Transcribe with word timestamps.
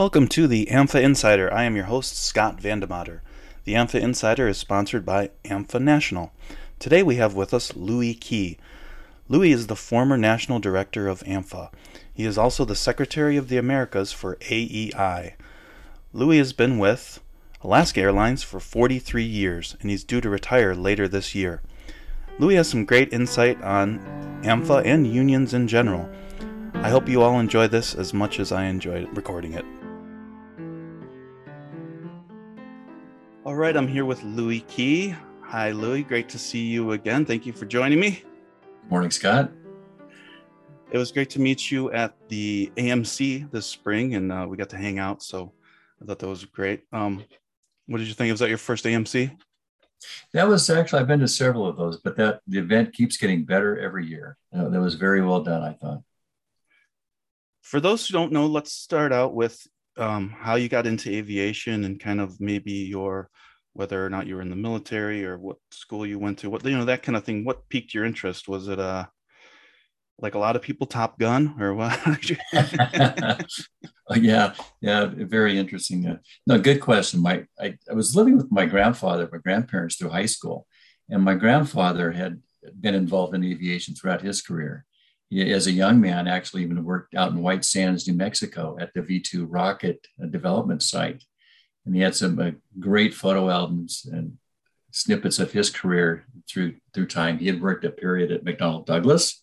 Welcome 0.00 0.28
to 0.28 0.46
the 0.46 0.64
AMFA 0.70 1.02
Insider. 1.02 1.52
I 1.52 1.64
am 1.64 1.76
your 1.76 1.84
host, 1.84 2.16
Scott 2.16 2.56
Vandemotter. 2.56 3.20
The 3.64 3.74
AMFA 3.74 4.00
Insider 4.00 4.48
is 4.48 4.56
sponsored 4.56 5.04
by 5.04 5.28
AMFA 5.44 5.78
National. 5.78 6.32
Today 6.78 7.02
we 7.02 7.16
have 7.16 7.34
with 7.34 7.52
us 7.52 7.76
Louie 7.76 8.14
Key. 8.14 8.56
Louie 9.28 9.52
is 9.52 9.66
the 9.66 9.76
former 9.76 10.16
national 10.16 10.58
director 10.58 11.06
of 11.06 11.20
AMFA. 11.24 11.70
He 12.14 12.24
is 12.24 12.38
also 12.38 12.64
the 12.64 12.74
Secretary 12.74 13.36
of 13.36 13.50
the 13.50 13.58
Americas 13.58 14.10
for 14.10 14.38
AEI. 14.50 15.34
Louie 16.14 16.38
has 16.38 16.54
been 16.54 16.78
with 16.78 17.20
Alaska 17.62 18.00
Airlines 18.00 18.42
for 18.42 18.58
43 18.58 19.22
years, 19.22 19.76
and 19.82 19.90
he's 19.90 20.02
due 20.02 20.22
to 20.22 20.30
retire 20.30 20.74
later 20.74 21.08
this 21.08 21.34
year. 21.34 21.60
Louie 22.38 22.54
has 22.54 22.70
some 22.70 22.86
great 22.86 23.12
insight 23.12 23.60
on 23.60 23.98
AMFA 24.44 24.82
and 24.86 25.06
unions 25.06 25.52
in 25.52 25.68
general. 25.68 26.08
I 26.72 26.88
hope 26.88 27.06
you 27.06 27.20
all 27.20 27.38
enjoy 27.38 27.68
this 27.68 27.94
as 27.94 28.14
much 28.14 28.40
as 28.40 28.50
I 28.50 28.64
enjoyed 28.64 29.14
recording 29.14 29.52
it. 29.52 29.66
All 33.46 33.54
right, 33.54 33.74
I'm 33.74 33.88
here 33.88 34.04
with 34.04 34.22
Louie 34.22 34.60
Key. 34.60 35.14
Hi, 35.44 35.70
Louie. 35.70 36.02
Great 36.02 36.28
to 36.28 36.38
see 36.38 36.66
you 36.66 36.92
again. 36.92 37.24
Thank 37.24 37.46
you 37.46 37.54
for 37.54 37.64
joining 37.64 37.98
me. 37.98 38.22
Morning, 38.90 39.10
Scott. 39.10 39.50
It 40.90 40.98
was 40.98 41.10
great 41.10 41.30
to 41.30 41.40
meet 41.40 41.70
you 41.70 41.90
at 41.90 42.14
the 42.28 42.70
AMC 42.76 43.50
this 43.50 43.64
spring, 43.64 44.14
and 44.14 44.30
uh, 44.30 44.44
we 44.46 44.58
got 44.58 44.68
to 44.68 44.76
hang 44.76 44.98
out. 44.98 45.22
So 45.22 45.54
I 46.02 46.04
thought 46.04 46.18
that 46.18 46.28
was 46.28 46.44
great. 46.44 46.82
Um, 46.92 47.24
what 47.86 47.96
did 47.96 48.08
you 48.08 48.12
think? 48.12 48.30
Was 48.30 48.40
that 48.40 48.50
your 48.50 48.58
first 48.58 48.84
AMC? 48.84 49.34
That 50.34 50.46
was 50.46 50.68
actually 50.68 51.00
I've 51.00 51.08
been 51.08 51.20
to 51.20 51.28
several 51.28 51.66
of 51.66 51.78
those, 51.78 51.96
but 51.96 52.18
that 52.18 52.42
the 52.46 52.58
event 52.58 52.92
keeps 52.92 53.16
getting 53.16 53.46
better 53.46 53.78
every 53.78 54.06
year. 54.06 54.36
Uh, 54.54 54.68
that 54.68 54.80
was 54.82 54.96
very 54.96 55.22
well 55.22 55.42
done, 55.42 55.62
I 55.62 55.72
thought. 55.72 56.02
For 57.62 57.80
those 57.80 58.06
who 58.06 58.12
don't 58.12 58.32
know, 58.32 58.44
let's 58.44 58.74
start 58.74 59.14
out 59.14 59.32
with 59.32 59.66
um, 60.00 60.30
how 60.30 60.54
you 60.56 60.68
got 60.68 60.86
into 60.86 61.10
aviation 61.10 61.84
and 61.84 62.00
kind 62.00 62.20
of 62.20 62.40
maybe 62.40 62.72
your 62.72 63.30
whether 63.72 64.04
or 64.04 64.10
not 64.10 64.26
you 64.26 64.34
were 64.34 64.42
in 64.42 64.50
the 64.50 64.56
military 64.56 65.24
or 65.24 65.38
what 65.38 65.56
school 65.70 66.04
you 66.04 66.18
went 66.18 66.38
to, 66.38 66.50
what 66.50 66.64
you 66.64 66.76
know 66.76 66.84
that 66.84 67.02
kind 67.02 67.16
of 67.16 67.24
thing. 67.24 67.44
What 67.44 67.68
piqued 67.68 67.94
your 67.94 68.04
interest? 68.04 68.48
Was 68.48 68.68
it 68.68 68.78
uh 68.78 69.06
like 70.18 70.34
a 70.34 70.38
lot 70.38 70.56
of 70.56 70.62
people 70.62 70.86
Top 70.86 71.18
Gun 71.18 71.56
or 71.60 71.74
what? 71.74 71.98
Yeah, 74.16 74.54
yeah, 74.80 75.08
very 75.14 75.56
interesting. 75.56 76.04
Uh, 76.04 76.16
no, 76.44 76.58
good 76.58 76.80
question. 76.80 77.22
My 77.22 77.44
I, 77.60 77.76
I 77.88 77.94
was 77.94 78.16
living 78.16 78.36
with 78.36 78.50
my 78.50 78.66
grandfather, 78.66 79.28
my 79.30 79.38
grandparents 79.38 79.96
through 79.96 80.10
high 80.10 80.26
school, 80.26 80.66
and 81.08 81.22
my 81.22 81.34
grandfather 81.34 82.10
had 82.10 82.42
been 82.80 82.96
involved 82.96 83.34
in 83.34 83.44
aviation 83.44 83.94
throughout 83.94 84.20
his 84.20 84.42
career 84.42 84.84
as 85.32 85.66
a 85.66 85.72
young 85.72 86.00
man, 86.00 86.26
actually 86.26 86.62
even 86.62 86.84
worked 86.84 87.14
out 87.14 87.30
in 87.30 87.42
White 87.42 87.64
Sands, 87.64 88.06
New 88.06 88.14
Mexico 88.14 88.76
at 88.80 88.92
the 88.94 89.02
V 89.02 89.20
2 89.20 89.46
rocket 89.46 90.06
uh, 90.22 90.26
development 90.26 90.82
site. 90.82 91.22
And 91.86 91.94
he 91.94 92.00
had 92.00 92.16
some 92.16 92.38
uh, 92.38 92.50
great 92.78 93.14
photo 93.14 93.48
albums 93.48 94.06
and 94.10 94.38
snippets 94.90 95.38
of 95.38 95.52
his 95.52 95.70
career 95.70 96.24
through, 96.48 96.76
through 96.92 97.06
time. 97.06 97.38
He 97.38 97.46
had 97.46 97.62
worked 97.62 97.84
a 97.84 97.90
period 97.90 98.32
at 98.32 98.44
McDonnell 98.44 98.86
Douglas, 98.86 99.42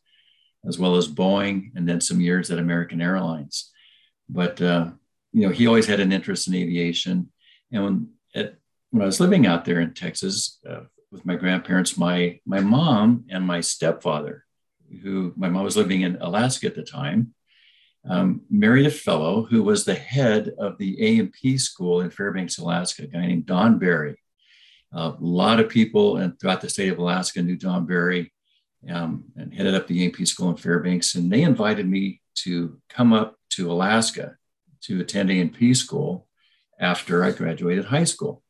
as 0.67 0.77
well 0.77 0.97
as 0.97 1.07
Boeing, 1.07 1.71
and 1.75 1.87
then 1.87 2.01
some 2.01 2.19
years 2.19 2.51
at 2.51 2.59
American 2.59 3.01
Airlines. 3.01 3.71
But, 4.27 4.61
uh, 4.61 4.91
you 5.31 5.47
know, 5.47 5.53
he 5.53 5.67
always 5.67 5.87
had 5.87 6.01
an 6.01 6.11
interest 6.11 6.49
in 6.49 6.53
aviation. 6.55 7.31
And 7.71 7.83
when, 7.83 8.09
at, 8.35 8.55
when 8.91 9.03
I 9.03 9.05
was 9.05 9.21
living 9.21 9.47
out 9.47 9.63
there 9.63 9.79
in 9.79 9.93
Texas 9.93 10.59
uh, 10.69 10.81
with 11.11 11.25
my 11.25 11.37
grandparents, 11.37 11.97
my, 11.97 12.41
my 12.45 12.59
mom 12.59 13.23
and 13.29 13.45
my 13.45 13.61
stepfather 13.61 14.43
who 15.01 15.33
my 15.35 15.49
mom 15.49 15.63
was 15.63 15.77
living 15.77 16.01
in 16.01 16.17
Alaska 16.21 16.67
at 16.67 16.75
the 16.75 16.83
time, 16.83 17.33
um, 18.09 18.41
married 18.49 18.85
a 18.85 18.91
fellow 18.91 19.45
who 19.45 19.63
was 19.63 19.83
the 19.83 19.95
head 19.95 20.51
of 20.57 20.77
the 20.77 21.19
A&P 21.19 21.57
school 21.57 22.01
in 22.01 22.09
Fairbanks, 22.09 22.57
Alaska, 22.57 23.03
a 23.03 23.07
guy 23.07 23.25
named 23.25 23.45
Don 23.45 23.79
Barry. 23.79 24.17
a 24.93 25.13
lot 25.19 25.59
of 25.59 25.69
people 25.69 26.17
and 26.17 26.39
throughout 26.39 26.61
the 26.61 26.69
state 26.69 26.91
of 26.91 26.99
Alaska 26.99 27.41
knew 27.41 27.57
Don 27.57 27.85
Barry 27.85 28.31
um, 28.89 29.25
and 29.35 29.53
headed 29.53 29.75
up 29.75 29.87
the 29.87 30.05
A&P 30.05 30.25
school 30.25 30.49
in 30.49 30.55
Fairbanks. 30.55 31.15
And 31.15 31.31
they 31.31 31.41
invited 31.41 31.87
me 31.87 32.21
to 32.43 32.79
come 32.89 33.11
up 33.11 33.35
to 33.51 33.71
Alaska 33.71 34.37
to 34.83 35.01
attend 35.01 35.29
A&P 35.29 35.73
school 35.73 36.27
after 36.79 37.23
I 37.23 37.31
graduated 37.31 37.85
high 37.85 38.03
school. 38.03 38.43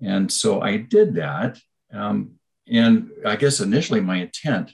And 0.00 0.30
so 0.30 0.60
I 0.60 0.76
did 0.76 1.14
that. 1.14 1.58
Um, 1.92 2.32
and 2.70 3.10
I 3.26 3.36
guess 3.36 3.60
initially 3.60 4.00
my 4.00 4.16
intent 4.16 4.72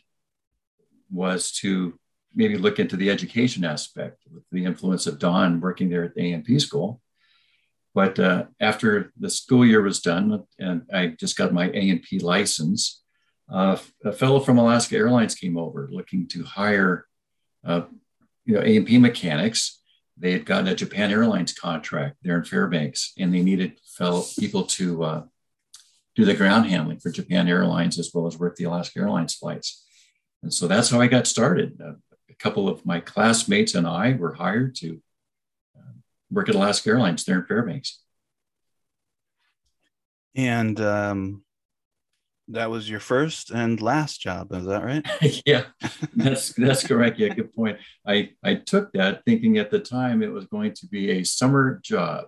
was 1.10 1.52
to 1.52 1.98
maybe 2.34 2.56
look 2.56 2.78
into 2.78 2.96
the 2.96 3.10
education 3.10 3.64
aspect 3.64 4.22
with 4.32 4.44
the 4.52 4.64
influence 4.64 5.06
of 5.06 5.18
Don 5.18 5.60
working 5.60 5.90
there 5.90 6.04
at 6.04 6.14
the 6.14 6.32
A&P 6.32 6.58
school. 6.58 7.00
But 7.94 8.18
uh, 8.20 8.44
after 8.60 9.12
the 9.18 9.30
school 9.30 9.66
year 9.66 9.82
was 9.82 10.00
done 10.00 10.44
and 10.58 10.82
I 10.92 11.08
just 11.08 11.36
got 11.36 11.52
my 11.52 11.70
A&P 11.70 12.20
license, 12.20 13.02
uh, 13.52 13.76
a 14.04 14.12
fellow 14.12 14.38
from 14.38 14.58
Alaska 14.58 14.96
Airlines 14.96 15.34
came 15.34 15.58
over 15.58 15.88
looking 15.90 16.28
to 16.28 16.44
hire, 16.44 17.06
uh, 17.64 17.82
you 18.44 18.54
know, 18.54 18.60
A&P 18.60 18.98
mechanics. 18.98 19.80
They 20.16 20.32
had 20.32 20.44
gotten 20.44 20.68
a 20.68 20.74
Japan 20.74 21.10
Airlines 21.10 21.52
contract 21.52 22.18
there 22.22 22.36
in 22.36 22.44
Fairbanks, 22.44 23.12
and 23.18 23.34
they 23.34 23.42
needed 23.42 23.80
fellow 23.96 24.22
people 24.38 24.64
to 24.64 25.02
uh, 25.02 25.22
do 26.14 26.24
the 26.24 26.34
ground 26.34 26.66
handling 26.66 27.00
for 27.00 27.10
Japan 27.10 27.48
Airlines 27.48 27.98
as 27.98 28.10
well 28.14 28.26
as 28.26 28.38
work 28.38 28.54
the 28.54 28.64
Alaska 28.64 29.00
Airlines 29.00 29.34
flights. 29.34 29.84
And 30.42 30.52
so 30.52 30.66
that's 30.66 30.90
how 30.90 31.00
I 31.00 31.06
got 31.06 31.26
started. 31.26 31.80
Uh, 31.80 31.94
a 32.28 32.34
couple 32.34 32.68
of 32.68 32.84
my 32.86 33.00
classmates 33.00 33.74
and 33.74 33.86
I 33.86 34.14
were 34.14 34.34
hired 34.34 34.74
to 34.76 35.00
uh, 35.76 35.92
work 36.30 36.48
at 36.48 36.54
Alaska 36.54 36.90
Airlines 36.90 37.24
there 37.24 37.40
in 37.40 37.46
Fairbanks. 37.46 38.00
And 40.34 40.80
um, 40.80 41.42
that 42.48 42.70
was 42.70 42.88
your 42.88 43.00
first 43.00 43.50
and 43.50 43.80
last 43.80 44.20
job, 44.20 44.52
is 44.52 44.66
that 44.66 44.84
right? 44.84 45.06
yeah, 45.46 45.64
that's 46.14 46.52
that's 46.52 46.86
correct. 46.86 47.18
Yeah, 47.18 47.34
good 47.34 47.54
point. 47.54 47.78
I 48.06 48.30
I 48.42 48.54
took 48.54 48.92
that 48.92 49.24
thinking 49.24 49.58
at 49.58 49.70
the 49.70 49.80
time 49.80 50.22
it 50.22 50.32
was 50.32 50.46
going 50.46 50.74
to 50.74 50.86
be 50.86 51.10
a 51.10 51.24
summer 51.24 51.80
job. 51.82 52.26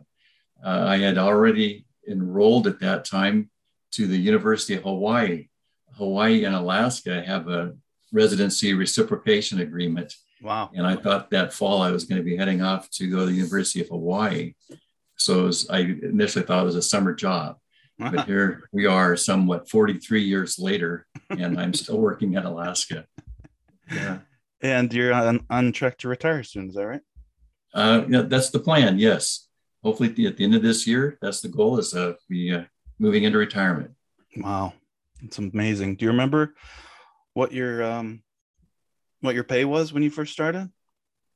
Uh, 0.65 0.84
I 0.87 0.99
had 0.99 1.19
already 1.19 1.87
enrolled 2.09 2.67
at 2.67 2.81
that 2.81 3.05
time 3.05 3.50
to 3.93 4.06
the 4.06 4.17
University 4.17 4.75
of 4.75 4.83
Hawaii. 4.83 5.49
Hawaii 5.94 6.44
and 6.44 6.55
Alaska 6.55 7.23
have 7.23 7.49
a 7.49 7.75
residency 8.12 8.75
reciprocation 8.75 9.61
agreement. 9.61 10.15
Wow. 10.43 10.71
And 10.75 10.87
I 10.87 10.97
thought 10.97 11.31
that 11.31 11.53
fall 11.53 11.83
I 11.83 11.91
was 11.91 12.05
going 12.05 12.21
to 12.21 12.25
be 12.25 12.37
heading 12.37 12.62
off 12.62 12.91
to 12.91 13.09
go 13.09 13.21
to 13.21 13.27
the 13.27 13.33
University 13.33 13.81
of 13.81 13.89
Hawaii. 13.89 14.55
So 15.17 15.45
was, 15.45 15.69
I 15.71 15.78
initially 15.78 16.45
thought 16.45 16.62
it 16.62 16.67
was 16.67 16.77
a 16.77 16.83
summer 16.83 17.15
job. 17.15 17.56
But 17.99 18.25
here 18.27 18.69
we 18.73 18.87
are, 18.87 19.17
somewhat 19.17 19.69
43 19.69 20.23
years 20.23 20.59
later, 20.59 21.06
and 21.31 21.61
I'm 21.61 21.75
still 21.75 21.99
working 21.99 22.37
at 22.37 22.45
Alaska. 22.45 23.06
Yeah. 23.91 24.19
And 24.61 24.93
you're 24.93 25.12
on, 25.12 25.44
on 25.50 25.73
track 25.73 25.99
to 25.99 26.09
retire 26.09 26.43
soon, 26.43 26.69
is 26.69 26.75
that 26.75 26.87
right? 26.87 27.00
Uh, 27.75 28.05
yeah, 28.09 28.23
that's 28.23 28.50
the 28.50 28.59
plan. 28.59 28.99
Yes. 28.99 29.49
Hopefully, 29.83 30.09
at 30.09 30.17
the, 30.17 30.27
at 30.27 30.37
the 30.37 30.44
end 30.44 30.55
of 30.55 30.62
this 30.62 30.87
year, 30.87 31.19
that's 31.21 31.41
the 31.41 31.49
goal. 31.49 31.79
Is 31.79 31.94
uh, 31.94 32.15
be 32.29 32.53
uh, 32.53 32.62
moving 32.99 33.25
into 33.25 33.39
retirement. 33.39 33.91
Wow, 34.37 34.75
it's 35.23 35.39
amazing. 35.39 35.97
Do 35.97 36.05
you 36.05 36.12
remember 36.12 36.55
what 37.34 37.53
your 37.53 37.82
um 37.82 38.22
what 39.20 39.34
your 39.34 39.44
pay 39.44 39.65
was 39.65 39.93
when 39.93 40.03
you 40.03 40.10
first 40.10 40.32
started? 40.32 40.70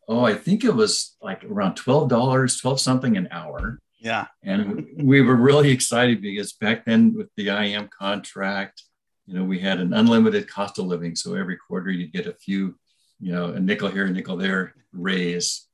Oh, 0.08 0.24
I 0.24 0.34
think 0.34 0.64
it 0.64 0.74
was 0.74 1.16
like 1.20 1.44
around 1.44 1.74
twelve 1.74 2.08
dollars, 2.08 2.60
twelve 2.60 2.80
something 2.80 3.16
an 3.16 3.28
hour. 3.30 3.80
Yeah, 3.98 4.26
and 4.42 4.86
we 4.98 5.20
were 5.22 5.34
really 5.34 5.70
excited 5.70 6.20
because 6.20 6.52
back 6.52 6.84
then 6.84 7.14
with 7.14 7.28
the 7.36 7.48
IAM 7.48 7.88
contract, 7.88 8.82
you 9.26 9.34
know, 9.34 9.44
we 9.44 9.58
had 9.58 9.80
an 9.80 9.92
unlimited 9.92 10.48
cost 10.48 10.78
of 10.78 10.86
living. 10.86 11.16
So 11.16 11.34
every 11.34 11.56
quarter 11.56 11.90
you'd 11.90 12.12
get 12.12 12.26
a 12.26 12.34
few, 12.34 12.78
you 13.20 13.32
know, 13.32 13.46
a 13.46 13.60
nickel 13.60 13.88
here, 13.88 14.06
a 14.06 14.10
nickel 14.10 14.36
there 14.36 14.74
raise. 14.92 15.66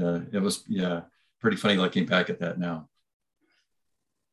Uh, 0.00 0.20
it 0.32 0.40
was 0.40 0.64
yeah, 0.68 1.02
pretty 1.40 1.56
funny 1.56 1.76
looking 1.76 2.06
back 2.06 2.30
at 2.30 2.40
that 2.40 2.58
now. 2.58 2.88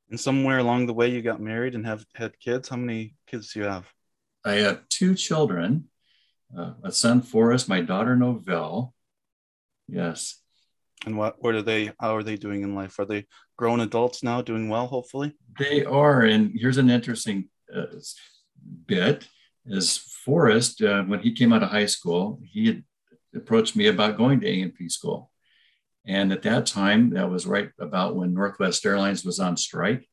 And 0.10 0.20
somewhere 0.20 0.60
along 0.60 0.86
the 0.86 0.94
way, 0.94 1.10
you 1.10 1.22
got 1.22 1.42
married 1.42 1.76
and 1.76 1.86
have 1.86 2.06
had 2.14 2.40
kids. 2.40 2.70
How 2.70 2.76
many 2.76 3.16
kids 3.28 3.54
do 3.54 3.60
you 3.60 3.66
have? 3.66 3.92
I 4.44 4.54
have 4.54 4.88
two 4.90 5.16
children, 5.16 5.90
uh, 6.58 6.74
a 6.84 6.92
son 6.92 7.22
Forrest, 7.22 7.70
my 7.70 7.82
daughter 7.82 8.16
Novell. 8.16 8.92
Yes. 9.88 10.40
And 11.06 11.18
what 11.18 11.42
what 11.42 11.56
are 11.56 11.62
they 11.62 11.92
how 12.00 12.16
are 12.16 12.24
they 12.24 12.38
doing 12.38 12.62
in 12.62 12.76
life? 12.76 12.98
Are 13.00 13.06
they 13.06 13.26
grown 13.58 13.80
adults 13.80 14.24
now 14.24 14.42
doing 14.42 14.70
well, 14.70 14.88
hopefully? 14.88 15.34
They 15.58 15.84
are. 15.84 16.22
And 16.22 16.52
here's 16.56 16.78
an 16.78 16.90
interesting 16.90 17.50
uh, 17.74 17.86
bit 18.86 19.28
is 19.66 19.98
Forrest, 19.98 20.82
uh, 20.82 21.04
when 21.04 21.20
he 21.20 21.34
came 21.34 21.54
out 21.54 21.64
of 21.64 21.70
high 21.70 21.86
school, 21.86 22.40
he 22.44 22.68
had 22.68 22.84
approached 23.36 23.76
me 23.76 23.88
about 23.88 24.18
going 24.18 24.40
to 24.40 24.48
A&P 24.48 24.90
school. 24.90 25.32
And 26.06 26.32
at 26.32 26.42
that 26.44 26.66
time, 26.66 27.12
that 27.12 27.30
was 27.30 27.46
right 27.46 27.70
about 27.80 28.16
when 28.16 28.34
Northwest 28.34 28.86
Airlines 28.86 29.24
was 29.24 29.40
on 29.40 29.56
strike. 29.56 30.08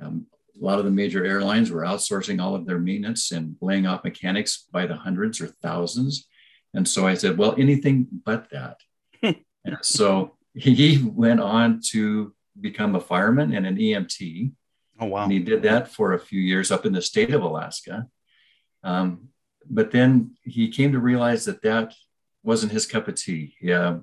Um, 0.00 0.26
a 0.60 0.64
lot 0.64 0.78
of 0.78 0.84
the 0.84 0.90
major 0.90 1.24
airlines 1.24 1.70
were 1.70 1.82
outsourcing 1.82 2.40
all 2.40 2.54
of 2.54 2.66
their 2.66 2.78
maintenance 2.78 3.32
and 3.32 3.56
laying 3.60 3.86
off 3.86 4.04
mechanics 4.04 4.66
by 4.72 4.86
the 4.86 4.96
hundreds 4.96 5.40
or 5.40 5.48
thousands. 5.48 6.26
And 6.74 6.86
so 6.86 7.06
I 7.06 7.14
said, 7.14 7.36
well, 7.36 7.54
anything 7.58 8.06
but 8.24 8.50
that. 8.50 8.78
and 9.22 9.78
so 9.82 10.36
he 10.54 11.02
went 11.02 11.40
on 11.40 11.80
to 11.90 12.34
become 12.60 12.94
a 12.94 13.00
fireman 13.00 13.54
and 13.54 13.66
an 13.66 13.76
EMT. 13.76 14.52
Oh, 15.00 15.06
wow. 15.06 15.24
And 15.24 15.32
he 15.32 15.38
did 15.38 15.62
that 15.62 15.88
for 15.88 16.12
a 16.12 16.20
few 16.20 16.40
years 16.40 16.70
up 16.70 16.84
in 16.84 16.92
the 16.92 17.02
state 17.02 17.32
of 17.32 17.42
Alaska. 17.42 18.06
Um, 18.82 19.28
but 19.68 19.90
then 19.90 20.36
he 20.42 20.68
came 20.68 20.92
to 20.92 20.98
realize 20.98 21.44
that 21.44 21.62
that 21.62 21.94
wasn't 22.42 22.72
his 22.72 22.86
cup 22.86 23.08
of 23.08 23.14
tea. 23.14 23.54
Yeah, 23.60 23.98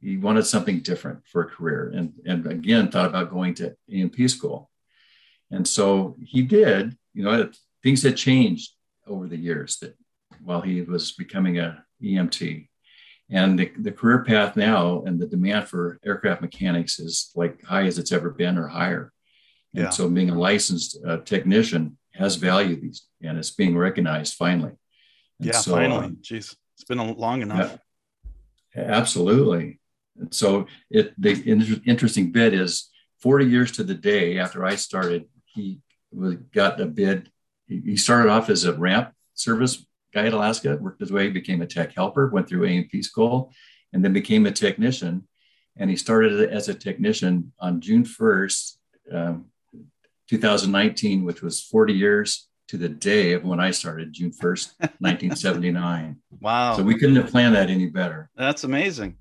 he 0.00 0.16
wanted 0.16 0.46
something 0.46 0.80
different 0.80 1.26
for 1.26 1.42
a 1.42 1.50
career, 1.50 1.92
and 1.94 2.12
and 2.26 2.46
again 2.46 2.90
thought 2.90 3.06
about 3.06 3.30
going 3.30 3.54
to 3.54 3.74
A&P 3.90 4.28
school, 4.28 4.70
and 5.50 5.66
so 5.66 6.16
he 6.22 6.42
did. 6.42 6.96
You 7.12 7.24
know, 7.24 7.50
things 7.82 8.02
had 8.02 8.16
changed 8.16 8.72
over 9.06 9.28
the 9.28 9.36
years 9.36 9.78
that 9.78 9.96
while 10.42 10.60
he 10.60 10.82
was 10.82 11.12
becoming 11.12 11.58
a 11.58 11.84
EMT, 12.02 12.68
and 13.30 13.58
the, 13.58 13.72
the 13.78 13.92
career 13.92 14.22
path 14.24 14.56
now 14.56 15.02
and 15.06 15.18
the 15.18 15.26
demand 15.26 15.68
for 15.68 15.98
aircraft 16.04 16.42
mechanics 16.42 16.98
is 16.98 17.30
like 17.34 17.62
high 17.64 17.84
as 17.84 17.98
it's 17.98 18.12
ever 18.12 18.30
been 18.30 18.58
or 18.58 18.68
higher. 18.68 19.12
And 19.74 19.84
yeah. 19.84 19.90
so 19.90 20.08
being 20.08 20.30
a 20.30 20.38
licensed 20.38 20.98
uh, 21.06 21.18
technician 21.18 21.96
has 22.14 22.36
value 22.36 22.80
these 22.80 23.06
and 23.22 23.38
it's 23.38 23.50
being 23.50 23.76
recognized 23.76 24.34
finally. 24.34 24.72
And 25.40 25.48
yeah, 25.48 25.52
so, 25.52 25.72
finally. 25.72 26.04
Um, 26.04 26.18
Jeez, 26.22 26.54
it's 26.74 26.84
been 26.86 26.98
a 26.98 27.12
long 27.12 27.42
enough. 27.42 27.78
Yeah, 28.76 28.82
absolutely. 28.82 29.80
And 30.16 30.32
so 30.32 30.66
it 30.90 31.12
the 31.20 31.42
inter- 31.48 31.80
interesting 31.86 32.30
bit 32.30 32.54
is 32.54 32.90
40 33.20 33.46
years 33.46 33.72
to 33.72 33.84
the 33.84 33.94
day 33.94 34.38
after 34.38 34.64
I 34.64 34.76
started, 34.76 35.24
he 35.54 35.80
was, 36.12 36.36
got 36.52 36.80
a 36.80 36.86
bid. 36.86 37.30
He, 37.66 37.80
he 37.80 37.96
started 37.96 38.30
off 38.30 38.50
as 38.50 38.64
a 38.64 38.72
ramp 38.72 39.12
service 39.34 39.84
guy 40.12 40.26
at 40.26 40.32
Alaska, 40.32 40.76
worked 40.76 41.00
his 41.00 41.12
way, 41.12 41.28
became 41.28 41.60
a 41.60 41.66
tech 41.66 41.94
helper, 41.94 42.28
went 42.28 42.48
through 42.48 42.64
A&P 42.64 43.02
school, 43.02 43.52
and 43.92 44.04
then 44.04 44.12
became 44.12 44.46
a 44.46 44.52
technician. 44.52 45.26
And 45.76 45.90
he 45.90 45.96
started 45.96 46.50
as 46.50 46.68
a 46.68 46.74
technician 46.74 47.52
on 47.58 47.80
June 47.80 48.04
1st, 48.04 48.76
um, 49.12 49.46
2019, 50.28 51.24
which 51.24 51.42
was 51.42 51.60
40 51.60 51.92
years 51.92 52.48
to 52.68 52.78
the 52.78 52.88
day 52.88 53.32
of 53.32 53.44
when 53.44 53.60
I 53.60 53.72
started, 53.72 54.12
June 54.12 54.30
1st, 54.30 54.74
1979. 54.98 56.16
Wow. 56.40 56.76
So 56.76 56.82
we 56.82 56.98
couldn't 56.98 57.16
have 57.16 57.30
planned 57.30 57.54
that 57.54 57.70
any 57.70 57.86
better. 57.86 58.28
That's 58.36 58.64
amazing. 58.64 59.16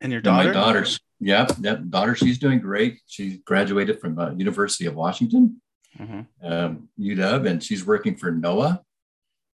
And 0.00 0.12
your 0.12 0.20
daughter? 0.20 0.50
And 0.50 0.56
my 0.56 0.64
daughter's, 0.64 1.00
yeah, 1.20 1.46
that 1.60 1.90
daughter, 1.90 2.14
she's 2.14 2.38
doing 2.38 2.58
great. 2.58 3.00
She 3.06 3.38
graduated 3.44 4.00
from 4.00 4.18
uh, 4.18 4.32
University 4.32 4.86
of 4.86 4.94
Washington, 4.94 5.60
mm-hmm. 5.98 6.20
um, 6.42 6.88
UW, 6.98 7.48
and 7.48 7.62
she's 7.62 7.86
working 7.86 8.16
for 8.16 8.32
NOAA 8.32 8.80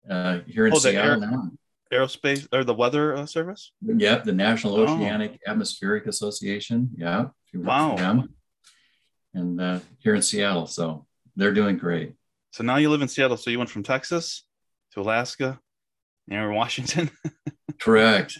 uh, 0.10 0.40
here 0.48 0.68
in 0.68 0.74
oh, 0.74 0.80
Seattle 0.80 1.20
now. 1.20 1.52
Aerospace 1.92 2.48
or 2.54 2.64
the 2.64 2.74
Weather 2.74 3.16
uh, 3.16 3.26
Service? 3.26 3.72
Yep, 3.82 4.24
the 4.24 4.32
National 4.32 4.76
oh. 4.76 4.84
Oceanic 4.84 5.40
Atmospheric 5.46 6.06
Association. 6.06 6.92
Yeah. 6.96 7.28
Wow 7.54 8.26
and 9.34 9.60
uh, 9.60 9.80
here 10.00 10.16
in 10.16 10.22
Seattle. 10.22 10.68
So 10.68 11.06
they're 11.36 11.54
doing 11.54 11.78
great. 11.78 12.14
So 12.52 12.64
now 12.64 12.78
you 12.78 12.90
live 12.90 13.02
in 13.02 13.08
Seattle. 13.08 13.38
So 13.38 13.50
you 13.50 13.58
went 13.58 13.70
from 13.70 13.84
Texas 13.84 14.44
to 14.94 15.02
Alaska, 15.02 15.60
near 16.28 16.52
Washington. 16.52 17.12
Correct. 17.80 18.40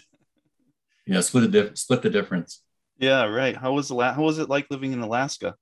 Yeah, 1.06 1.20
split 1.20 1.50
the 1.50 1.62
dif- 1.62 1.78
split 1.78 2.02
the 2.02 2.10
difference. 2.10 2.62
Yeah, 3.00 3.24
right. 3.24 3.56
How 3.56 3.72
was 3.72 3.88
the 3.88 3.96
How 3.96 4.22
was 4.22 4.38
it 4.38 4.48
like 4.48 4.66
living 4.70 4.92
in 4.92 5.00
Alaska? 5.00 5.56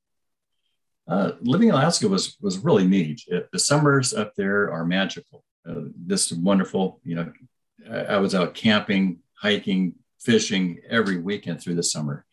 Uh, 1.06 1.32
living 1.40 1.69
in 1.69 1.75
Alaska 1.75 2.06
was 2.06 2.37
was 2.40 2.58
really 2.58 2.87
neat. 2.87 3.23
It, 3.29 3.49
the 3.52 3.58
summers 3.58 4.12
up 4.12 4.35
there 4.35 4.70
are 4.70 4.85
magical. 4.85 5.44
Uh, 5.67 5.88
this 5.96 6.31
wonderful. 6.32 7.00
You 7.05 7.14
know, 7.17 7.32
I, 7.90 7.99
I 7.99 8.17
was 8.19 8.35
out 8.35 8.55
camping, 8.55 9.20
hiking, 9.35 9.94
fishing 10.20 10.81
every 10.90 11.19
weekend 11.19 11.62
through 11.62 11.76
the 11.76 11.82
summer 11.82 12.26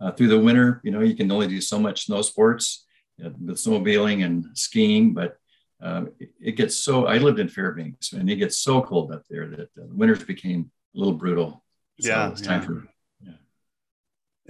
uh, 0.00 0.10
through 0.10 0.28
the 0.28 0.38
winter, 0.38 0.80
you 0.82 0.90
know, 0.90 1.00
you 1.00 1.14
can 1.14 1.30
only 1.30 1.46
do 1.46 1.60
so 1.60 1.78
much 1.78 2.06
snow 2.06 2.22
sports 2.22 2.86
uh, 3.24 3.30
with 3.44 3.56
snowmobiling 3.56 4.24
and 4.24 4.46
skiing, 4.54 5.12
but 5.12 5.36
um, 5.82 6.10
it, 6.18 6.30
it, 6.40 6.52
gets 6.52 6.76
so, 6.76 7.06
I 7.06 7.18
lived 7.18 7.38
in 7.38 7.48
Fairbanks 7.48 8.12
and 8.12 8.28
it 8.30 8.36
gets 8.36 8.58
so 8.58 8.82
cold 8.82 9.12
up 9.12 9.24
there 9.28 9.48
that 9.48 9.68
the 9.74 9.86
winters 9.86 10.24
became 10.24 10.70
a 10.94 10.98
little 10.98 11.14
brutal. 11.14 11.64
So 12.00 12.08
yeah. 12.08 12.30
It's 12.30 12.40
time 12.40 12.60
yeah. 12.60 12.66
for, 12.66 12.74
yeah. 12.74 12.90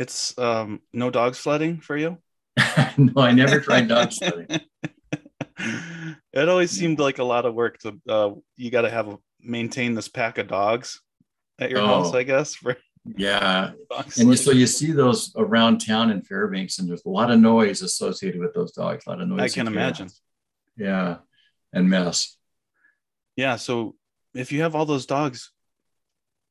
It's 0.00 0.36
um, 0.38 0.80
no 0.94 1.10
dog 1.10 1.34
sledding 1.34 1.80
for 1.80 1.94
you? 1.94 2.16
no, 2.96 3.12
I 3.18 3.32
never 3.32 3.60
tried 3.60 3.86
dog 3.86 4.10
sledding. 4.12 4.60
it 6.32 6.48
always 6.48 6.70
seemed 6.70 6.98
like 6.98 7.18
a 7.18 7.24
lot 7.24 7.44
of 7.44 7.52
work 7.52 7.78
to, 7.80 8.00
uh, 8.08 8.30
you 8.56 8.70
got 8.70 8.82
to 8.82 8.90
have 8.90 9.08
a, 9.08 9.18
maintain 9.42 9.92
this 9.92 10.08
pack 10.08 10.38
of 10.38 10.48
dogs 10.48 11.02
at 11.58 11.70
your 11.70 11.80
oh. 11.80 11.86
house, 11.86 12.14
I 12.14 12.22
guess. 12.22 12.54
For 12.54 12.78
yeah. 13.04 13.72
And 14.18 14.38
so 14.38 14.52
you 14.52 14.66
see 14.66 14.92
those 14.92 15.34
around 15.36 15.84
town 15.86 16.10
in 16.10 16.22
Fairbanks, 16.22 16.78
and 16.78 16.88
there's 16.88 17.04
a 17.04 17.10
lot 17.10 17.30
of 17.30 17.38
noise 17.38 17.82
associated 17.82 18.40
with 18.40 18.54
those 18.54 18.72
dogs, 18.72 19.04
a 19.06 19.10
lot 19.10 19.20
of 19.20 19.28
noise. 19.28 19.40
I 19.40 19.48
can 19.54 19.66
imagine. 19.66 20.08
Yeah. 20.78 21.18
And 21.74 21.90
mess. 21.90 22.38
Yeah. 23.36 23.56
So 23.56 23.96
if 24.34 24.50
you 24.50 24.62
have 24.62 24.74
all 24.74 24.86
those 24.86 25.04
dogs, 25.04 25.52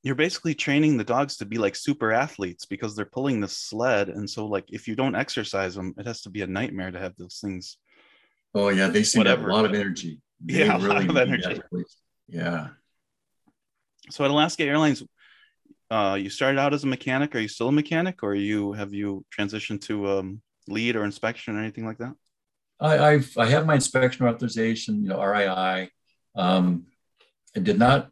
you're 0.04 0.16
basically 0.16 0.56
training 0.56 0.98
the 0.98 1.04
dogs 1.04 1.38
to 1.38 1.46
be 1.46 1.58
like 1.58 1.76
super 1.76 2.12
athletes 2.12 2.66
because 2.66 2.96
they're 2.96 3.06
pulling 3.06 3.42
the 3.42 3.48
sled. 3.48 4.10
And 4.10 4.30
so, 4.30 4.46
like, 4.46 4.66
if 4.70 4.88
you 4.88 4.96
don't 4.96 5.16
exercise 5.16 5.76
them, 5.76 5.94
it 5.98 6.08
has 6.08 6.22
to 6.22 6.30
be 6.30 6.42
a 6.42 6.48
nightmare 6.48 6.92
to 6.92 7.00
have 7.00 7.16
those 7.18 7.40
things. 7.42 7.78
Oh, 8.56 8.70
yeah. 8.70 8.88
They 8.88 9.04
seem 9.04 9.20
whatever. 9.20 9.48
to 9.48 9.48
have 9.48 9.52
a 9.52 9.56
lot 9.56 9.66
of 9.66 9.74
energy. 9.74 10.22
They 10.42 10.60
yeah. 10.60 10.78
Really 10.78 10.88
a 10.88 10.90
lot 10.90 11.10
of 11.10 11.18
energy. 11.18 11.62
Yeah. 12.30 12.70
So 14.10 14.24
at 14.24 14.32
Alaska 14.32 14.64
Airlines, 14.64 15.04
uh, 15.92 16.18
you 16.18 16.30
started 16.30 16.60
out 16.60 16.74
as 16.74 16.86
a 16.86 16.88
mechanic. 16.88 17.36
Are 17.36 17.40
you 17.40 17.50
still 17.50 17.68
a 17.68 17.72
mechanic, 17.74 18.24
or 18.24 18.36
you 18.36 18.72
have 18.72 18.94
you 18.94 19.26
transitioned 19.38 19.82
to 19.88 20.08
um, 20.08 20.42
lead 20.70 20.96
or 20.96 21.04
inspection 21.04 21.58
or 21.58 21.60
anything 21.60 21.86
like 21.86 21.98
that? 21.98 22.14
I, 22.80 23.00
I've 23.00 23.38
I 23.38 23.48
have 23.48 23.66
my 23.66 23.76
inspection 23.76 24.28
authorization, 24.28 25.04
you 25.04 25.10
know, 25.10 25.18
RII. 25.18 25.90
Um, 26.36 26.86
I 27.54 27.60
did 27.60 27.78
not 27.78 28.12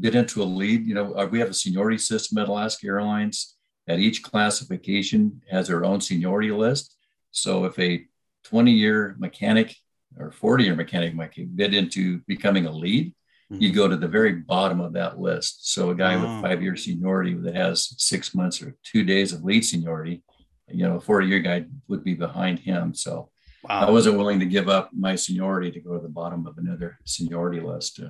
get 0.00 0.14
into 0.14 0.42
a 0.42 0.44
lead. 0.44 0.86
You 0.86 0.94
know, 0.94 1.14
uh, 1.14 1.26
we 1.26 1.38
have 1.40 1.50
a 1.50 1.54
seniority 1.54 1.98
system 1.98 2.38
at 2.38 2.48
Alaska 2.48 2.86
Airlines. 2.86 3.56
At 3.88 3.98
each 3.98 4.22
classification 4.22 5.42
has 5.50 5.68
their 5.68 5.84
own 5.84 6.00
seniority 6.00 6.52
list. 6.52 6.96
So 7.32 7.64
if 7.64 7.78
a 7.78 8.06
20-year 8.46 9.16
mechanic 9.18 9.74
or 10.16 10.30
40-year 10.30 10.76
mechanic 10.76 11.14
might 11.14 11.34
bid 11.56 11.74
into 11.74 12.20
becoming 12.28 12.66
a 12.66 12.72
lead, 12.72 13.12
you 13.50 13.68
mm-hmm. 13.68 13.76
go 13.76 13.88
to 13.88 13.96
the 13.96 14.08
very 14.08 14.32
bottom 14.32 14.80
of 14.80 14.92
that 14.94 15.18
list. 15.18 15.72
So 15.72 15.90
a 15.90 15.94
guy 15.94 16.14
oh. 16.14 16.20
with 16.20 16.42
five 16.42 16.62
year 16.62 16.76
seniority 16.76 17.34
that 17.34 17.54
has 17.54 17.94
six 17.98 18.34
months 18.34 18.62
or 18.62 18.76
two 18.82 19.04
days 19.04 19.32
of 19.32 19.44
lead 19.44 19.64
seniority, 19.64 20.22
you 20.68 20.86
know, 20.86 20.96
a 20.96 21.00
40 21.00 21.26
year 21.26 21.40
guy 21.40 21.64
would 21.88 22.04
be 22.04 22.14
behind 22.14 22.60
him. 22.60 22.94
So 22.94 23.30
wow. 23.64 23.88
I 23.88 23.90
wasn't 23.90 24.16
willing 24.16 24.40
to 24.40 24.46
give 24.46 24.68
up 24.68 24.90
my 24.92 25.16
seniority 25.16 25.70
to 25.72 25.80
go 25.80 25.94
to 25.94 26.02
the 26.02 26.08
bottom 26.08 26.46
of 26.46 26.56
another 26.56 26.98
seniority 27.04 27.60
list. 27.60 28.00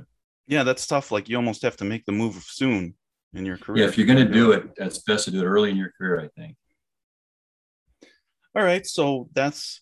Yeah, 0.47 0.65
that's 0.65 0.87
tough. 0.87 1.11
Like 1.11 1.29
you 1.29 1.37
almost 1.37 1.63
have 1.63 1.77
to 1.79 1.85
make 1.85 2.05
the 2.05 2.13
move 2.13 2.35
soon 2.47 2.95
in 3.35 3.47
your 3.47 3.57
career. 3.57 3.85
Yeah, 3.85 3.89
if 3.89 3.97
you're 3.97 4.07
going 4.07 4.27
to 4.27 4.33
do 4.33 4.53
it, 4.53 4.75
that's 4.77 4.99
best 4.99 5.25
to 5.27 5.31
do 5.31 5.41
it 5.41 5.47
early 5.47 5.71
in 5.71 5.77
your 5.77 5.93
career, 5.97 6.21
I 6.21 6.29
think. 6.41 6.57
All 8.55 8.63
right, 8.63 8.87
so 8.87 9.29
that's 9.33 9.81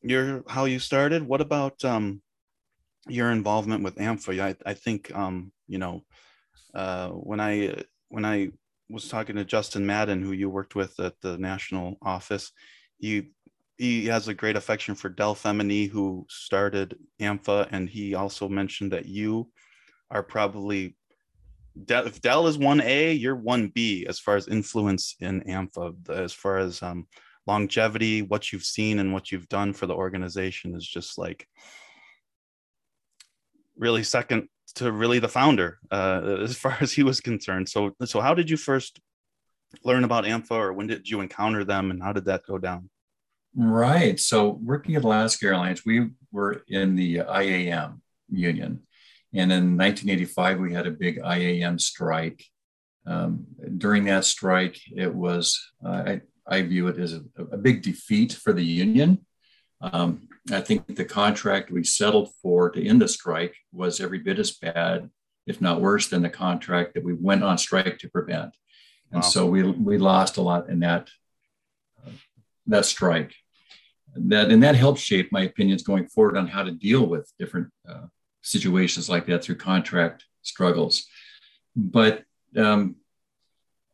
your 0.00 0.44
how 0.48 0.64
you 0.64 0.78
started. 0.78 1.22
What 1.26 1.40
about 1.40 1.84
um 1.84 2.22
your 3.08 3.30
involvement 3.30 3.82
with 3.82 3.96
AMFA. 3.96 4.40
I, 4.40 4.56
I 4.64 4.74
think 4.74 5.14
um, 5.14 5.52
you 5.66 5.78
know 5.78 6.04
uh, 6.74 7.08
when 7.08 7.40
I 7.40 7.82
when 8.08 8.24
I 8.24 8.50
was 8.88 9.08
talking 9.08 9.36
to 9.36 9.44
Justin 9.44 9.84
Madden, 9.84 10.22
who 10.22 10.32
you 10.32 10.48
worked 10.48 10.74
with 10.74 10.98
at 11.00 11.20
the 11.20 11.36
national 11.38 11.96
office, 12.02 12.52
he 12.98 13.30
he 13.76 14.06
has 14.06 14.28
a 14.28 14.34
great 14.34 14.56
affection 14.56 14.94
for 14.94 15.08
Delle-Femine, 15.08 15.88
who 15.88 16.26
started 16.28 16.98
AMFA, 17.20 17.68
and 17.70 17.88
he 17.88 18.14
also 18.14 18.48
mentioned 18.48 18.92
that 18.92 19.06
you 19.06 19.50
are 20.10 20.22
probably 20.22 20.96
if 21.88 22.20
Dell 22.20 22.48
is 22.48 22.58
one 22.58 22.80
A, 22.80 23.12
you're 23.12 23.36
one 23.36 23.68
B 23.68 24.04
as 24.08 24.18
far 24.18 24.36
as 24.36 24.48
influence 24.48 25.14
in 25.20 25.42
AMFA, 25.42 26.10
as 26.10 26.32
far 26.32 26.58
as 26.58 26.82
um, 26.82 27.06
longevity, 27.46 28.22
what 28.22 28.52
you've 28.52 28.64
seen 28.64 28.98
and 28.98 29.12
what 29.12 29.30
you've 29.30 29.48
done 29.48 29.72
for 29.72 29.86
the 29.86 29.94
organization 29.94 30.74
is 30.74 30.86
just 30.86 31.18
like 31.18 31.46
really 33.76 34.02
second 34.02 34.48
to 34.74 34.92
really 34.92 35.18
the 35.18 35.28
founder 35.28 35.78
uh, 35.90 36.38
as 36.42 36.56
far 36.56 36.76
as 36.80 36.92
he 36.92 37.02
was 37.02 37.20
concerned. 37.20 37.68
So, 37.68 37.92
so 38.04 38.20
how 38.20 38.34
did 38.34 38.50
you 38.50 38.56
first 38.56 39.00
learn 39.84 40.04
about 40.04 40.24
AMFA, 40.24 40.50
or 40.50 40.72
when 40.72 40.86
did 40.86 41.08
you 41.08 41.20
encounter 41.20 41.64
them, 41.64 41.90
and 41.90 42.02
how 42.02 42.12
did 42.12 42.24
that 42.26 42.42
go 42.46 42.58
down? 42.58 42.88
Right. 43.54 44.18
So, 44.18 44.58
working 44.62 44.96
at 44.96 45.04
Alaska 45.04 45.46
Airlines, 45.46 45.84
we 45.84 46.10
were 46.32 46.62
in 46.68 46.96
the 46.96 47.22
IAM 47.28 48.02
union, 48.30 48.82
and 49.34 49.52
in 49.52 49.76
1985 49.76 50.58
we 50.58 50.72
had 50.72 50.86
a 50.86 50.90
big 50.90 51.18
IAM 51.18 51.78
strike. 51.78 52.44
Um, 53.06 53.46
during 53.78 54.04
that 54.04 54.24
strike, 54.24 54.78
it 54.94 55.14
was 55.14 55.58
uh, 55.84 56.02
I, 56.06 56.20
I 56.46 56.62
view 56.62 56.88
it 56.88 56.98
as 56.98 57.14
a, 57.14 57.22
a, 57.52 57.56
big 57.56 57.82
defeat 57.82 58.32
for 58.32 58.52
the 58.52 58.64
union. 58.64 59.24
Um, 59.80 60.28
I 60.50 60.60
think 60.60 60.94
the 60.94 61.04
contract 61.04 61.70
we 61.70 61.84
settled 61.84 62.30
for 62.42 62.70
to 62.70 62.86
end 62.86 63.00
the 63.00 63.08
strike 63.08 63.54
was 63.72 64.00
every 64.00 64.18
bit 64.18 64.38
as 64.38 64.50
bad, 64.50 65.10
if 65.46 65.60
not 65.60 65.80
worse, 65.80 66.08
than 66.08 66.22
the 66.22 66.30
contract 66.30 66.94
that 66.94 67.04
we 67.04 67.14
went 67.14 67.44
on 67.44 67.56
strike 67.56 67.98
to 67.98 68.10
prevent. 68.10 68.54
and 69.10 69.22
wow. 69.22 69.28
so 69.28 69.46
we 69.46 69.62
we 69.62 69.96
lost 69.98 70.36
a 70.36 70.42
lot 70.42 70.68
in 70.68 70.80
that 70.80 71.08
uh, 72.04 72.10
that 72.66 72.84
strike. 72.84 73.34
That 74.16 74.50
and 74.50 74.62
that 74.62 74.74
helped 74.74 75.00
shape 75.00 75.30
my 75.32 75.42
opinions 75.42 75.82
going 75.82 76.08
forward 76.08 76.36
on 76.36 76.48
how 76.48 76.62
to 76.62 76.72
deal 76.72 77.06
with 77.06 77.32
different 77.38 77.68
uh, 77.88 78.06
situations 78.42 79.08
like 79.08 79.26
that 79.26 79.42
through 79.42 79.56
contract 79.56 80.24
struggles. 80.42 81.06
But 81.76 82.24
um, 82.56 82.96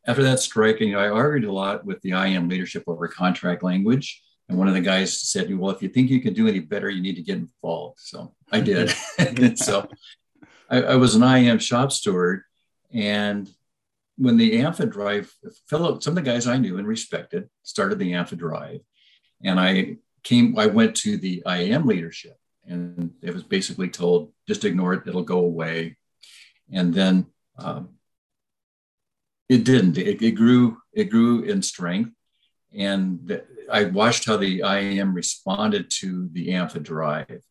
after 0.07 0.23
that 0.25 0.41
strike, 0.41 0.81
you 0.81 0.93
know, 0.93 0.99
I 0.99 1.09
argued 1.09 1.49
a 1.49 1.53
lot 1.53 1.85
with 1.85 2.01
the 2.03 2.11
IAM 2.11 2.49
leadership 2.49 2.85
over 2.87 3.09
contract 3.09 3.63
language. 3.63 4.23
And 4.49 4.59
one 4.59 4.69
of 4.69 4.75
the 4.75 4.81
guys 4.81 5.19
said, 5.19 5.55
"Well, 5.57 5.71
if 5.71 5.83
you 5.83 5.89
think 5.89 6.11
you 6.11 6.21
can 6.21 6.35
do 6.35 6.47
any 6.47 6.61
better, 6.61 6.91
you 6.91 7.01
need 7.01 7.17
to 7.17 7.23
get 7.23 7.39
involved." 7.39 8.01
So 8.01 8.35
I 8.53 8.61
did. 8.61 8.91
so 9.59 9.89
I, 10.69 10.83
I, 10.83 10.97
was 10.97 11.15
an 11.15 11.23
IAM 11.23 11.59
shop 11.59 11.93
steward, 11.93 12.43
and 12.93 13.49
when 14.17 14.37
the 14.37 14.61
AMFA 14.61 14.91
drive, 14.91 15.33
fellow, 15.69 15.99
some 15.99 16.17
of 16.17 16.23
the 16.23 16.31
guys 16.31 16.47
I 16.47 16.59
knew 16.59 16.79
and 16.79 16.87
respected 16.87 17.49
started 17.63 17.99
the 17.99 18.13
AMFA 18.13 18.37
drive, 18.37 18.81
and 19.43 19.59
I 19.59 19.97
came, 20.23 20.59
I 20.59 20.67
went 20.67 20.97
to 20.97 21.17
the 21.17 21.43
IAM 21.47 21.87
leadership, 21.87 22.37
and 22.67 23.13
it 23.23 23.35
was 23.35 23.43
basically 23.43 23.89
told, 23.89 24.33
just 24.49 24.65
ignore 24.65 24.95
it, 24.95 25.07
it'll 25.07 25.23
go 25.23 25.39
away. 25.39 25.97
And 26.73 26.95
then 26.95 27.27
um, 27.59 27.91
it 29.49 29.65
didn't. 29.65 29.99
It, 29.99 30.23
it, 30.23 30.33
grew. 30.33 30.79
It 30.93 31.05
grew 31.05 31.43
in 31.43 31.63
strength, 31.63 32.13
and 32.77 33.41
I 33.71 33.85
watched 33.85 34.27
how 34.27 34.37
the 34.37 34.63
IAM 34.65 35.15
responded 35.15 35.91
to 36.01 36.29
the 36.33 36.49
AMFA 36.49 36.83
drive, 36.83 37.43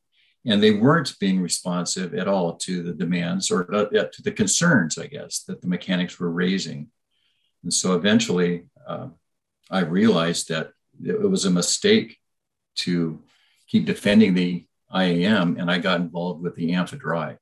and 0.45 0.61
they 0.61 0.71
weren't 0.71 1.17
being 1.19 1.39
responsive 1.39 2.13
at 2.15 2.27
all 2.27 2.55
to 2.57 2.81
the 2.83 2.93
demands 2.93 3.51
or 3.51 3.65
to, 3.65 4.09
to 4.11 4.21
the 4.21 4.31
concerns, 4.31 4.97
I 4.97 5.07
guess, 5.07 5.43
that 5.43 5.61
the 5.61 5.67
mechanics 5.67 6.19
were 6.19 6.31
raising. 6.31 6.87
And 7.63 7.73
so 7.73 7.95
eventually, 7.95 8.65
uh, 8.85 9.09
I 9.69 9.81
realized 9.81 10.49
that 10.49 10.71
it 11.03 11.29
was 11.29 11.45
a 11.45 11.51
mistake 11.51 12.17
to 12.75 13.21
keep 13.67 13.85
defending 13.85 14.33
the 14.33 14.65
IAM, 14.95 15.57
and 15.57 15.69
I 15.71 15.79
got 15.79 15.99
involved 15.99 16.41
with 16.41 16.55
the 16.55 16.71
AMFA 16.71 16.99
drive, 16.99 17.37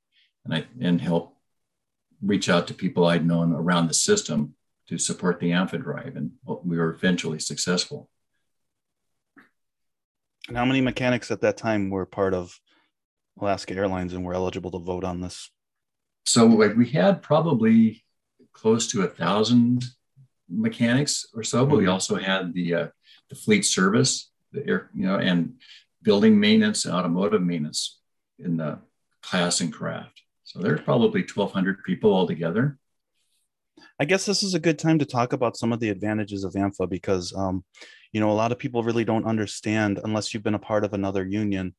and 0.46 0.53
I 0.53 0.65
and 0.79 1.01
helped 1.01 1.38
reach 2.22 2.50
out 2.50 2.67
to 2.67 2.74
people 2.74 3.05
I'd 3.05 3.25
known 3.25 3.53
around 3.53 3.88
the 3.88 3.93
system 3.93 4.55
to 4.88 4.98
support 4.98 5.39
the 5.39 5.51
AMFA 5.51 5.81
drive, 5.81 6.15
and 6.15 6.31
we 6.46 6.77
were 6.77 6.93
eventually 6.93 7.39
successful. 7.39 8.10
And 10.48 10.58
how 10.58 10.65
many 10.65 10.81
mechanics 10.81 11.31
at 11.31 11.41
that 11.41 11.58
time 11.58 11.89
were 11.89 12.05
part 12.05 12.34
of 12.34 12.60
Alaska 13.39 13.74
Airlines 13.74 14.13
and 14.13 14.25
were 14.25 14.34
eligible 14.34 14.72
to 14.72 14.79
vote 14.79 15.03
on 15.03 15.22
this? 15.22 15.50
So 16.25 16.46
we 16.46 16.89
had 16.89 17.22
probably 17.22 18.03
close 18.53 18.88
to 18.88 19.03
a 19.03 19.08
thousand 19.08 19.84
mechanics 20.50 21.25
or 21.34 21.43
so, 21.43 21.65
but 21.65 21.77
we 21.77 21.84
mm-hmm. 21.84 21.91
also 21.91 22.15
had 22.15 22.53
the 22.53 22.74
uh, 22.74 22.88
the 23.29 23.36
fleet 23.36 23.63
service, 23.63 24.29
the 24.51 24.67
air, 24.67 24.89
you 24.93 25.08
know, 25.08 25.17
and 25.17 25.53
building 26.03 26.39
maintenance 26.39 26.86
and 26.86 26.93
automotive 26.93 27.41
maintenance 27.41 28.00
in 28.39 28.58
the 28.58 28.79
class 29.22 29.62
and 29.62 29.72
craft. 29.72 30.22
So 30.43 30.60
there's 30.60 30.81
probably 30.81 31.22
1,200 31.22 31.84
people 31.84 32.13
altogether. 32.13 32.77
I 34.00 34.05
guess 34.05 34.25
this 34.25 34.43
is 34.43 34.53
a 34.53 34.60
good 34.60 34.79
time 34.79 35.00
to 35.00 35.05
talk 35.05 35.34
about 35.34 35.58
some 35.58 35.72
of 35.72 35.79
the 35.79 35.89
advantages 35.89 36.43
of 36.43 36.53
AMFA 36.53 36.89
because, 36.89 37.34
um, 37.36 37.63
you 38.12 38.20
know, 38.20 38.31
a 38.31 38.34
lot 38.34 38.51
of 38.51 38.60
people 38.60 38.84
really 38.84 39.05
don't 39.05 39.25
understand 39.25 40.00
unless 40.03 40.34
you've 40.34 40.43
been 40.43 40.55
a 40.55 40.60
part 40.60 40.84
of 40.84 40.93
another 40.93 41.25
union. 41.25 41.75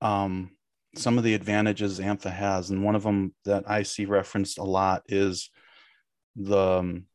Um, 0.00 0.52
some 0.94 1.18
of 1.18 1.24
the 1.24 1.34
advantages 1.34 1.98
AMFA 1.98 2.32
has, 2.32 2.70
and 2.70 2.84
one 2.84 2.94
of 2.94 3.02
them 3.02 3.34
that 3.44 3.68
I 3.68 3.82
see 3.82 4.04
referenced 4.04 4.58
a 4.58 4.64
lot 4.64 5.02
is 5.08 5.50
the 6.36 6.58
um, 6.58 7.06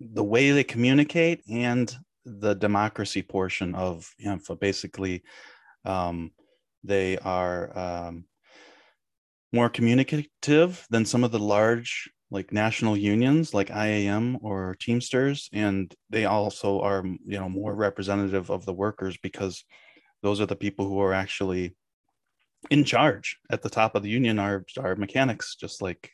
the 0.00 0.24
way 0.24 0.50
they 0.50 0.64
communicate 0.64 1.42
and 1.48 1.94
the 2.24 2.54
democracy 2.54 3.22
portion 3.22 3.74
of 3.74 4.10
AMFA. 4.24 4.58
Basically, 4.58 5.22
um, 5.84 6.30
they 6.84 7.18
are 7.18 7.78
um, 7.78 8.24
more 9.52 9.68
communicative 9.68 10.86
than 10.90 11.04
some 11.04 11.24
of 11.24 11.32
the 11.32 11.38
large 11.38 12.10
like 12.30 12.52
national 12.52 12.96
unions 12.96 13.52
like 13.52 13.70
IAM 13.70 14.38
or 14.42 14.76
Teamsters 14.78 15.48
and 15.52 15.92
they 16.10 16.26
also 16.26 16.80
are 16.80 17.04
you 17.04 17.38
know 17.38 17.48
more 17.48 17.74
representative 17.74 18.50
of 18.50 18.64
the 18.64 18.72
workers 18.72 19.16
because 19.22 19.64
those 20.22 20.40
are 20.40 20.46
the 20.46 20.56
people 20.56 20.86
who 20.86 21.00
are 21.00 21.12
actually 21.12 21.74
in 22.70 22.84
charge 22.84 23.38
at 23.50 23.62
the 23.62 23.70
top 23.70 23.94
of 23.94 24.02
the 24.02 24.08
union 24.08 24.38
are 24.38 24.64
are 24.78 24.94
mechanics 24.94 25.56
just 25.56 25.82
like 25.82 26.12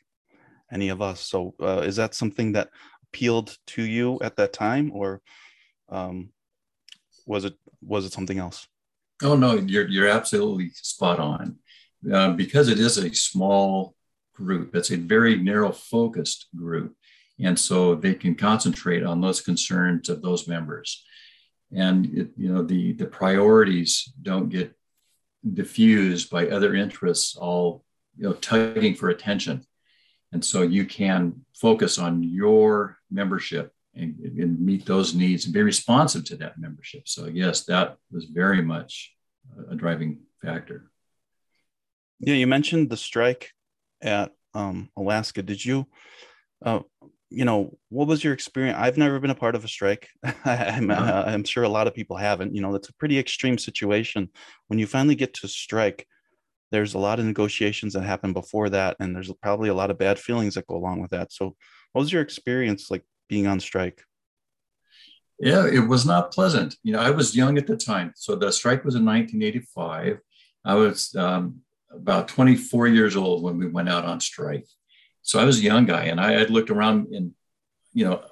any 0.71 0.89
of 0.89 1.01
us 1.01 1.21
so 1.21 1.53
uh, 1.61 1.81
is 1.81 1.97
that 1.97 2.15
something 2.15 2.53
that 2.53 2.69
appealed 3.03 3.55
to 3.67 3.83
you 3.83 4.17
at 4.21 4.35
that 4.37 4.53
time 4.53 4.91
or 4.93 5.21
um, 5.89 6.29
was 7.25 7.45
it 7.45 7.55
was 7.81 8.05
it 8.05 8.13
something 8.13 8.39
else 8.39 8.67
oh 9.23 9.35
no 9.35 9.53
you're 9.53 9.87
you're 9.87 10.07
absolutely 10.07 10.69
spot 10.73 11.19
on 11.19 11.57
uh, 12.11 12.31
because 12.31 12.69
it 12.69 12.79
is 12.79 12.97
a 12.97 13.13
small 13.13 13.95
group, 14.37 14.75
it's 14.75 14.91
a 14.91 14.97
very 14.97 15.35
narrow 15.35 15.71
focused 15.71 16.47
group. 16.55 16.95
And 17.39 17.57
so 17.57 17.95
they 17.95 18.13
can 18.13 18.35
concentrate 18.35 19.03
on 19.03 19.19
those 19.19 19.41
concerns 19.41 20.09
of 20.09 20.21
those 20.21 20.47
members. 20.47 21.03
And 21.75 22.05
it, 22.05 22.29
you 22.37 22.53
know 22.53 22.61
the, 22.61 22.93
the 22.93 23.05
priorities 23.05 24.11
don't 24.21 24.49
get 24.49 24.73
diffused 25.53 26.29
by 26.29 26.47
other 26.47 26.75
interests 26.75 27.35
all 27.35 27.83
you 28.17 28.23
know 28.23 28.33
tugging 28.33 28.95
for 28.95 29.09
attention. 29.09 29.65
And 30.31 30.43
so 30.43 30.61
you 30.61 30.85
can 30.85 31.45
focus 31.53 31.97
on 31.97 32.23
your 32.23 32.97
membership 33.11 33.73
and, 33.97 34.19
and, 34.19 34.59
meet 34.59 34.85
those 34.85 35.13
needs 35.13 35.45
and 35.45 35.53
be 35.53 35.61
responsive 35.61 36.23
to 36.25 36.35
that 36.37 36.59
membership. 36.59 37.07
So, 37.07 37.25
yes, 37.25 37.65
that 37.65 37.97
was 38.11 38.25
very 38.25 38.61
much 38.61 39.13
a 39.69 39.75
driving 39.75 40.19
factor. 40.41 40.91
Yeah, 42.19 42.35
you 42.35 42.47
mentioned 42.47 42.89
the 42.89 42.97
strike 42.97 43.51
at 44.01 44.31
um, 44.53 44.89
Alaska. 44.97 45.41
Did 45.41 45.63
you, 45.63 45.85
uh, 46.65 46.79
you 47.29 47.45
know, 47.45 47.77
what 47.89 48.07
was 48.07 48.23
your 48.23 48.33
experience? 48.33 48.77
I've 48.79 48.97
never 48.97 49.19
been 49.19 49.31
a 49.31 49.35
part 49.35 49.55
of 49.55 49.63
a 49.63 49.67
strike. 49.67 50.07
I'm, 50.45 50.89
uh, 50.89 51.23
I'm 51.27 51.43
sure 51.43 51.63
a 51.63 51.69
lot 51.69 51.87
of 51.87 51.93
people 51.93 52.17
haven't. 52.17 52.55
You 52.55 52.61
know, 52.61 52.73
it's 52.75 52.89
a 52.89 52.93
pretty 52.95 53.19
extreme 53.19 53.57
situation. 53.57 54.29
When 54.67 54.79
you 54.79 54.87
finally 54.87 55.15
get 55.15 55.33
to 55.35 55.47
strike, 55.47 56.07
there's 56.71 56.95
a 56.95 56.99
lot 56.99 57.19
of 57.19 57.25
negotiations 57.25 57.93
that 57.93 58.03
happen 58.03 58.33
before 58.33 58.69
that, 58.69 58.97
and 58.99 59.15
there's 59.15 59.31
probably 59.41 59.69
a 59.69 59.73
lot 59.73 59.91
of 59.91 59.97
bad 59.97 60.19
feelings 60.19 60.55
that 60.55 60.67
go 60.67 60.75
along 60.75 61.01
with 61.01 61.11
that. 61.11 61.31
So, 61.31 61.55
what 61.93 62.01
was 62.01 62.11
your 62.11 62.21
experience 62.21 62.91
like 62.91 63.03
being 63.27 63.47
on 63.47 63.59
strike? 63.59 64.03
Yeah, 65.39 65.67
it 65.67 65.87
was 65.87 66.05
not 66.05 66.31
pleasant. 66.31 66.75
You 66.83 66.93
know, 66.93 66.99
I 66.99 67.11
was 67.11 67.35
young 67.35 67.57
at 67.57 67.67
the 67.67 67.77
time. 67.77 68.13
So 68.15 68.35
the 68.35 68.51
strike 68.51 68.83
was 68.83 68.95
in 68.95 69.05
1985. 69.05 70.19
I 70.65 70.75
was 70.75 71.15
um, 71.15 71.61
about 71.91 72.27
24 72.27 72.87
years 72.87 73.15
old 73.15 73.43
when 73.43 73.57
we 73.57 73.67
went 73.67 73.89
out 73.89 74.05
on 74.05 74.19
strike. 74.19 74.65
So 75.21 75.39
I 75.39 75.45
was 75.45 75.59
a 75.59 75.63
young 75.63 75.85
guy 75.85 76.05
and 76.05 76.19
I 76.19 76.31
had 76.33 76.49
looked 76.49 76.69
around 76.69 77.13
and, 77.13 77.33
you 77.93 78.05
know, 78.05 78.23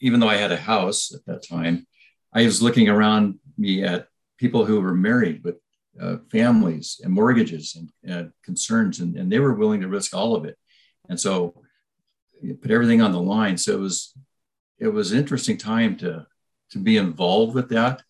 even 0.00 0.20
though 0.20 0.28
I 0.28 0.36
had 0.36 0.52
a 0.52 0.56
house 0.56 1.14
at 1.14 1.24
that 1.26 1.46
time, 1.46 1.86
I 2.32 2.44
was 2.44 2.62
looking 2.62 2.88
around 2.88 3.38
me 3.56 3.82
at 3.82 4.08
people 4.38 4.64
who 4.64 4.80
were 4.80 4.94
married 4.94 5.42
with 5.44 5.56
uh, 6.00 6.16
families 6.30 7.00
and 7.02 7.12
mortgages 7.12 7.76
and, 7.76 7.90
and 8.04 8.32
concerns, 8.42 9.00
and, 9.00 9.16
and, 9.16 9.30
they 9.30 9.38
were 9.38 9.54
willing 9.54 9.80
to 9.80 9.88
risk 9.88 10.14
all 10.14 10.34
of 10.34 10.44
it. 10.44 10.56
And 11.08 11.20
so 11.20 11.54
put 12.62 12.70
everything 12.70 13.02
on 13.02 13.12
the 13.12 13.20
line. 13.20 13.58
So 13.58 13.72
it 13.72 13.80
was, 13.80 14.14
it 14.80 14.88
was 14.88 15.12
interesting 15.12 15.58
time 15.58 15.96
to, 15.98 16.26
to 16.70 16.78
be 16.78 16.96
involved 16.96 17.54
with 17.54 17.68
that. 17.68 18.02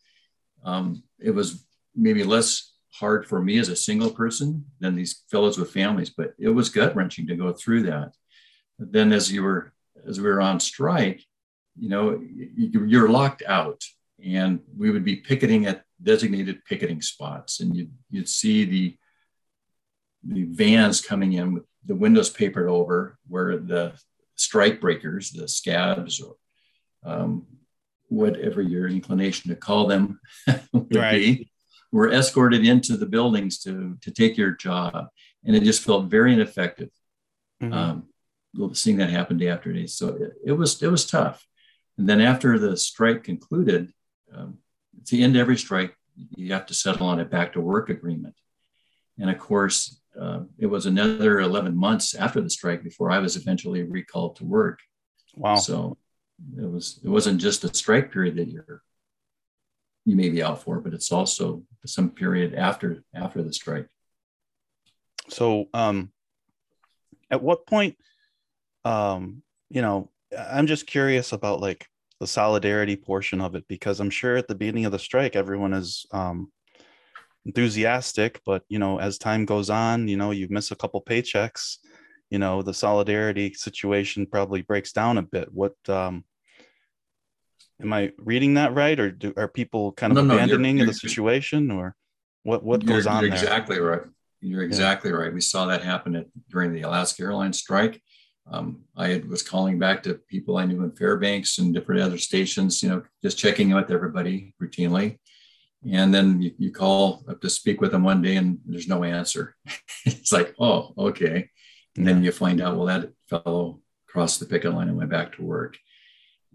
Um, 0.65 1.03
it 1.19 1.33
was 1.33 1.67
maybe 1.95 2.23
less 2.23 2.73
hard 2.93 3.27
for 3.27 3.43
me 3.43 3.59
as 3.59 3.69
a 3.69 3.77
single 3.77 4.11
person 4.11 4.65
than 4.79 4.95
these 4.95 5.25
fellows 5.31 5.59
with 5.59 5.73
families, 5.73 6.11
but 6.11 6.35
it 6.39 6.49
was 6.49 6.69
gut 6.69 6.95
wrenching 6.95 7.27
to 7.27 7.37
go 7.37 7.53
through 7.53 7.83
that. 7.83 8.15
But 8.79 8.93
then 8.93 9.13
as 9.13 9.33
you 9.33 9.43
were, 9.43 9.73
as 10.09 10.21
we 10.21 10.29
were 10.29 10.41
on 10.41 10.61
strike, 10.61 11.25
you 11.79 11.89
know, 11.89 12.21
you're 12.57 13.09
locked 13.09 13.43
out 13.47 13.83
and 14.25 14.61
we 14.77 14.91
would 14.91 15.05
be 15.05 15.17
picketing 15.17 15.67
at 15.67 15.85
designated 16.03 16.65
picketing 16.65 17.03
spots 17.03 17.61
and 17.61 17.77
you'd, 17.77 17.93
you'd 18.11 18.29
see 18.29 18.65
the, 18.65 18.97
the 20.25 20.45
vans 20.45 21.01
coming 21.01 21.33
in 21.33 21.55
with 21.55 21.65
the 21.85 21.95
windows 21.95 22.31
papered 22.31 22.69
over 22.69 23.19
where 23.29 23.57
the 23.57 23.93
strike 24.37 24.81
breakers, 24.81 25.31
the 25.31 25.49
scabs 25.49 26.21
or 26.21 26.35
um, 27.05 27.47
whatever 28.09 28.61
your 28.61 28.89
inclination 28.89 29.51
to 29.51 29.57
call 29.57 29.87
them 29.87 30.21
would 30.73 30.95
right. 30.95 31.13
be, 31.13 31.51
were 31.93 32.13
escorted 32.13 32.67
into 32.67 32.97
the 32.97 33.07
buildings 33.07 33.59
to, 33.61 33.97
to 34.03 34.11
take 34.11 34.37
your 34.37 34.53
job. 34.53 35.09
And 35.45 35.57
it 35.57 35.63
just 35.63 35.83
felt 35.83 36.07
very 36.07 36.33
ineffective. 36.33 36.91
Mm-hmm. 37.63 37.73
Um, 37.73 38.07
seeing 38.73 38.97
that 38.97 39.11
happen 39.11 39.39
day 39.39 39.49
after 39.49 39.73
day. 39.73 39.87
So 39.87 40.09
it, 40.09 40.33
it, 40.47 40.53
was, 40.53 40.83
it 40.83 40.89
was 40.89 41.07
tough. 41.07 41.47
And 41.97 42.09
then 42.09 42.21
after 42.21 42.59
the 42.59 42.77
strike 42.77 43.23
concluded, 43.23 43.93
um, 44.35 44.59
at 44.99 45.07
the 45.07 45.23
end 45.23 45.37
of 45.37 45.41
every 45.41 45.57
strike, 45.57 45.95
you 46.31 46.53
have 46.53 46.67
to 46.67 46.75
settle 46.75 47.07
on 47.07 47.21
a 47.21 47.25
back 47.25 47.53
to 47.53 47.61
work 47.61 47.91
agreement. 47.91 48.35
And 49.19 49.31
of 49.31 49.39
course, 49.39 50.01
uh, 50.19 50.41
it 50.59 50.67
was 50.67 50.87
another 50.87 51.41
11 51.41 51.77
months 51.77 52.15
after 52.15 52.41
the 52.41 52.51
strike 52.51 52.83
before 52.83 53.11
I 53.11 53.19
was 53.19 53.37
eventually 53.37 53.83
recalled 53.83 54.37
to 54.37 54.45
work. 54.45 54.81
Wow. 55.37 55.57
So 55.57 55.99
it 56.57 56.71
was 56.71 57.01
it 57.05 57.09
wasn't 57.09 57.41
just 57.41 57.65
a 57.65 57.75
strike 57.75 58.13
period 58.13 58.37
that 58.37 58.49
you're 58.49 58.83
you 60.07 60.17
may 60.17 60.31
be 60.31 60.43
out 60.43 60.63
for, 60.63 60.81
but 60.81 60.95
it's 60.95 61.13
also 61.13 61.63
some 61.87 62.11
period 62.11 62.55
after 62.55 63.03
after 63.15 63.43
the 63.43 63.53
strike. 63.53 63.87
So, 65.29 65.69
um, 65.75 66.11
at 67.31 67.43
what 67.43 67.67
point, 67.67 67.97
um, 68.85 69.43
you 69.69 69.83
know, 69.83 70.11
I'm 70.37 70.67
just 70.67 70.87
curious 70.87 71.33
about 71.33 71.61
like 71.61 71.87
the 72.19 72.27
solidarity 72.27 72.97
portion 72.97 73.41
of 73.41 73.55
it 73.55 73.65
because 73.69 74.01
I'm 74.01 74.11
sure 74.11 74.37
at 74.37 74.49
the 74.49 74.55
beginning 74.55 74.85
of 74.85 74.93
the 74.93 74.99
strike, 74.99 75.37
everyone 75.37 75.73
is 75.73 76.07
um, 76.13 76.51
enthusiastic, 77.47 78.41
but 78.45 78.63
you 78.69 78.79
know, 78.79 78.99
as 78.99 79.19
time 79.19 79.45
goes 79.45 79.71
on, 79.71 80.09
you 80.09 80.17
know, 80.17 80.31
you 80.31 80.49
miss 80.51 80.71
a 80.71 80.77
couple 80.77 81.03
paychecks, 81.03 81.77
you 82.31 82.39
know, 82.39 82.63
the 82.63 82.75
solidarity 82.75 83.55
situation 83.55 84.27
probably 84.27 84.63
breaks 84.63 84.93
down 84.93 85.19
a 85.19 85.23
bit. 85.23 85.53
What 85.53 85.75
um, 85.89 86.25
am 87.83 87.93
I 87.93 88.13
reading 88.19 88.55
that 88.55 88.75
right, 88.75 88.99
or 88.99 89.11
do, 89.11 89.33
are 89.37 89.49
people 89.49 89.93
kind 89.93 90.17
of 90.17 90.25
no, 90.25 90.35
abandoning 90.35 90.77
no, 90.77 90.79
you're, 90.81 90.87
you're, 90.87 90.87
the 90.87 90.95
situation, 90.95 91.71
or 91.71 91.95
what 92.43 92.63
what 92.63 92.85
goes 92.85 93.07
on? 93.07 93.23
You're 93.23 93.31
there? 93.31 93.39
exactly 93.39 93.79
right. 93.79 94.03
You're 94.41 94.63
exactly 94.63 95.11
yeah. 95.11 95.17
right. 95.17 95.35
We 95.35 95.41
saw 95.41 95.67
that 95.67 95.83
happen 95.83 96.17
at, 96.17 96.27
during 96.49 96.73
the 96.73 96.83
Alaska 96.83 97.23
Airlines 97.23 97.59
strike. 97.59 98.01
Um, 98.51 98.83
I 98.97 99.23
was 99.29 99.43
calling 99.43 99.79
back 99.79 100.03
to 100.05 100.15
people 100.15 100.57
I 100.57 100.65
knew 100.65 100.83
in 100.83 100.93
Fairbanks 100.93 101.59
and 101.59 101.75
different 101.75 102.01
other 102.01 102.19
stations, 102.19 102.83
you 102.83 102.89
know, 102.89 103.03
just 103.23 103.39
checking 103.39 103.71
in 103.71 103.77
with 103.77 103.91
everybody 103.91 104.55
routinely. 104.61 105.19
And 105.89 106.13
then 106.13 106.43
you, 106.43 106.53
you 106.59 106.73
call 106.73 107.25
up 107.29 107.41
to 107.43 107.51
speak 107.51 107.81
with 107.81 107.93
them 107.93 108.03
one 108.03 108.23
day 108.23 108.37
and 108.37 108.59
there's 108.67 108.89
no 108.89 109.05
answer. 109.05 109.55
it's 110.05 110.33
like, 110.33 110.55
oh, 110.59 110.93
okay. 110.99 111.49
And 111.97 112.07
then 112.07 112.25
you 112.25 112.33
find 112.33 112.61
out, 112.61 112.77
well, 112.77 112.87
that 112.87 113.11
fellow 113.29 113.81
crossed 114.07 114.41
the 114.41 114.47
picket 114.47 114.75
line 114.75 114.89
and 114.89 114.97
went 114.97 115.11
back 115.11 115.37
to 115.37 115.43
work. 115.43 115.79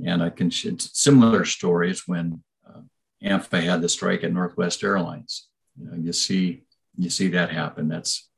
And 0.03 0.21
I 0.21 0.29
can 0.29 0.51
similar 0.51 1.45
stories 1.45 2.03
when 2.05 2.43
uh, 2.67 2.81
AMFA 3.23 3.63
had 3.63 3.81
the 3.81 3.89
strike 3.89 4.23
at 4.23 4.33
Northwest 4.33 4.83
Airlines. 4.83 5.47
You 5.77 5.87
know, 5.87 5.95
you 5.95 6.13
see, 6.13 6.63
you 6.97 7.09
see 7.09 7.29
that 7.29 7.51
happen. 7.51 7.87
That's 7.87 8.29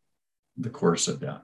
the 0.58 0.70
course 0.70 1.08
of 1.08 1.20
that. 1.22 1.44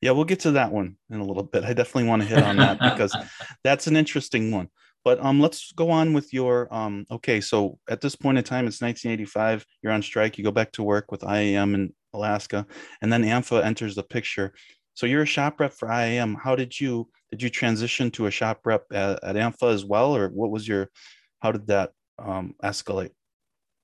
Yeah, 0.00 0.12
we'll 0.12 0.24
get 0.24 0.40
to 0.40 0.52
that 0.52 0.72
one 0.72 0.96
in 1.10 1.20
a 1.20 1.24
little 1.24 1.42
bit. 1.42 1.64
I 1.64 1.72
definitely 1.72 2.08
want 2.08 2.22
to 2.22 2.28
hit 2.28 2.42
on 2.42 2.56
that 2.56 2.80
because 2.80 3.16
that's 3.64 3.86
an 3.86 3.96
interesting 3.96 4.50
one. 4.50 4.68
But 5.04 5.24
um, 5.24 5.40
let's 5.40 5.72
go 5.72 5.90
on 5.90 6.12
with 6.12 6.32
your 6.34 6.72
um. 6.74 7.06
Okay, 7.10 7.40
so 7.40 7.78
at 7.88 8.00
this 8.00 8.16
point 8.16 8.38
in 8.38 8.44
time, 8.44 8.66
it's 8.66 8.82
1985. 8.82 9.64
You're 9.82 9.92
on 9.92 10.02
strike. 10.02 10.36
You 10.36 10.44
go 10.44 10.50
back 10.50 10.72
to 10.72 10.82
work 10.82 11.10
with 11.12 11.22
IAM 11.22 11.74
in 11.74 11.94
Alaska, 12.12 12.66
and 13.00 13.12
then 13.12 13.22
AMFA 13.22 13.64
enters 13.64 13.94
the 13.94 14.02
picture. 14.02 14.52
So 14.98 15.06
you're 15.06 15.22
a 15.22 15.26
shop 15.26 15.60
rep 15.60 15.72
for 15.72 15.88
IAM. 15.92 16.34
How 16.34 16.56
did 16.56 16.80
you 16.80 17.08
did 17.30 17.40
you 17.40 17.50
transition 17.50 18.10
to 18.10 18.26
a 18.26 18.32
shop 18.32 18.62
rep 18.64 18.82
at, 18.92 19.22
at 19.22 19.36
AMFA 19.36 19.72
as 19.72 19.84
well, 19.84 20.16
or 20.16 20.28
what 20.28 20.50
was 20.50 20.66
your 20.66 20.90
how 21.38 21.52
did 21.52 21.68
that 21.68 21.92
um, 22.18 22.56
escalate? 22.64 23.12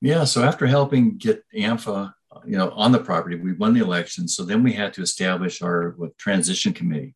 Yeah, 0.00 0.24
so 0.24 0.42
after 0.42 0.66
helping 0.66 1.16
get 1.16 1.44
AMFA, 1.56 2.12
you 2.44 2.58
know, 2.58 2.70
on 2.70 2.90
the 2.90 2.98
property, 2.98 3.36
we 3.36 3.52
won 3.52 3.74
the 3.74 3.84
election. 3.84 4.26
So 4.26 4.42
then 4.42 4.64
we 4.64 4.72
had 4.72 4.92
to 4.94 5.02
establish 5.02 5.62
our 5.62 5.96
transition 6.18 6.72
committee, 6.72 7.14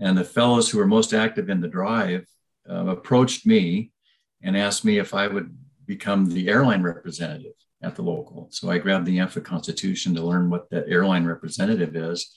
and 0.00 0.18
the 0.18 0.24
fellows 0.24 0.68
who 0.68 0.78
were 0.78 0.86
most 0.88 1.14
active 1.14 1.48
in 1.48 1.60
the 1.60 1.68
drive 1.68 2.26
uh, 2.68 2.86
approached 2.86 3.46
me 3.46 3.92
and 4.42 4.56
asked 4.56 4.84
me 4.84 4.98
if 4.98 5.14
I 5.14 5.28
would 5.28 5.56
become 5.86 6.28
the 6.28 6.48
airline 6.48 6.82
representative 6.82 7.54
at 7.84 7.94
the 7.94 8.02
local. 8.02 8.48
So 8.50 8.68
I 8.68 8.78
grabbed 8.78 9.06
the 9.06 9.18
AMFA 9.18 9.44
Constitution 9.44 10.12
to 10.16 10.26
learn 10.26 10.50
what 10.50 10.68
that 10.70 10.88
airline 10.88 11.24
representative 11.24 11.94
is 11.94 12.34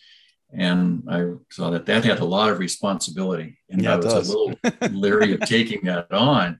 and 0.54 1.04
I 1.10 1.32
saw 1.50 1.70
that 1.70 1.86
that 1.86 2.04
had 2.04 2.20
a 2.20 2.26
lot 2.26 2.50
of 2.50 2.60
responsibility, 2.60 3.58
and 3.70 3.82
yeah, 3.82 3.94
I 3.94 3.98
was 3.98 4.30
a 4.30 4.36
little 4.36 4.54
leery 4.92 5.34
of 5.34 5.42
taking 5.42 5.86
that 5.86 6.12
on. 6.12 6.60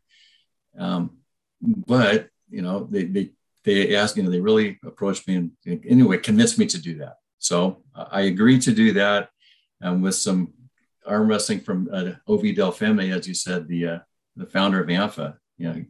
Um, 0.78 1.18
but 1.62 2.30
you 2.50 2.62
know, 2.62 2.88
they 2.90 3.04
they 3.04 3.32
they 3.64 3.96
asked, 3.96 4.18
you 4.18 4.24
know, 4.24 4.30
they 4.30 4.40
really 4.40 4.80
approached 4.86 5.28
me 5.28 5.36
and 5.36 5.52
anyway 5.66 6.18
convinced 6.18 6.58
me 6.58 6.66
to 6.68 6.82
do 6.82 6.98
that. 7.00 7.16
So 7.40 7.84
uh, 7.96 8.06
I 8.12 8.22
agreed 8.22 8.62
to 8.64 8.74
do 8.74 8.94
that, 8.94 9.30
um, 9.82 10.02
with 10.02 10.16
some 10.16 10.54
arm 11.06 11.28
wrestling 11.28 11.60
from 11.60 11.90
uh, 11.92 12.12
Ov 12.28 12.44
Del 12.56 12.72
Femme, 12.72 13.00
as 13.00 13.28
you 13.28 13.34
said, 13.34 13.68
the 13.68 13.88
uh, 13.88 14.00
the 14.36 14.46
founder 14.46 14.82
of 14.82 14.88
AMFA. 14.88 15.36
You 15.58 15.74
know, 15.74 15.86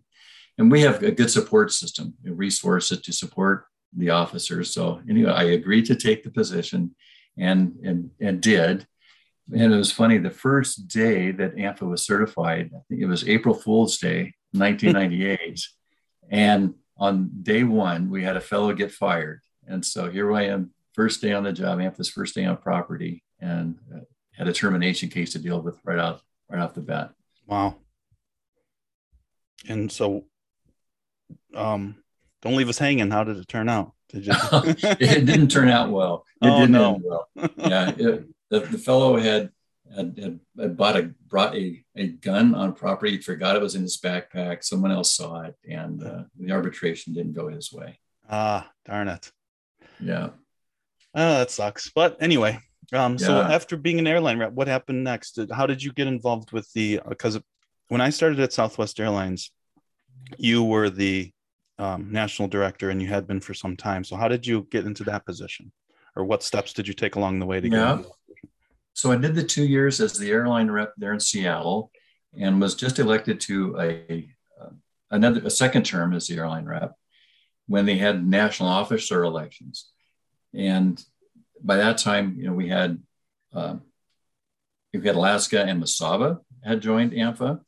and 0.58 0.72
we 0.72 0.82
have 0.82 1.04
a 1.04 1.12
good 1.12 1.30
support 1.30 1.72
system, 1.72 2.14
and 2.26 2.38
resources 2.38 3.02
to 3.02 3.14
support 3.14 3.66
the 3.96 4.10
officers. 4.10 4.74
So 4.74 5.02
anyway, 5.10 5.32
I 5.32 5.44
agreed 5.44 5.86
to 5.88 5.96
take 5.96 6.24
the 6.24 6.32
position 6.32 6.96
and, 7.42 7.76
and, 7.84 8.12
and 8.20 8.40
did. 8.42 8.88
And 9.54 9.74
it 9.74 9.78
was 9.78 9.92
funny, 9.92 10.18
the 10.18 10.30
first 10.30 10.88
day 10.88 11.32
that 11.32 11.56
AMFA 11.56 11.90
was 11.90 12.06
certified, 12.06 12.72
I 12.74 12.80
think 12.88 13.02
it 13.02 13.08
was 13.08 13.28
April 13.28 13.56
Fool's 13.56 13.98
Day, 13.98 14.34
1998. 14.52 15.68
and 16.30 16.76
on 16.98 17.32
day 17.42 17.64
one, 17.64 18.10
we 18.10 18.24
had 18.24 18.38
a 18.38 18.42
fellow 18.42 18.72
get 18.74 18.92
fired. 18.92 19.42
And 19.68 19.84
so 19.86 20.10
here 20.10 20.32
I 20.32 20.44
am, 20.44 20.72
first 20.94 21.22
day 21.22 21.34
on 21.34 21.44
the 21.44 21.52
job, 21.52 21.80
AMFA's 21.80 22.10
first 22.10 22.36
day 22.36 22.46
on 22.46 22.58
property, 22.58 23.24
and 23.40 23.78
uh, 23.94 24.02
had 24.34 24.48
a 24.48 24.54
termination 24.54 25.10
case 25.10 25.34
to 25.34 25.40
deal 25.40 25.62
with 25.62 25.80
right 25.84 26.00
off 26.00 26.22
right 26.50 26.62
off 26.62 26.74
the 26.74 26.82
bat. 26.82 27.12
Wow. 27.48 27.76
And 29.68 29.92
so, 29.92 30.26
um, 31.56 31.96
don't 32.42 32.56
leave 32.56 32.70
us 32.70 32.78
hanging. 32.78 33.12
How 33.12 33.24
did 33.24 33.38
it 33.38 33.48
turn 33.48 33.70
out? 33.70 33.94
Did 34.12 34.28
you? 34.28 34.34
it 34.54 35.26
didn't 35.26 35.50
turn 35.50 35.70
out 35.70 35.90
well. 35.90 36.26
It 36.42 36.48
oh, 36.48 36.60
didn't 36.60 36.72
no. 36.72 36.96
end 36.96 37.04
well. 37.06 37.30
Yeah, 37.58 37.90
it, 37.98 38.28
the, 38.50 38.60
the 38.60 38.78
fellow 38.78 39.18
had, 39.18 39.52
had, 39.96 40.40
had 40.60 40.78
bought 40.78 40.98
a 40.98 41.14
brought 41.28 41.56
a, 41.56 41.84
a 41.96 42.08
gun 42.08 42.54
on 42.54 42.74
property. 42.74 43.14
He 43.14 43.22
forgot 43.22 43.56
it 43.56 43.62
was 43.62 43.76
in 43.76 43.84
his 43.84 43.98
backpack. 43.98 44.64
Someone 44.64 44.92
else 44.92 45.16
saw 45.16 45.44
it, 45.44 45.56
and 45.68 46.04
uh, 46.04 46.24
the 46.38 46.52
arbitration 46.52 47.14
didn't 47.14 47.34
go 47.34 47.48
his 47.48 47.72
way. 47.72 48.00
Ah, 48.30 48.70
darn 48.86 49.08
it. 49.08 49.32
Yeah. 50.00 50.30
Oh, 51.14 51.38
that 51.40 51.52
sucks. 51.52 51.90
But 51.90 52.18
anyway, 52.22 52.60
um, 52.94 53.14
yeah. 53.14 53.28
so 53.28 53.42
after 53.42 53.78
being 53.78 54.00
an 54.00 54.08
airline 54.08 54.40
rep, 54.40 54.52
what 54.52 54.68
happened 54.68 55.04
next? 55.04 55.40
How 55.52 55.66
did 55.66 55.82
you 55.82 55.94
get 55.94 56.08
involved 56.08 56.52
with 56.52 56.72
the? 56.74 57.00
Because 57.08 57.38
uh, 57.38 57.42
when 57.88 58.02
I 58.02 58.10
started 58.10 58.40
at 58.42 58.54
Southwest 58.54 59.00
Airlines, 59.00 59.52
you 60.38 60.64
were 60.64 60.90
the 60.90 61.32
um, 61.80 62.12
national 62.12 62.48
director 62.48 62.90
and 62.90 63.02
you 63.02 63.08
had 63.08 63.28
been 63.28 63.40
for 63.40 63.54
some 63.54 63.76
time. 63.76 64.04
So 64.04 64.16
how 64.16 64.28
did 64.28 64.46
you 64.46 64.68
get 64.72 64.86
into 64.86 65.04
that 65.06 65.26
position, 65.26 65.72
or 66.16 66.26
what 66.26 66.44
steps 66.44 66.74
did 66.74 66.88
you 66.88 66.94
take 66.94 67.16
along 67.16 67.40
the 67.40 67.46
way 67.46 67.60
to 67.60 67.70
yeah. 67.70 67.98
get? 67.98 68.06
So 68.94 69.12
I 69.12 69.16
did 69.16 69.36
the 69.36 69.44
two 69.44 69.66
years 69.66 70.00
as 70.02 70.14
the 70.14 70.30
airline 70.30 70.70
rep 70.70 70.94
there 70.98 71.14
in 71.14 71.20
Seattle, 71.20 71.92
and 72.38 72.62
was 72.62 72.76
just 72.76 73.00
elected 73.00 73.40
to 73.42 73.78
a 73.80 74.30
uh, 74.62 74.70
another 75.10 75.42
a 75.46 75.50
second 75.50 75.84
term 75.84 76.14
as 76.14 76.28
the 76.28 76.38
airline 76.38 76.66
rep 76.66 76.94
when 77.68 77.86
they 77.86 77.98
had 77.98 78.26
national 78.26 78.70
officer 78.70 79.24
elections, 79.24 79.92
and 80.54 81.04
by 81.64 81.78
that 81.78 81.98
time, 81.98 82.36
you 82.38 82.46
know, 82.48 82.54
we 82.54 82.68
had 82.68 83.02
uh, 83.54 83.76
we 84.94 85.02
had 85.06 85.16
Alaska 85.16 85.64
and 85.64 85.82
Mesaba 85.82 86.40
had 86.64 86.82
joined 86.82 87.14
AMFA, 87.14 87.62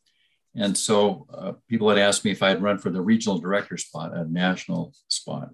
and 0.56 0.78
so 0.78 1.26
uh, 1.34 1.54
people 1.68 1.90
had 1.90 1.98
asked 1.98 2.24
me 2.24 2.32
if 2.32 2.44
I'd 2.44 2.62
run 2.62 2.78
for 2.78 2.92
the 2.92 3.02
regional 3.02 3.40
director 3.40 3.78
spot, 3.78 4.16
a 4.16 4.24
national 4.26 4.94
spot. 5.08 5.50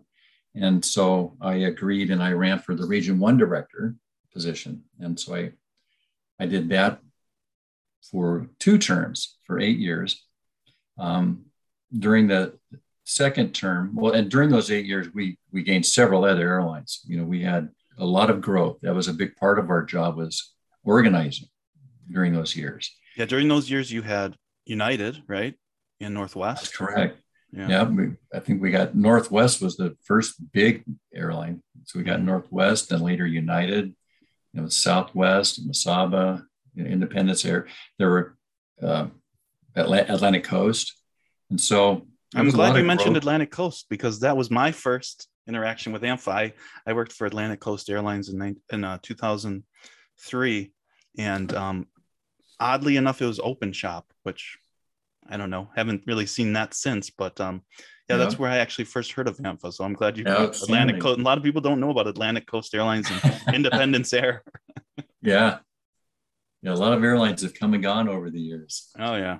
And 0.55 0.83
so 0.83 1.37
I 1.39 1.55
agreed 1.55 2.11
and 2.11 2.21
I 2.21 2.31
ran 2.31 2.59
for 2.59 2.75
the 2.75 2.85
region 2.85 3.19
one 3.19 3.37
director 3.37 3.95
position. 4.33 4.83
And 4.99 5.17
so 5.19 5.35
I, 5.35 5.51
I 6.39 6.47
did 6.47 6.69
that 6.69 6.99
for 8.11 8.49
two 8.59 8.77
terms 8.77 9.37
for 9.45 9.59
eight 9.59 9.77
years. 9.77 10.25
Um, 10.97 11.45
during 11.97 12.27
the 12.27 12.57
second 13.05 13.53
term, 13.53 13.95
well, 13.95 14.13
and 14.13 14.29
during 14.29 14.49
those 14.49 14.69
eight 14.69 14.85
years, 14.85 15.07
we, 15.13 15.37
we 15.51 15.63
gained 15.63 15.85
several 15.85 16.25
other 16.25 16.41
airlines. 16.41 17.01
You 17.07 17.17
know, 17.17 17.23
we 17.23 17.41
had 17.41 17.69
a 17.97 18.05
lot 18.05 18.29
of 18.29 18.41
growth. 18.41 18.79
That 18.81 18.95
was 18.95 19.07
a 19.07 19.13
big 19.13 19.35
part 19.37 19.59
of 19.59 19.69
our 19.69 19.83
job 19.83 20.17
was 20.17 20.53
organizing 20.83 21.47
during 22.11 22.33
those 22.33 22.55
years. 22.55 22.93
Yeah, 23.15 23.25
during 23.25 23.47
those 23.47 23.69
years, 23.69 23.91
you 23.91 24.01
had 24.01 24.35
United, 24.69 25.23
right? 25.27 25.55
In 25.99 26.13
Northwest. 26.13 26.63
That's 26.63 26.77
correct. 26.77 27.19
Yeah. 27.51 27.67
yeah 27.67 27.83
we, 27.83 28.11
I 28.33 28.39
think 28.39 28.61
we 28.61 28.71
got 28.71 28.95
Northwest 28.95 29.61
was 29.61 29.75
the 29.75 29.97
first 30.03 30.35
big 30.51 30.83
airline. 31.13 31.63
So 31.85 31.97
we 31.97 32.05
got 32.05 32.17
mm-hmm. 32.17 32.27
Northwest 32.27 32.91
and 32.91 33.01
later 33.01 33.25
United, 33.25 33.95
you 34.53 34.61
know, 34.61 34.69
Southwest, 34.69 35.59
know, 36.83 36.89
Independence 36.89 37.43
Air. 37.43 37.67
There 37.97 38.09
were 38.09 38.37
uh, 38.81 39.07
Atlantic 39.75 40.43
Coast. 40.43 40.93
And 41.49 41.59
so 41.59 42.05
I'm 42.35 42.49
glad 42.49 42.77
you 42.77 42.83
mentioned 42.83 43.13
growth. 43.13 43.23
Atlantic 43.23 43.51
Coast 43.51 43.87
because 43.89 44.19
that 44.19 44.37
was 44.37 44.51
my 44.51 44.71
first 44.71 45.27
interaction 45.47 45.91
with 45.91 46.03
AMFA. 46.03 46.53
I 46.85 46.93
worked 46.93 47.13
for 47.13 47.25
Atlantic 47.25 47.59
Coast 47.59 47.89
Airlines 47.89 48.29
in, 48.29 48.57
in 48.71 48.83
uh, 48.83 48.99
2003. 49.01 50.71
And 51.17 51.53
um, 51.55 51.87
oddly 52.59 52.97
enough, 52.97 53.21
it 53.21 53.25
was 53.25 53.39
open 53.39 53.73
shop, 53.73 54.11
which 54.23 54.57
I 55.27 55.37
don't 55.37 55.49
know, 55.49 55.69
haven't 55.75 56.03
really 56.07 56.25
seen 56.25 56.53
that 56.53 56.73
since. 56.73 57.09
But 57.09 57.39
um, 57.39 57.61
yeah, 58.09 58.15
yeah. 58.15 58.17
that's 58.17 58.39
where 58.39 58.49
I 58.49 58.57
actually 58.57 58.85
first 58.85 59.11
heard 59.11 59.27
of 59.27 59.37
AMFA. 59.37 59.73
So 59.73 59.83
I'm 59.83 59.93
glad 59.93 60.17
you 60.17 60.23
yeah, 60.25 60.45
Atlantic 60.45 60.99
Coast. 60.99 61.19
A 61.19 61.23
lot 61.23 61.37
of 61.37 61.43
people 61.43 61.61
don't 61.61 61.79
know 61.79 61.91
about 61.91 62.07
Atlantic 62.07 62.47
Coast 62.47 62.73
Airlines 62.73 63.09
and 63.11 63.41
Independence 63.55 64.13
Air. 64.13 64.43
yeah, 65.21 65.59
yeah, 66.61 66.73
a 66.73 66.75
lot 66.75 66.93
of 66.93 67.03
airlines 67.03 67.41
have 67.41 67.53
come 67.53 67.73
and 67.73 67.83
gone 67.83 68.09
over 68.09 68.29
the 68.29 68.39
years. 68.41 68.89
Oh 68.99 69.15
yeah, 69.15 69.39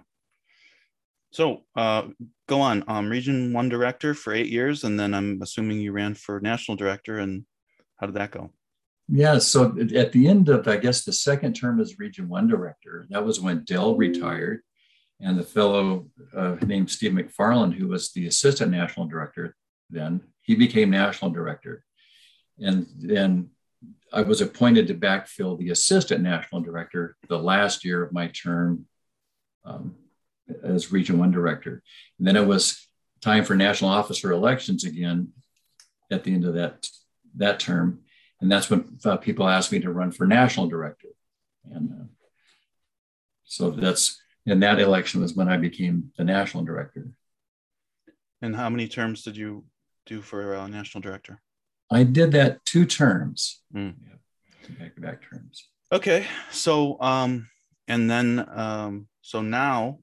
So 1.32 1.64
uh, 1.76 2.04
go 2.48 2.62
on. 2.62 2.84
Um, 2.88 3.10
region 3.10 3.54
one 3.54 3.70
director 3.70 4.14
for 4.14 4.34
eight 4.34 4.48
years, 4.48 4.84
and 4.84 5.00
then 5.00 5.14
I'm 5.14 5.42
assuming 5.42 5.80
you 5.80 5.92
ran 5.92 6.16
for 6.16 6.40
national 6.40 6.78
director. 6.78 7.18
And 7.18 7.46
how 7.98 8.06
did 8.06 8.16
that 8.16 8.32
go? 8.32 8.52
Yeah, 9.12 9.40
so 9.40 9.76
at 9.96 10.12
the 10.12 10.28
end 10.28 10.50
of, 10.50 10.68
I 10.68 10.78
guess, 10.78 11.04
the 11.04 11.14
second 11.14 11.54
term 11.54 11.80
as 11.80 11.98
Region 11.98 12.30
One 12.30 12.48
director, 12.48 13.08
that 13.10 13.26
was 13.26 13.42
when 13.42 13.64
Dell 13.64 13.96
retired, 13.96 14.62
and 15.20 15.38
the 15.38 15.44
fellow 15.44 16.08
uh, 16.36 16.58
named 16.66 16.92
Steve 16.92 17.14
McFarland, 17.14 17.74
who 17.74 17.88
was 17.88 18.12
the 18.12 18.28
assistant 18.28 18.72
national 18.72 19.08
director 19.08 19.56
then, 19.90 20.22
he 20.42 20.56
became 20.56 20.92
national 20.92 21.32
director, 21.32 21.84
and 22.60 22.86
then 23.00 23.50
I 24.14 24.22
was 24.22 24.42
appointed 24.42 24.88
to 24.88 24.94
backfill 24.94 25.58
the 25.58 25.72
assistant 25.72 26.22
national 26.22 26.62
director 26.62 27.16
the 27.28 27.38
last 27.40 27.86
year 27.86 28.04
of 28.04 28.14
my 28.14 28.28
term 28.28 28.86
um, 29.66 29.96
as 30.64 30.92
Region 30.92 31.18
One 31.18 31.32
director. 31.32 31.82
And 32.18 32.28
then 32.28 32.36
it 32.36 32.46
was 32.46 32.88
time 33.22 33.44
for 33.44 33.56
national 33.56 33.92
officer 33.92 34.32
elections 34.32 34.84
again 34.84 35.30
at 36.12 36.24
the 36.24 36.34
end 36.34 36.46
of 36.46 36.56
that 36.56 36.88
that 37.36 37.60
term 37.60 38.02
and 38.42 38.52
that's 38.52 38.70
when 38.70 38.98
uh, 39.06 39.18
people 39.18 39.48
asked 39.48 39.72
me 39.72 39.80
to 39.80 39.92
run 39.92 40.12
for 40.12 40.26
national 40.26 40.68
director. 40.68 41.10
And 41.72 41.90
uh, 41.92 42.06
so 43.44 43.72
that's 43.72 44.22
in 44.46 44.62
that 44.62 44.80
election 44.80 45.22
was 45.22 45.34
when 45.34 45.50
I 45.50 45.58
became 45.58 46.12
the 46.18 46.24
national 46.24 46.64
director. 46.64 47.08
And 48.42 48.56
how 48.56 48.70
many 48.70 48.88
terms 48.88 49.24
did 49.24 49.36
you 49.36 49.66
do 50.06 50.22
for 50.22 50.56
uh, 50.56 50.68
national 50.68 51.02
director? 51.02 51.42
I 51.92 52.04
did 52.04 52.32
that 52.34 52.64
two 52.66 52.86
terms, 52.86 53.62
mm. 53.74 53.94
back 54.80 54.96
to 54.96 55.02
back 55.02 55.22
terms. 55.30 55.68
Okay, 55.92 56.28
so 56.52 57.02
um, 57.02 57.50
and 57.88 58.10
then 58.10 58.46
um, 58.54 59.08
so 59.22 59.42
now 59.42 60.00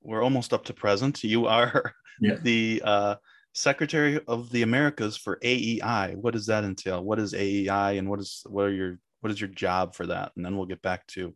we're 0.00 0.22
almost 0.22 0.52
up 0.52 0.64
to 0.66 0.74
present. 0.74 1.24
You 1.24 1.46
are 1.46 1.92
yeah. 2.20 2.36
the 2.42 2.82
uh, 2.84 3.14
Secretary 3.54 4.20
of 4.26 4.50
the 4.50 4.62
Americas 4.62 5.16
for 5.16 5.38
AEI. 5.42 6.16
What 6.16 6.34
does 6.34 6.46
that 6.46 6.64
entail? 6.64 7.02
What 7.02 7.20
is 7.20 7.34
AEI, 7.34 7.98
and 7.98 8.10
what 8.10 8.18
is 8.18 8.42
what 8.46 8.66
are 8.66 8.72
your 8.72 8.98
what 9.20 9.30
is 9.30 9.40
your 9.40 9.48
job 9.48 9.94
for 9.94 10.06
that? 10.06 10.32
And 10.36 10.44
then 10.44 10.56
we'll 10.56 10.66
get 10.66 10.82
back 10.82 11.06
to 11.08 11.34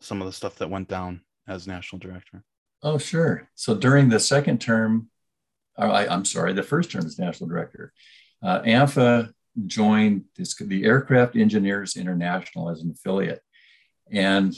some 0.00 0.20
of 0.22 0.26
the 0.26 0.32
stuff 0.32 0.56
that 0.56 0.70
went 0.70 0.88
down 0.88 1.20
as 1.46 1.68
national 1.68 2.00
director. 2.00 2.42
Oh, 2.82 2.96
sure. 2.96 3.48
So 3.54 3.74
during 3.74 4.08
the 4.08 4.18
second 4.18 4.60
term, 4.60 5.10
I, 5.76 6.06
am 6.06 6.24
sorry, 6.24 6.54
the 6.54 6.62
first 6.62 6.90
term 6.90 7.04
as 7.04 7.18
national 7.18 7.50
director, 7.50 7.92
uh, 8.42 8.62
AMFA 8.62 9.30
joined 9.66 10.24
this, 10.36 10.54
the 10.56 10.84
Aircraft 10.84 11.36
Engineers 11.36 11.96
International 11.96 12.70
as 12.70 12.80
an 12.80 12.90
affiliate, 12.90 13.42
and 14.10 14.54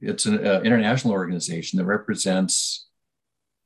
it's 0.00 0.26
an 0.26 0.46
uh, 0.46 0.60
international 0.64 1.14
organization 1.14 1.78
that 1.78 1.86
represents 1.86 2.88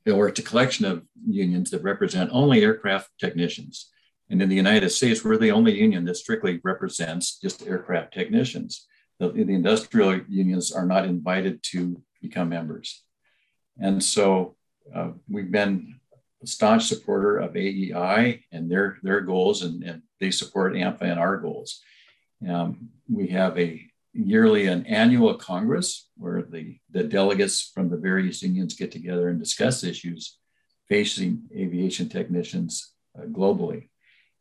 or 0.09 0.27
it's 0.27 0.39
a 0.39 0.43
collection 0.43 0.85
of 0.85 1.03
unions 1.25 1.71
that 1.71 1.83
represent 1.83 2.29
only 2.31 2.63
aircraft 2.63 3.09
technicians. 3.19 3.89
And 4.29 4.41
in 4.41 4.49
the 4.49 4.55
United 4.55 4.89
States, 4.89 5.23
we're 5.23 5.37
the 5.37 5.51
only 5.51 5.79
union 5.79 6.05
that 6.05 6.17
strictly 6.17 6.59
represents 6.63 7.39
just 7.39 7.65
aircraft 7.65 8.13
technicians. 8.13 8.87
The, 9.19 9.29
the 9.29 9.53
industrial 9.53 10.21
unions 10.27 10.71
are 10.71 10.85
not 10.85 11.05
invited 11.05 11.63
to 11.71 12.01
become 12.21 12.49
members. 12.49 13.03
And 13.79 14.03
so 14.03 14.55
uh, 14.93 15.11
we've 15.29 15.51
been 15.51 15.99
a 16.43 16.47
staunch 16.47 16.85
supporter 16.85 17.37
of 17.37 17.55
AEI 17.55 18.43
and 18.51 18.69
their, 18.69 18.97
their 19.01 19.21
goals, 19.21 19.63
and, 19.63 19.83
and 19.83 20.01
they 20.19 20.31
support 20.31 20.73
AMFA 20.73 21.03
and 21.03 21.19
our 21.19 21.37
goals. 21.37 21.81
Um, 22.47 22.89
we 23.09 23.27
have 23.27 23.57
a 23.57 23.81
yearly 24.17 24.67
an 24.67 24.85
annual 24.87 25.35
congress 25.35 26.09
where 26.17 26.41
the, 26.41 26.77
the 26.89 27.03
delegates 27.03 27.71
from 27.73 27.89
the 27.89 27.97
various 27.97 28.41
unions 28.41 28.73
get 28.73 28.91
together 28.91 29.29
and 29.29 29.39
discuss 29.39 29.83
issues 29.83 30.37
facing 30.89 31.43
aviation 31.55 32.09
technicians 32.09 32.93
uh, 33.17 33.25
globally. 33.25 33.89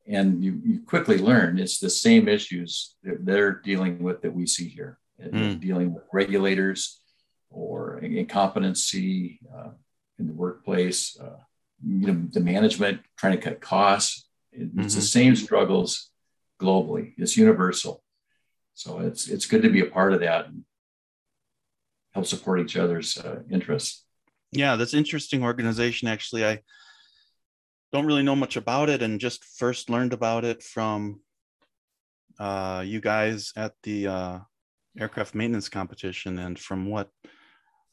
And 0.09 0.43
you, 0.43 0.61
you 0.65 0.81
quickly 0.87 1.19
learn 1.19 1.59
it's 1.59 1.79
the 1.79 1.91
same 1.91 2.29
issues 2.29 2.95
that 3.03 3.27
they're 3.27 3.53
dealing 3.53 4.03
with 4.03 4.23
that 4.23 4.35
we 4.35 4.47
see 4.47 4.69
here, 4.69 4.99
mm. 5.21 5.61
dealing 5.61 5.93
with 5.93 6.05
regulators 6.13 7.01
or 7.51 7.99
incompetency 7.99 9.41
uh, 9.55 9.71
in 10.19 10.29
the 10.29 10.33
workplace, 10.33 11.19
uh, 11.21 11.39
you 11.85 12.07
know, 12.07 12.27
the 12.33 12.41
management 12.41 13.01
trying 13.19 13.33
to 13.33 13.43
cut 13.43 13.61
costs. 13.61 14.29
It's 14.53 14.71
mm-hmm. 14.71 14.83
the 14.83 14.91
same 14.91 15.37
struggles 15.37 16.11
globally. 16.61 17.13
It's 17.19 17.37
universal. 17.37 18.03
So 18.77 18.99
it's 18.99 19.29
it's 19.29 19.47
good 19.47 19.63
to 19.63 19.71
be 19.71 19.81
a 19.81 19.91
part 19.91 20.13
of 20.13 20.21
that 20.21 20.47
and 20.47 20.63
help 22.13 22.27
support 22.27 22.61
each 22.61 22.77
other's 22.77 23.17
uh, 23.17 23.41
interests. 23.51 24.05
Yeah, 24.53 24.77
that's 24.77 24.93
interesting 24.93 25.43
organization. 25.43 26.09
Actually, 26.09 26.45
I 26.45 26.61
don't 27.91 28.05
really 28.05 28.23
know 28.23 28.37
much 28.37 28.57
about 28.57 28.91
it, 28.91 29.01
and 29.01 29.19
just 29.19 29.43
first 29.45 29.89
learned 29.89 30.13
about 30.13 30.45
it 30.45 30.63
from 30.63 31.21
uh, 32.39 32.85
you 32.87 33.01
guys 33.01 33.51
at 33.57 33.73
the 33.83 34.09
uh, 34.09 34.39
aircraft 35.01 35.35
maintenance 35.35 35.71
competition, 35.71 36.39
and 36.39 36.59
from 36.59 36.91
what 36.91 37.09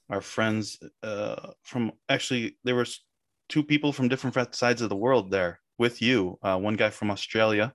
our 0.09 0.21
friends 0.21 0.77
uh, 1.01 1.51
from 1.63 1.93
actually 2.09 2.57
there 2.65 2.75
were 2.75 2.87
two 3.47 3.63
people 3.63 3.93
from 3.93 4.09
different 4.09 4.53
sides 4.53 4.81
of 4.81 4.89
the 4.89 4.97
world 4.97 5.31
there 5.31 5.61
with 5.79 6.01
you. 6.01 6.37
Uh, 6.43 6.57
one 6.57 6.75
guy 6.75 6.89
from 6.89 7.09
Australia 7.09 7.73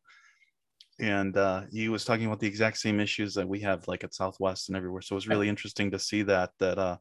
and 1.01 1.37
uh, 1.37 1.63
he 1.71 1.89
was 1.89 2.05
talking 2.05 2.27
about 2.27 2.41
the 2.41 2.47
exact 2.47 2.79
same 2.79 3.01
issues 3.01 3.35
that 3.35 3.49
we 3.49 3.61
have 3.61 3.87
like 3.87 4.05
at 4.05 4.15
southwest 4.15 4.69
and 4.69 4.77
everywhere 4.77 5.03
so 5.03 5.15
it 5.15 5.17
was 5.17 5.29
really 5.29 5.49
interesting 5.49 5.91
to 5.91 5.99
see 5.99 6.23
that 6.23 6.51
that 6.59 6.79
uh, 6.79 6.97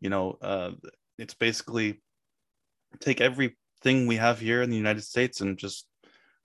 you 0.00 0.10
know 0.10 0.36
uh, 0.42 0.70
it's 1.18 1.34
basically 1.34 2.00
take 3.00 3.20
everything 3.20 4.06
we 4.06 4.16
have 4.16 4.38
here 4.38 4.62
in 4.62 4.70
the 4.70 4.76
united 4.76 5.02
states 5.02 5.40
and 5.40 5.58
just 5.58 5.86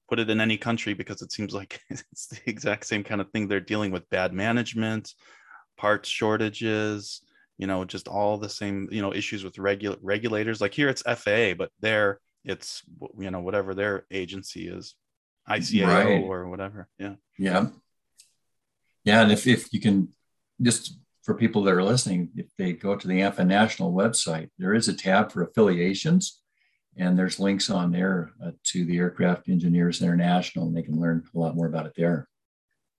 put 0.07 0.19
it 0.19 0.29
in 0.29 0.39
any 0.39 0.57
country 0.57 0.93
because 0.93 1.21
it 1.21 1.31
seems 1.31 1.53
like 1.53 1.81
it's 1.89 2.27
the 2.27 2.39
exact 2.45 2.85
same 2.85 3.03
kind 3.03 3.21
of 3.21 3.29
thing. 3.31 3.47
They're 3.47 3.59
dealing 3.59 3.91
with 3.91 4.09
bad 4.09 4.33
management 4.33 5.13
parts 5.77 6.07
shortages 6.07 7.21
you 7.57 7.67
know 7.67 7.83
just 7.83 8.07
all 8.07 8.37
the 8.37 8.47
same 8.47 8.87
you 8.91 9.01
know 9.01 9.13
issues 9.13 9.43
with 9.43 9.55
regu- 9.55 9.97
regulators. 10.01 10.61
Like 10.61 10.73
here 10.73 10.89
it's 10.89 11.01
faa 11.01 11.53
but 11.53 11.71
there 11.79 12.19
it's 12.43 12.83
you 13.17 13.31
know 13.31 13.41
whatever 13.41 13.73
their 13.73 14.05
agency 14.11 14.67
is 14.67 14.95
ICAO 15.49 15.87
right. 15.87 16.23
or 16.23 16.47
whatever. 16.47 16.87
Yeah. 16.97 17.15
Yeah. 17.37 17.67
Yeah. 19.03 19.21
And 19.21 19.31
if, 19.31 19.47
if 19.47 19.71
you 19.73 19.79
can 19.79 20.09
just 20.61 20.97
for 21.23 21.33
people 21.33 21.63
that 21.63 21.73
are 21.73 21.83
listening, 21.83 22.29
if 22.35 22.47
they 22.57 22.73
go 22.73 22.95
to 22.95 23.07
the 23.07 23.21
AMFA 23.21 23.47
National 23.47 23.91
website, 23.91 24.49
there 24.59 24.75
is 24.75 24.87
a 24.87 24.93
tab 24.93 25.31
for 25.31 25.41
affiliations, 25.41 26.41
and 26.97 27.17
there's 27.17 27.39
links 27.39 27.69
on 27.69 27.91
there 27.91 28.31
uh, 28.43 28.51
to 28.65 28.85
the 28.85 28.97
Aircraft 28.97 29.49
Engineers 29.49 30.03
International, 30.03 30.67
and 30.67 30.77
they 30.77 30.83
can 30.83 30.99
learn 30.99 31.23
a 31.33 31.37
lot 31.37 31.55
more 31.55 31.65
about 31.65 31.87
it 31.87 31.93
there. 31.97 32.27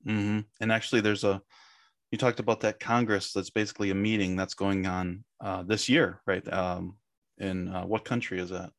Mm-hmm. 0.07 0.41
And 0.61 0.73
actually, 0.73 1.03
there's 1.03 1.23
a 1.23 1.41
you 2.11 2.19
talked 2.19 2.41
about 2.41 2.61
that 2.61 2.81
Congress 2.81 3.33
that's 3.33 3.51
basically 3.51 3.91
a 3.91 3.95
meeting 3.95 4.37
that's 4.37 4.55
going 4.55 4.87
on 4.87 5.25
uh, 5.41 5.63
this 5.63 5.89
year, 5.89 6.21
right? 6.27 6.53
Um, 6.53 6.97
in 7.39 7.69
uh, 7.69 7.85
what 7.85 8.05
country 8.05 8.41
is 8.41 8.51
that? 8.51 8.71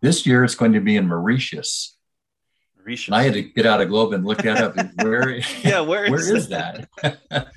This 0.00 0.26
year, 0.26 0.44
it's 0.44 0.54
going 0.54 0.72
to 0.72 0.80
be 0.80 0.96
in 0.96 1.06
Mauritius. 1.06 1.97
I 3.10 3.22
had 3.22 3.34
to 3.34 3.42
get 3.42 3.66
out 3.66 3.80
of 3.80 3.88
Globe 3.88 4.12
and 4.12 4.24
look 4.24 4.38
that 4.38 4.58
up. 4.58 4.76
Where? 5.02 5.30
yeah, 5.62 5.80
where 5.80 6.04
is, 6.04 6.10
where 6.10 6.36
is 6.36 6.48
that? 6.48 6.88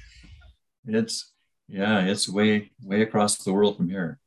it's 0.86 1.32
yeah, 1.68 2.02
it's 2.02 2.28
way 2.28 2.72
way 2.84 3.02
across 3.02 3.38
the 3.38 3.54
world 3.54 3.78
from 3.78 3.90
here. 3.90 4.20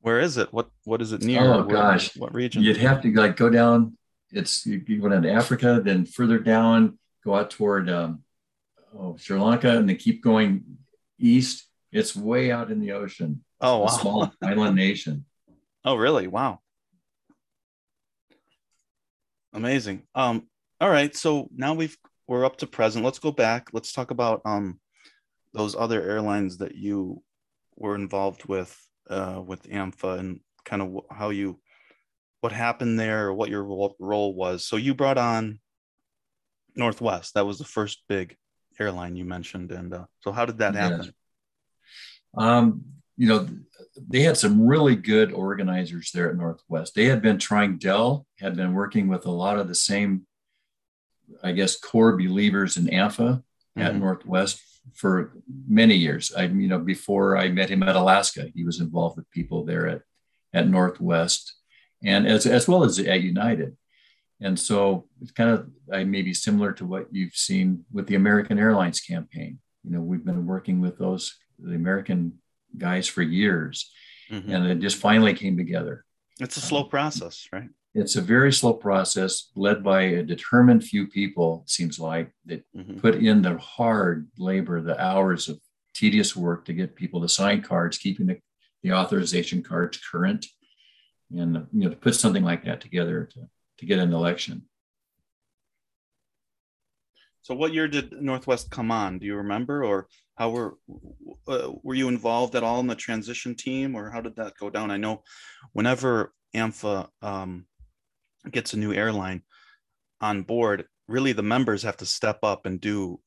Where 0.00 0.20
is 0.20 0.36
it? 0.36 0.52
What 0.52 0.70
what 0.84 1.02
is 1.02 1.12
it 1.12 1.22
near? 1.22 1.42
Oh 1.42 1.62
where, 1.62 1.76
gosh, 1.76 2.16
what 2.16 2.34
region? 2.34 2.62
You'd 2.62 2.76
have 2.78 3.02
to 3.02 3.12
like 3.12 3.36
go 3.36 3.50
down. 3.50 3.96
It's 4.30 4.66
you, 4.66 4.82
you 4.86 5.00
go 5.00 5.08
down 5.08 5.22
to 5.22 5.30
Africa, 5.30 5.80
then 5.82 6.04
further 6.04 6.38
down, 6.38 6.98
go 7.24 7.34
out 7.34 7.50
toward 7.50 7.88
um, 7.88 8.22
oh 8.98 9.16
Sri 9.16 9.38
Lanka, 9.38 9.76
and 9.76 9.88
then 9.88 9.96
keep 9.96 10.22
going 10.22 10.78
east. 11.18 11.64
It's 11.90 12.14
way 12.14 12.50
out 12.50 12.70
in 12.70 12.80
the 12.80 12.92
ocean. 12.92 13.44
Oh, 13.60 13.78
wow. 13.78 13.86
A 13.86 13.90
small 13.90 14.32
island 14.42 14.76
nation. 14.76 15.24
Oh, 15.84 15.94
really? 15.94 16.26
Wow. 16.26 16.60
Amazing. 19.52 20.02
Um, 20.14 20.46
all 20.80 20.90
right. 20.90 21.14
So 21.14 21.48
now 21.54 21.74
we've 21.74 21.96
we're 22.26 22.44
up 22.44 22.58
to 22.58 22.66
present. 22.66 23.04
Let's 23.04 23.18
go 23.18 23.32
back. 23.32 23.68
Let's 23.72 23.92
talk 23.92 24.10
about 24.10 24.42
um 24.44 24.78
those 25.54 25.74
other 25.74 26.02
airlines 26.02 26.58
that 26.58 26.74
you 26.74 27.22
were 27.76 27.94
involved 27.94 28.44
with 28.44 28.76
uh 29.08 29.42
with 29.44 29.62
AMFA 29.64 30.18
and 30.18 30.40
kind 30.64 30.82
of 30.82 31.04
how 31.10 31.30
you 31.30 31.58
what 32.40 32.52
happened 32.52 32.98
there 32.98 33.26
or 33.26 33.34
what 33.34 33.48
your 33.48 33.64
role 33.98 34.34
was. 34.34 34.64
So 34.64 34.76
you 34.76 34.94
brought 34.94 35.18
on 35.18 35.58
Northwest. 36.76 37.34
That 37.34 37.46
was 37.46 37.58
the 37.58 37.64
first 37.64 38.02
big 38.08 38.36
airline 38.78 39.16
you 39.16 39.24
mentioned. 39.24 39.72
And 39.72 39.92
uh, 39.92 40.04
so 40.20 40.30
how 40.30 40.46
did 40.46 40.58
that 40.58 40.74
happen? 40.74 41.12
Um, 42.36 42.84
you 43.18 43.28
know, 43.28 43.48
they 44.08 44.22
had 44.22 44.36
some 44.36 44.64
really 44.66 44.94
good 44.94 45.32
organizers 45.32 46.12
there 46.12 46.30
at 46.30 46.36
Northwest. 46.36 46.94
They 46.94 47.06
had 47.06 47.20
been 47.20 47.38
trying, 47.38 47.78
Dell 47.78 48.26
had 48.38 48.56
been 48.56 48.72
working 48.72 49.08
with 49.08 49.26
a 49.26 49.30
lot 49.30 49.58
of 49.58 49.66
the 49.66 49.74
same, 49.74 50.26
I 51.42 51.52
guess, 51.52 51.78
core 51.78 52.16
believers 52.16 52.76
in 52.76 52.86
AMFA 52.86 53.18
mm-hmm. 53.18 53.82
at 53.82 53.96
Northwest 53.96 54.62
for 54.94 55.32
many 55.68 55.96
years. 55.96 56.32
I, 56.34 56.44
you 56.44 56.68
know, 56.68 56.78
before 56.78 57.36
I 57.36 57.48
met 57.48 57.70
him 57.70 57.82
at 57.82 57.96
Alaska, 57.96 58.46
he 58.54 58.64
was 58.64 58.80
involved 58.80 59.16
with 59.16 59.30
people 59.32 59.64
there 59.64 59.88
at, 59.88 60.02
at 60.54 60.68
Northwest 60.68 61.54
and 62.02 62.26
as, 62.26 62.46
as 62.46 62.68
well 62.68 62.84
as 62.84 63.00
at 63.00 63.22
United. 63.22 63.76
And 64.40 64.58
so 64.58 65.06
it's 65.20 65.32
kind 65.32 65.50
of 65.50 65.68
I 65.92 66.04
maybe 66.04 66.32
similar 66.32 66.72
to 66.74 66.86
what 66.86 67.08
you've 67.10 67.34
seen 67.34 67.84
with 67.92 68.06
the 68.06 68.14
American 68.14 68.60
Airlines 68.60 69.00
campaign. 69.00 69.58
You 69.82 69.90
know, 69.90 70.00
we've 70.00 70.24
been 70.24 70.46
working 70.46 70.80
with 70.80 70.98
those 70.98 71.36
the 71.58 71.74
American 71.74 72.38
guys 72.78 73.06
for 73.06 73.22
years, 73.22 73.90
mm-hmm. 74.30 74.50
and 74.50 74.66
it 74.66 74.80
just 74.80 74.96
finally 74.96 75.34
came 75.34 75.56
together. 75.56 76.04
It's 76.40 76.56
a 76.56 76.60
slow 76.60 76.82
um, 76.82 76.88
process, 76.88 77.48
right? 77.52 77.68
It's 77.94 78.16
a 78.16 78.20
very 78.20 78.52
slow 78.52 78.74
process 78.74 79.50
led 79.56 79.82
by 79.82 80.02
a 80.02 80.22
determined 80.22 80.84
few 80.84 81.08
people, 81.08 81.64
seems 81.66 81.98
like, 81.98 82.30
that 82.46 82.64
mm-hmm. 82.76 82.98
put 82.98 83.16
in 83.16 83.42
the 83.42 83.58
hard 83.58 84.28
labor, 84.38 84.80
the 84.80 85.00
hours 85.02 85.48
of 85.48 85.58
tedious 85.94 86.36
work 86.36 86.64
to 86.66 86.72
get 86.72 86.94
people 86.94 87.20
to 87.22 87.28
sign 87.28 87.62
cards, 87.62 87.98
keeping 87.98 88.26
the, 88.26 88.38
the 88.82 88.92
authorization 88.92 89.62
cards 89.62 89.98
current, 89.98 90.46
and 91.30 91.66
you 91.72 91.84
know 91.84 91.90
to 91.90 91.96
put 91.96 92.14
something 92.14 92.44
like 92.44 92.64
that 92.64 92.80
together 92.80 93.28
to, 93.32 93.48
to 93.78 93.86
get 93.86 93.98
an 93.98 94.12
election. 94.12 94.62
So, 97.48 97.54
what 97.54 97.72
year 97.72 97.88
did 97.88 98.12
Northwest 98.12 98.70
come 98.70 98.90
on? 98.90 99.18
Do 99.18 99.24
you 99.24 99.36
remember, 99.36 99.82
or 99.82 100.06
how 100.34 100.50
were 100.50 100.76
uh, 101.48 101.70
were 101.82 101.94
you 101.94 102.08
involved 102.08 102.54
at 102.54 102.62
all 102.62 102.78
in 102.80 102.86
the 102.86 102.94
transition 102.94 103.54
team, 103.54 103.94
or 103.94 104.10
how 104.10 104.20
did 104.20 104.36
that 104.36 104.58
go 104.60 104.68
down? 104.68 104.90
I 104.90 104.98
know 104.98 105.22
whenever 105.72 106.34
AMFA 106.54 107.08
um, 107.22 107.64
gets 108.50 108.74
a 108.74 108.78
new 108.78 108.92
airline 108.92 109.44
on 110.20 110.42
board, 110.42 110.84
really 111.06 111.32
the 111.32 111.42
members 111.42 111.84
have 111.84 111.96
to 111.96 112.04
step 112.04 112.40
up 112.42 112.66
and 112.66 112.82
do 112.82 113.18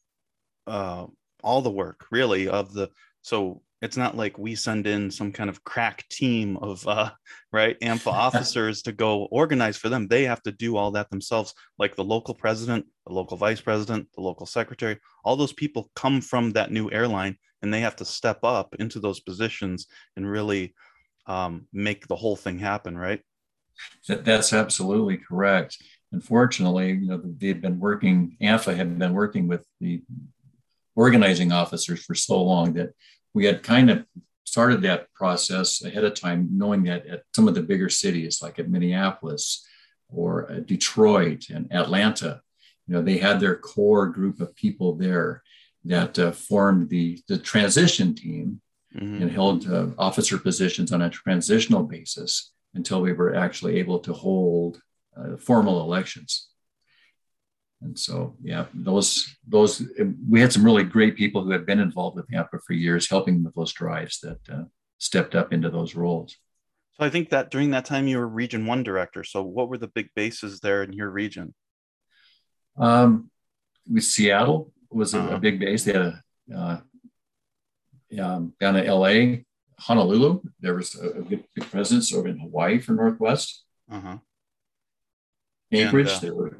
uh, 0.67 1.07
all 1.41 1.63
the 1.63 1.71
work, 1.71 2.05
really, 2.11 2.47
of 2.47 2.75
the 2.75 2.91
so 3.21 3.61
it's 3.81 3.97
not 3.97 4.15
like 4.15 4.37
we 4.37 4.53
send 4.53 4.85
in 4.85 5.09
some 5.09 5.31
kind 5.31 5.49
of 5.49 5.63
crack 5.63 6.07
team 6.09 6.55
of 6.57 6.87
uh, 6.87 7.09
right 7.51 7.79
AMFA 7.79 8.07
officers 8.11 8.83
to 8.83 8.91
go 8.91 9.25
organize 9.25 9.77
for 9.77 9.89
them. 9.89 10.07
They 10.07 10.23
have 10.25 10.41
to 10.43 10.51
do 10.51 10.77
all 10.77 10.91
that 10.91 11.09
themselves, 11.09 11.53
like 11.79 11.95
the 11.95 12.03
local 12.03 12.35
president, 12.35 12.85
the 13.07 13.13
local 13.13 13.37
vice 13.37 13.61
president, 13.61 14.07
the 14.15 14.21
local 14.21 14.45
secretary. 14.45 14.99
All 15.25 15.35
those 15.35 15.53
people 15.53 15.89
come 15.95 16.21
from 16.21 16.51
that 16.51 16.71
new 16.71 16.91
airline, 16.91 17.37
and 17.61 17.73
they 17.73 17.81
have 17.81 17.95
to 17.97 18.05
step 18.05 18.39
up 18.43 18.75
into 18.77 18.99
those 18.99 19.19
positions 19.19 19.87
and 20.15 20.29
really 20.29 20.75
um, 21.25 21.67
make 21.73 22.07
the 22.07 22.15
whole 22.15 22.35
thing 22.35 22.59
happen. 22.59 22.97
Right. 22.97 23.21
That's 24.07 24.53
absolutely 24.53 25.17
correct. 25.17 25.81
Unfortunately, 26.11 26.89
you 26.89 27.07
know, 27.07 27.21
they've 27.23 27.61
been 27.61 27.79
working. 27.79 28.37
AMFA 28.41 28.75
had 28.75 28.99
been 28.99 29.13
working 29.13 29.47
with 29.47 29.65
the 29.79 30.03
organizing 30.95 31.51
officers 31.51 32.03
for 32.03 32.15
so 32.15 32.41
long 32.41 32.73
that 32.73 32.91
we 33.33 33.45
had 33.45 33.63
kind 33.63 33.89
of 33.89 34.05
started 34.43 34.81
that 34.81 35.11
process 35.13 35.81
ahead 35.83 36.03
of 36.03 36.13
time, 36.13 36.49
knowing 36.51 36.83
that 36.83 37.05
at 37.05 37.23
some 37.35 37.47
of 37.47 37.55
the 37.55 37.61
bigger 37.61 37.89
cities, 37.89 38.41
like 38.41 38.59
at 38.59 38.69
Minneapolis 38.69 39.65
or 40.09 40.51
Detroit 40.65 41.49
and 41.49 41.71
Atlanta, 41.71 42.41
you 42.87 42.93
know, 42.93 43.01
they 43.01 43.17
had 43.17 43.39
their 43.39 43.55
core 43.55 44.07
group 44.07 44.41
of 44.41 44.55
people 44.55 44.95
there 44.95 45.41
that 45.85 46.19
uh, 46.19 46.31
formed 46.31 46.89
the, 46.89 47.21
the 47.27 47.37
transition 47.37 48.13
team 48.13 48.61
mm-hmm. 48.95 49.21
and 49.21 49.31
held 49.31 49.69
uh, 49.71 49.87
officer 49.97 50.37
positions 50.37 50.91
on 50.91 51.01
a 51.01 51.09
transitional 51.09 51.83
basis 51.83 52.51
until 52.73 53.01
we 53.01 53.13
were 53.13 53.35
actually 53.35 53.79
able 53.79 53.99
to 53.99 54.13
hold 54.13 54.81
uh, 55.17 55.37
formal 55.37 55.81
elections. 55.81 56.49
And 57.81 57.97
so, 57.97 58.35
yeah, 58.43 58.65
those 58.73 59.35
those 59.47 59.83
we 60.29 60.39
had 60.39 60.53
some 60.53 60.63
really 60.63 60.83
great 60.83 61.15
people 61.15 61.43
who 61.43 61.51
had 61.51 61.65
been 61.65 61.79
involved 61.79 62.15
with 62.15 62.29
AMFA 62.29 62.59
for 62.65 62.73
years, 62.73 63.09
helping 63.09 63.43
with 63.43 63.55
those 63.55 63.73
drives 63.73 64.19
that 64.19 64.39
uh, 64.51 64.63
stepped 64.97 65.33
up 65.33 65.51
into 65.51 65.69
those 65.69 65.95
roles. 65.95 66.37
So 66.93 67.05
I 67.05 67.09
think 67.09 67.29
that 67.29 67.49
during 67.49 67.71
that 67.71 67.85
time 67.85 68.07
you 68.07 68.17
were 68.19 68.27
Region 68.27 68.65
One 68.67 68.83
director. 68.83 69.23
So 69.23 69.41
what 69.41 69.69
were 69.69 69.79
the 69.79 69.87
big 69.87 70.09
bases 70.15 70.59
there 70.59 70.83
in 70.83 70.93
your 70.93 71.09
region? 71.09 71.55
Um, 72.77 73.31
with 73.91 74.03
Seattle 74.03 74.71
was 74.91 75.13
a, 75.13 75.19
uh-huh. 75.19 75.35
a 75.35 75.39
big 75.39 75.59
base. 75.59 75.83
They 75.83 75.93
had 75.93 76.01
a 76.01 76.23
uh, 76.55 76.79
um, 78.19 78.53
down 78.59 78.75
in 78.75 78.87
LA, 78.87 79.43
Honolulu. 79.79 80.41
There 80.59 80.75
was 80.75 80.95
a, 80.95 81.07
a 81.07 81.21
big, 81.21 81.43
presence 81.71 82.13
over 82.13 82.27
in 82.27 82.39
Hawaii 82.39 82.79
for 82.79 82.93
Northwest. 82.93 83.63
Uh-huh. 83.89 84.17
Anchorage, 85.71 86.09
and, 86.09 86.17
uh, 86.17 86.19
there 86.19 86.35
were 86.35 86.57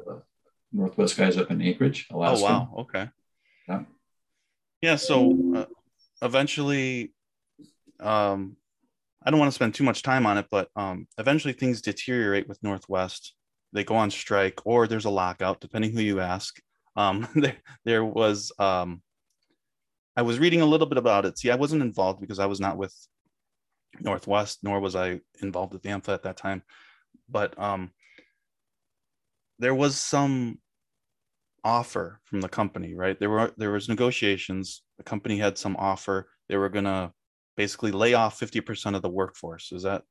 Northwest 0.74 1.18
guys 1.18 1.38
up 1.38 1.52
in 1.52 1.62
Anchorage, 1.62 2.08
Alaska. 2.12 2.46
Oh 2.46 2.50
wow, 2.50 2.74
okay. 2.80 3.10
Yeah. 3.68 3.84
Yeah. 4.82 4.96
So 4.96 5.56
uh, 5.56 5.66
eventually, 6.22 7.14
um, 8.00 8.56
I 9.24 9.30
don't 9.30 9.40
want 9.40 9.52
to 9.52 9.56
spend 9.56 9.76
too 9.76 9.84
much 9.84 10.02
time 10.02 10.26
on 10.26 10.38
it, 10.38 10.48
but 10.50 10.70
um, 10.76 11.08
eventually 11.18 11.54
things 11.54 11.82
deteriorate 11.82 12.48
with 12.48 12.62
Northwest. 12.64 13.34
They 13.74 13.84
go 13.84 13.96
on 13.96 14.12
strike, 14.12 14.60
or 14.66 14.88
there's 14.88 15.06
a 15.06 15.10
lockout, 15.10 15.62
depending 15.62 15.92
who 15.92 16.02
you 16.02 16.20
ask. 16.20 16.60
Um, 16.96 17.28
there, 17.36 17.58
there 17.86 18.06
was. 18.06 18.52
Um, 18.60 19.02
I 20.16 20.24
was 20.24 20.40
reading 20.40 20.62
a 20.62 20.66
little 20.66 20.88
bit 20.88 20.98
about 20.98 21.26
it. 21.26 21.38
See, 21.38 21.52
I 21.52 21.56
wasn't 21.56 21.82
involved 21.82 22.20
because 22.20 22.40
I 22.40 22.46
was 22.46 22.60
not 22.60 22.78
with 22.78 22.94
Northwest, 24.00 24.60
nor 24.62 24.80
was 24.80 24.96
I 24.96 25.22
involved 25.42 25.74
with 25.74 25.84
the 25.84 25.90
AMFA 25.90 26.14
at 26.14 26.24
that 26.24 26.38
time. 26.38 26.64
But 27.30 27.58
um, 27.58 27.92
there 29.60 29.76
was 29.76 29.96
some 29.98 30.60
offer 31.64 32.20
from 32.26 32.42
the 32.42 32.50
company, 32.50 32.96
right? 32.96 33.20
There 33.20 33.30
were 33.30 33.54
there 33.58 33.72
was 33.72 33.90
negotiations. 33.90 34.84
The 34.98 35.04
company 35.04 35.38
had 35.38 35.58
some 35.58 35.76
offer. 35.78 36.30
They 36.50 36.58
were 36.58 36.70
gonna 36.70 37.14
basically 37.58 37.92
lay 37.92 38.14
off 38.14 38.40
50% 38.40 38.96
of 38.96 39.02
the 39.02 39.10
workforce. 39.10 39.72
Is 39.72 39.84
that 39.84 40.04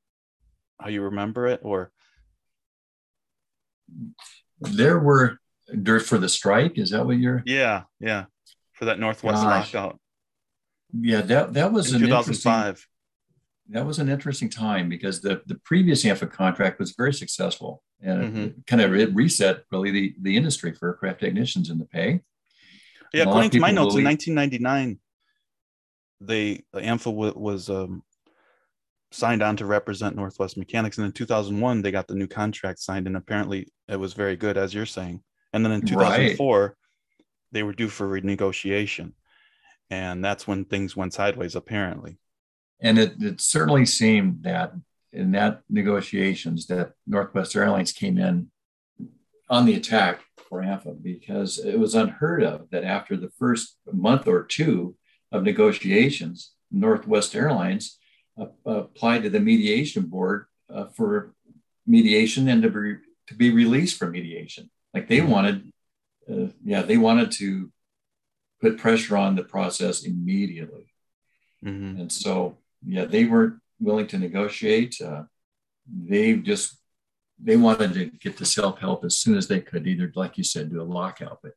how 0.81 0.89
you 0.89 1.03
remember 1.03 1.47
it? 1.47 1.61
Or 1.63 1.91
there 4.61 4.99
were 4.99 5.39
dirt 5.83 6.03
for 6.03 6.19
the 6.19 6.29
strike. 6.29 6.79
Is 6.79 6.91
that 6.91 7.07
what 7.07 7.19
you're 7.19 7.43
yeah, 7.47 7.83
yeah. 7.99 8.25
For 8.73 8.87
that 8.87 8.99
Northwest 8.99 9.43
Gosh. 9.43 9.75
lockout. 9.75 10.01
Yeah, 10.93 11.21
that 11.23 11.55
that 11.55 11.73
was 11.73 11.93
in 11.93 12.01
2005 12.01 12.87
that 13.71 13.87
was 13.87 13.99
an 13.99 14.09
interesting 14.09 14.51
time 14.51 14.89
because 14.89 15.21
the, 15.21 15.43
the 15.47 15.55
previous 15.65 16.05
AMFA 16.05 16.31
contract 16.31 16.79
was 16.79 16.95
very 16.97 17.15
successful 17.15 17.83
and 18.03 18.23
mm-hmm. 18.23 18.61
kind 18.67 18.83
of 18.83 18.95
it 18.95 19.15
reset 19.15 19.65
really 19.71 19.91
the, 19.91 20.15
the 20.23 20.37
industry 20.37 20.73
for 20.73 20.89
aircraft 20.89 21.21
technicians 21.21 21.71
in 21.71 21.79
the 21.79 21.85
pay. 21.85 22.21
Yeah, 23.13 23.25
according 23.25 23.51
to 23.51 23.61
my 23.61 23.71
notes, 23.71 23.95
believe... 23.95 24.07
in 24.07 24.35
1999, 24.35 24.99
they 26.21 26.65
AMFA 26.75 27.05
w- 27.05 27.35
was 27.37 27.69
um, 27.69 28.03
signed 29.11 29.43
on 29.43 29.57
to 29.57 29.67
represent 29.67 30.17
Northwest 30.17 30.57
Mechanics, 30.57 30.99
and 30.99 31.07
in 31.07 31.13
2001 31.13 31.83
they 31.83 31.91
got 31.91 32.07
the 32.07 32.15
new 32.15 32.29
contract 32.29 32.79
signed, 32.79 33.07
and 33.07 33.17
apparently 33.17 33.69
it 33.89 33.97
was 33.97 34.13
very 34.13 34.37
good, 34.37 34.57
as 34.57 34.73
you're 34.73 34.87
saying. 34.87 35.23
And 35.53 35.65
then 35.65 35.73
in 35.73 35.83
2004, 35.83 36.63
right. 36.63 36.71
they 37.53 37.63
were 37.63 37.73
due 37.73 37.89
for 37.89 38.07
renegotiation, 38.09 39.13
and 39.91 40.25
that's 40.25 40.47
when 40.47 40.65
things 40.65 40.97
went 40.97 41.13
sideways, 41.13 41.57
apparently. 41.57 42.19
And 42.81 42.99
it, 42.99 43.15
it 43.21 43.41
certainly 43.41 43.85
seemed 43.85 44.45
that 44.45 44.73
in 45.13 45.33
that 45.33 45.63
negotiations 45.69 46.67
that 46.67 46.93
Northwest 47.07 47.57
Airlines 47.57 47.93
came 47.93 48.19
in 48.19 48.51
on 49.49 49.67
the 49.67 49.75
attack 49.75 50.23
for 50.49 50.63
AMFA 50.63 51.03
because 51.03 51.59
it 51.59 51.79
was 51.79 51.95
unheard 51.95 52.43
of 52.43 52.71
that 52.71 52.85
after 52.85 53.17
the 53.17 53.31
first 53.39 53.77
month 53.93 54.27
or 54.27 54.45
two 54.45 54.97
of 55.33 55.43
negotiations, 55.43 56.53
Northwest 56.71 57.35
Airlines 57.35 57.99
uh, 58.41 58.47
applied 58.65 59.23
to 59.25 59.31
the 59.31 59.41
mediation 59.41 60.07
board 60.07 60.47
uh, 60.73 60.87
for 60.97 61.35
mediation 61.87 62.49
and 62.49 62.63
to 62.63 62.71
be, 62.71 62.97
to 63.29 63.35
be 63.35 63.51
released 63.51 63.99
from 63.99 64.13
mediation. 64.13 64.71
Like 64.95 65.09
they 65.09 65.21
wanted, 65.21 65.73
uh, 66.31 66.47
yeah, 66.65 66.83
they 66.83 66.97
wanted 66.97 67.33
to 67.33 67.73
put 68.61 68.79
pressure 68.79 69.17
on 69.17 69.35
the 69.35 69.45
process 69.45 70.05
immediately. 70.05 70.93
Mm-hmm. 71.65 72.01
And 72.03 72.13
so 72.13 72.59
yeah, 72.87 73.05
they 73.05 73.25
weren't 73.25 73.61
willing 73.81 74.07
to 74.09 74.19
negotiate. 74.19 75.01
Uh, 75.01 75.23
they 75.87 76.35
just 76.35 76.79
they 77.43 77.57
wanted 77.57 77.95
to 77.95 78.07
get 78.07 78.37
the 78.37 78.45
self 78.45 78.79
help 78.79 79.05
as 79.05 79.17
soon 79.17 79.37
as 79.37 79.49
they 79.49 79.61
could, 79.61 79.87
either 79.87 80.13
like 80.15 80.39
you 80.39 80.45
said, 80.45 80.71
do 80.71 80.81
a 80.81 80.85
lockout. 80.85 81.39
But 81.43 81.53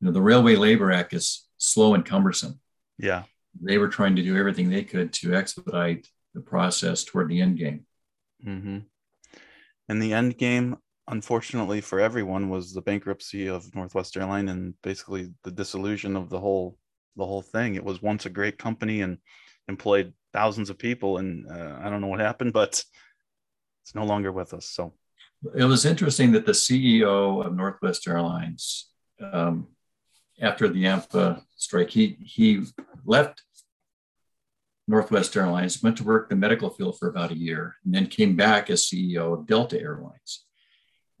you 0.00 0.06
know, 0.06 0.12
the 0.12 0.22
Railway 0.22 0.56
Labor 0.56 0.90
Act 0.90 1.12
is 1.12 1.46
slow 1.58 1.94
and 1.94 2.04
cumbersome. 2.04 2.60
Yeah, 2.98 3.22
they 3.60 3.78
were 3.78 3.88
trying 3.88 4.16
to 4.16 4.22
do 4.22 4.36
everything 4.36 4.68
they 4.68 4.84
could 4.84 5.12
to 5.14 5.34
expedite 5.34 6.06
the 6.34 6.40
process 6.40 7.04
toward 7.04 7.28
the 7.28 7.40
end 7.40 7.58
game. 7.58 7.86
Mm-hmm. 8.44 8.78
And 9.88 10.02
the 10.02 10.12
end 10.12 10.38
game, 10.38 10.76
unfortunately 11.08 11.80
for 11.80 12.00
everyone, 12.00 12.48
was 12.48 12.72
the 12.72 12.82
bankruptcy 12.82 13.48
of 13.48 13.74
Northwest 13.74 14.16
Airline 14.16 14.48
and 14.48 14.74
basically 14.82 15.32
the 15.44 15.50
dissolution 15.50 16.16
of 16.16 16.30
the 16.30 16.40
whole 16.40 16.78
the 17.16 17.26
whole 17.26 17.42
thing. 17.42 17.74
It 17.74 17.84
was 17.84 18.00
once 18.00 18.26
a 18.26 18.30
great 18.30 18.58
company 18.58 19.02
and 19.02 19.18
employed 19.68 20.12
thousands 20.32 20.70
of 20.70 20.78
people, 20.78 21.18
and 21.18 21.46
uh, 21.50 21.78
I 21.82 21.90
don't 21.90 22.00
know 22.00 22.06
what 22.06 22.20
happened, 22.20 22.52
but 22.52 22.82
it's 23.82 23.94
no 23.94 24.04
longer 24.04 24.32
with 24.32 24.54
us. 24.54 24.66
So 24.66 24.94
it 25.56 25.64
was 25.64 25.84
interesting 25.84 26.32
that 26.32 26.46
the 26.46 26.52
CEO 26.52 27.44
of 27.44 27.54
Northwest 27.54 28.06
Airlines, 28.06 28.90
um, 29.32 29.68
after 30.40 30.68
the 30.68 30.84
AMFA 30.84 31.42
strike, 31.56 31.90
he 31.90 32.18
he 32.22 32.62
left 33.04 33.42
Northwest 34.88 35.36
Airlines, 35.36 35.82
went 35.82 35.96
to 35.98 36.04
work 36.04 36.28
the 36.28 36.36
medical 36.36 36.70
field 36.70 36.98
for 36.98 37.08
about 37.08 37.32
a 37.32 37.38
year, 37.38 37.76
and 37.84 37.94
then 37.94 38.06
came 38.06 38.36
back 38.36 38.70
as 38.70 38.86
CEO 38.86 39.32
of 39.32 39.46
Delta 39.46 39.80
Airlines. 39.80 40.44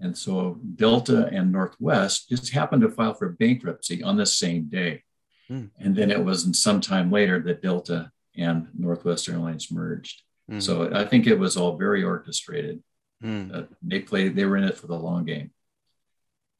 And 0.00 0.18
so 0.18 0.58
Delta 0.74 1.28
and 1.32 1.52
Northwest 1.52 2.28
just 2.28 2.52
happened 2.52 2.82
to 2.82 2.90
file 2.90 3.14
for 3.14 3.28
bankruptcy 3.30 4.02
on 4.02 4.16
the 4.16 4.26
same 4.26 4.64
day. 4.64 5.04
Mm. 5.48 5.70
And 5.78 5.94
then 5.94 6.10
it 6.10 6.24
wasn't 6.24 6.56
some 6.56 6.80
time 6.80 7.10
later 7.10 7.40
that 7.40 7.62
Delta 7.62 8.10
and 8.36 8.68
Northwest 8.76 9.28
Airlines 9.28 9.70
merged. 9.70 10.22
Mm. 10.50 10.62
So 10.62 10.92
I 10.94 11.04
think 11.04 11.26
it 11.26 11.38
was 11.38 11.56
all 11.56 11.76
very 11.76 12.02
orchestrated. 12.02 12.82
Mm. 13.22 13.54
Uh, 13.54 13.66
they 13.82 14.00
played, 14.00 14.34
they 14.34 14.44
were 14.44 14.56
in 14.56 14.64
it 14.64 14.76
for 14.76 14.86
the 14.86 14.98
long 14.98 15.24
game. 15.24 15.50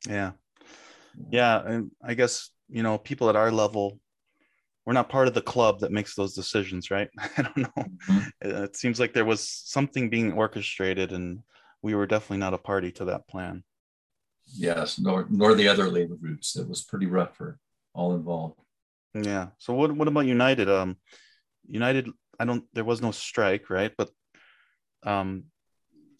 Yeah. 0.08 0.32
Yeah. 1.30 1.62
And 1.64 1.90
I 2.04 2.14
guess, 2.14 2.50
you 2.68 2.82
know, 2.82 2.98
people 2.98 3.28
at 3.28 3.36
our 3.36 3.50
level, 3.50 3.98
we're 4.84 4.92
not 4.92 5.08
part 5.08 5.28
of 5.28 5.34
the 5.34 5.42
club 5.42 5.80
that 5.80 5.92
makes 5.92 6.14
those 6.14 6.34
decisions, 6.34 6.90
right? 6.90 7.08
I 7.18 7.42
don't 7.42 7.56
know. 7.56 7.84
Mm-hmm. 8.08 8.64
It 8.64 8.76
seems 8.76 8.98
like 8.98 9.12
there 9.12 9.24
was 9.24 9.46
something 9.48 10.10
being 10.10 10.32
orchestrated 10.32 11.12
and 11.12 11.40
we 11.82 11.94
were 11.94 12.06
definitely 12.06 12.38
not 12.38 12.54
a 12.54 12.58
party 12.58 12.92
to 12.92 13.04
that 13.06 13.28
plan. 13.28 13.64
Yes, 14.54 14.98
nor 14.98 15.26
nor 15.30 15.54
the 15.54 15.68
other 15.68 15.88
labor 15.88 16.16
groups. 16.16 16.56
It 16.56 16.68
was 16.68 16.82
pretty 16.82 17.06
rough 17.06 17.36
for 17.36 17.58
all 17.94 18.14
involved. 18.14 18.60
Yeah. 19.14 19.48
So 19.58 19.72
what 19.74 19.92
what 19.92 20.08
about 20.08 20.26
United? 20.26 20.68
Um, 20.68 20.96
United, 21.68 22.08
I 22.38 22.44
don't. 22.44 22.64
There 22.72 22.84
was 22.84 23.02
no 23.02 23.10
strike, 23.10 23.70
right? 23.70 23.92
But 23.96 24.10
um, 25.04 25.44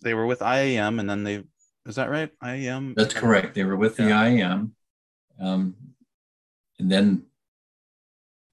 they 0.02 0.14
were 0.14 0.26
with 0.26 0.42
IAM, 0.42 0.98
and 0.98 1.08
then 1.08 1.24
they 1.24 1.44
is 1.86 1.96
that 1.96 2.10
right? 2.10 2.30
IAM. 2.42 2.94
That's 2.96 3.14
correct. 3.14 3.54
They 3.54 3.64
were 3.64 3.76
with 3.76 3.96
the. 3.96 4.04
IAM, 4.04 4.74
um, 5.40 5.74
and 6.78 6.90
then 6.90 7.26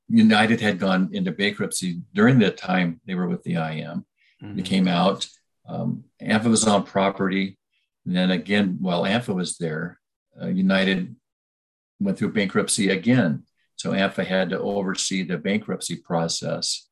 United 0.09 0.59
had 0.59 0.79
gone 0.79 1.09
into 1.13 1.31
bankruptcy 1.31 2.01
during 2.13 2.39
that 2.39 2.57
time. 2.57 2.99
They 3.05 3.15
were 3.15 3.27
with 3.27 3.43
the 3.43 3.53
IAM. 3.53 4.05
Mm-hmm. 4.43 4.57
They 4.57 4.63
came 4.63 4.87
out. 4.87 5.27
Um, 5.67 6.05
AMFA 6.21 6.45
was 6.45 6.67
on 6.67 6.83
property. 6.83 7.57
And 8.05 8.15
then 8.15 8.31
again, 8.31 8.77
while 8.79 9.03
AMFA 9.03 9.35
was 9.35 9.57
there, 9.57 9.99
uh, 10.41 10.47
United 10.47 11.15
went 11.99 12.17
through 12.17 12.33
bankruptcy 12.33 12.89
again. 12.89 13.43
So 13.79 13.91
AMFA 13.91 14.25
had 14.25 14.49
to 14.49 14.59
oversee 14.59 15.23
the 15.23 15.37
bankruptcy 15.37 15.95
process 15.95 16.89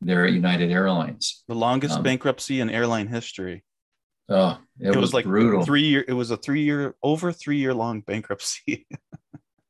there 0.00 0.26
at 0.26 0.32
United 0.32 0.72
Airlines. 0.72 1.44
The 1.46 1.54
longest 1.54 1.98
um, 1.98 2.02
bankruptcy 2.02 2.60
in 2.60 2.70
airline 2.70 3.06
history. 3.06 3.62
Oh, 4.28 4.58
it, 4.80 4.88
it 4.88 4.88
was, 4.88 4.96
was, 4.96 5.14
like 5.14 5.26
brutal. 5.26 5.64
Three 5.64 5.82
year. 5.82 6.04
It 6.08 6.12
was 6.12 6.32
a 6.32 6.36
three 6.36 6.62
year, 6.62 6.96
over 7.04 7.30
three 7.30 7.58
year 7.58 7.72
long 7.72 8.00
bankruptcy. 8.00 8.84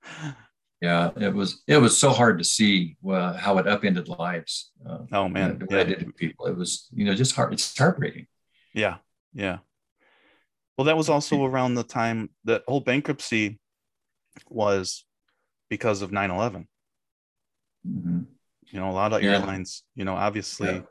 yeah, 0.80 1.10
it 1.20 1.34
was. 1.34 1.62
It 1.66 1.76
was 1.76 1.98
so 1.98 2.12
hard 2.12 2.38
to 2.38 2.44
see 2.44 2.96
uh, 3.06 3.34
how 3.34 3.58
it 3.58 3.68
upended 3.68 4.08
lives. 4.08 4.72
Uh, 4.88 5.00
oh 5.12 5.28
man, 5.28 5.58
divided 5.58 6.00
yeah. 6.00 6.08
people. 6.16 6.46
It 6.46 6.56
was, 6.56 6.88
you 6.94 7.04
know, 7.04 7.14
just 7.14 7.36
hard. 7.36 7.52
It's 7.52 7.76
heartbreaking. 7.76 8.26
Yeah, 8.72 8.96
yeah. 9.34 9.58
Well, 10.78 10.86
that 10.86 10.96
was 10.96 11.10
also 11.10 11.44
around 11.44 11.74
the 11.74 11.84
time 11.84 12.30
that 12.44 12.62
whole 12.66 12.80
bankruptcy 12.80 13.60
was 14.48 15.04
because 15.74 16.02
of 16.02 16.12
9 16.12 16.30
11. 16.30 16.68
Mm-hmm. 17.84 18.20
You 18.70 18.80
know, 18.80 18.90
a 18.90 18.92
lot 18.92 19.12
of 19.12 19.24
yeah. 19.24 19.32
airlines, 19.32 19.82
you 19.96 20.04
know, 20.04 20.14
obviously, 20.14 20.84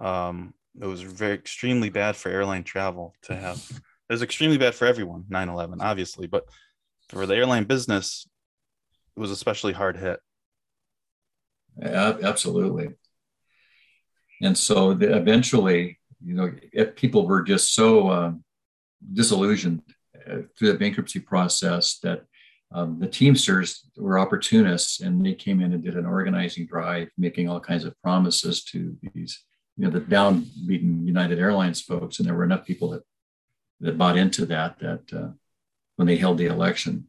yeah. 0.00 0.28
um, 0.28 0.52
it 0.80 0.86
was 0.86 1.00
very 1.00 1.34
extremely 1.34 1.90
bad 1.90 2.16
for 2.16 2.28
airline 2.28 2.64
travel 2.64 3.14
to 3.22 3.36
have. 3.36 3.58
It 4.08 4.12
was 4.12 4.22
extremely 4.22 4.58
bad 4.58 4.74
for 4.74 4.86
everyone, 4.86 5.26
9 5.28 5.48
11, 5.48 5.80
obviously, 5.80 6.26
but 6.26 6.44
for 7.08 7.24
the 7.24 7.36
airline 7.36 7.64
business, 7.64 8.26
it 9.16 9.20
was 9.20 9.30
especially 9.30 9.72
hard 9.72 9.96
hit. 9.96 10.18
Yeah, 11.80 12.16
absolutely. 12.24 12.88
And 14.42 14.58
so 14.58 14.92
the, 14.92 15.16
eventually, 15.16 16.00
you 16.24 16.34
know, 16.34 16.50
if 16.72 16.96
people 16.96 17.28
were 17.28 17.42
just 17.42 17.74
so 17.74 18.10
um, 18.10 18.44
disillusioned 19.12 19.82
uh, 20.28 20.38
through 20.58 20.72
the 20.72 20.78
bankruptcy 20.78 21.20
process 21.20 21.98
that 22.02 22.24
um, 22.72 22.98
the 22.98 23.06
Teamsters 23.06 23.88
were 23.96 24.18
opportunists 24.18 25.00
and 25.00 25.24
they 25.24 25.34
came 25.34 25.60
in 25.60 25.72
and 25.72 25.82
did 25.82 25.96
an 25.96 26.06
organizing 26.06 26.66
drive, 26.66 27.08
making 27.16 27.48
all 27.48 27.60
kinds 27.60 27.84
of 27.84 28.00
promises 28.02 28.64
to 28.64 28.96
these, 29.14 29.44
you 29.76 29.84
know, 29.84 29.90
the 29.90 30.00
downbeaten 30.00 31.06
United 31.06 31.38
Airlines 31.38 31.80
folks. 31.80 32.18
And 32.18 32.26
there 32.26 32.34
were 32.34 32.44
enough 32.44 32.66
people 32.66 32.90
that, 32.90 33.02
that 33.80 33.98
bought 33.98 34.16
into 34.16 34.46
that, 34.46 34.78
that 34.80 35.12
uh, 35.12 35.30
when 35.96 36.08
they 36.08 36.16
held 36.16 36.38
the 36.38 36.46
election, 36.46 37.08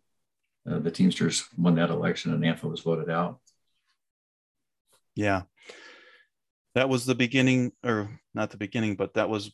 uh, 0.70 0.80
the 0.80 0.92
Teamsters 0.92 1.48
won 1.58 1.76
that 1.76 1.90
election 1.90 2.34
and 2.34 2.44
AMFA 2.44 2.70
was 2.70 2.82
voted 2.82 3.10
out. 3.10 3.40
Yeah 5.16 5.44
that 6.78 6.90
was 6.90 7.08
the 7.08 7.16
beginning, 7.16 7.72
or 7.84 8.08
not 8.36 8.52
the 8.52 8.58
beginning, 8.58 8.96
but 8.96 9.16
that 9.16 9.28
was 9.28 9.52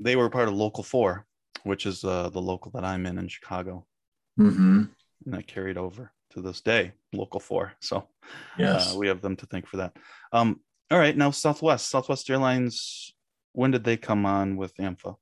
they 0.00 0.16
were 0.16 0.28
part 0.28 0.48
of 0.48 0.54
Local 0.54 0.82
Four, 0.82 1.24
which 1.62 1.86
is 1.86 2.02
uh, 2.02 2.30
the 2.30 2.40
local 2.40 2.72
that 2.72 2.84
I'm 2.84 3.06
in 3.06 3.16
in 3.16 3.28
Chicago, 3.28 3.86
mm-hmm. 4.36 4.86
And 5.24 5.34
that 5.34 5.46
carried 5.46 5.76
over 5.76 6.12
to 6.30 6.40
this 6.40 6.60
day, 6.60 6.92
Local 7.12 7.40
Four. 7.40 7.72
So 7.80 8.08
yes, 8.58 8.94
uh, 8.94 8.98
we 8.98 9.08
have 9.08 9.20
them 9.20 9.36
to 9.36 9.46
thank 9.46 9.66
for 9.66 9.78
that. 9.78 9.96
Um, 10.32 10.60
all 10.90 10.98
right, 10.98 11.16
now 11.16 11.30
Southwest, 11.30 11.88
Southwest 11.88 12.28
Airlines. 12.28 13.14
When 13.52 13.70
did 13.70 13.84
they 13.84 13.96
come 13.96 14.24
on 14.24 14.56
with 14.56 14.74
AMFA? 14.76 15.16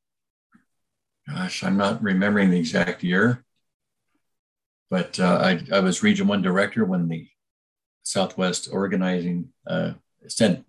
Gosh, 1.29 1.65
I'm 1.65 1.77
not 1.77 2.03
remembering 2.03 2.51
the 2.51 2.59
exact 2.59 3.03
year, 3.03 3.45
but 4.89 5.19
uh, 5.19 5.39
I, 5.43 5.61
I 5.73 5.81
was 5.81 6.03
Region 6.03 6.27
One 6.27 6.43
director 6.43 6.85
when 6.85 7.09
the 7.09 7.29
Southwest 8.03 8.69
organizing 8.73 9.53
uh, 9.67 9.93
sent 10.29 10.65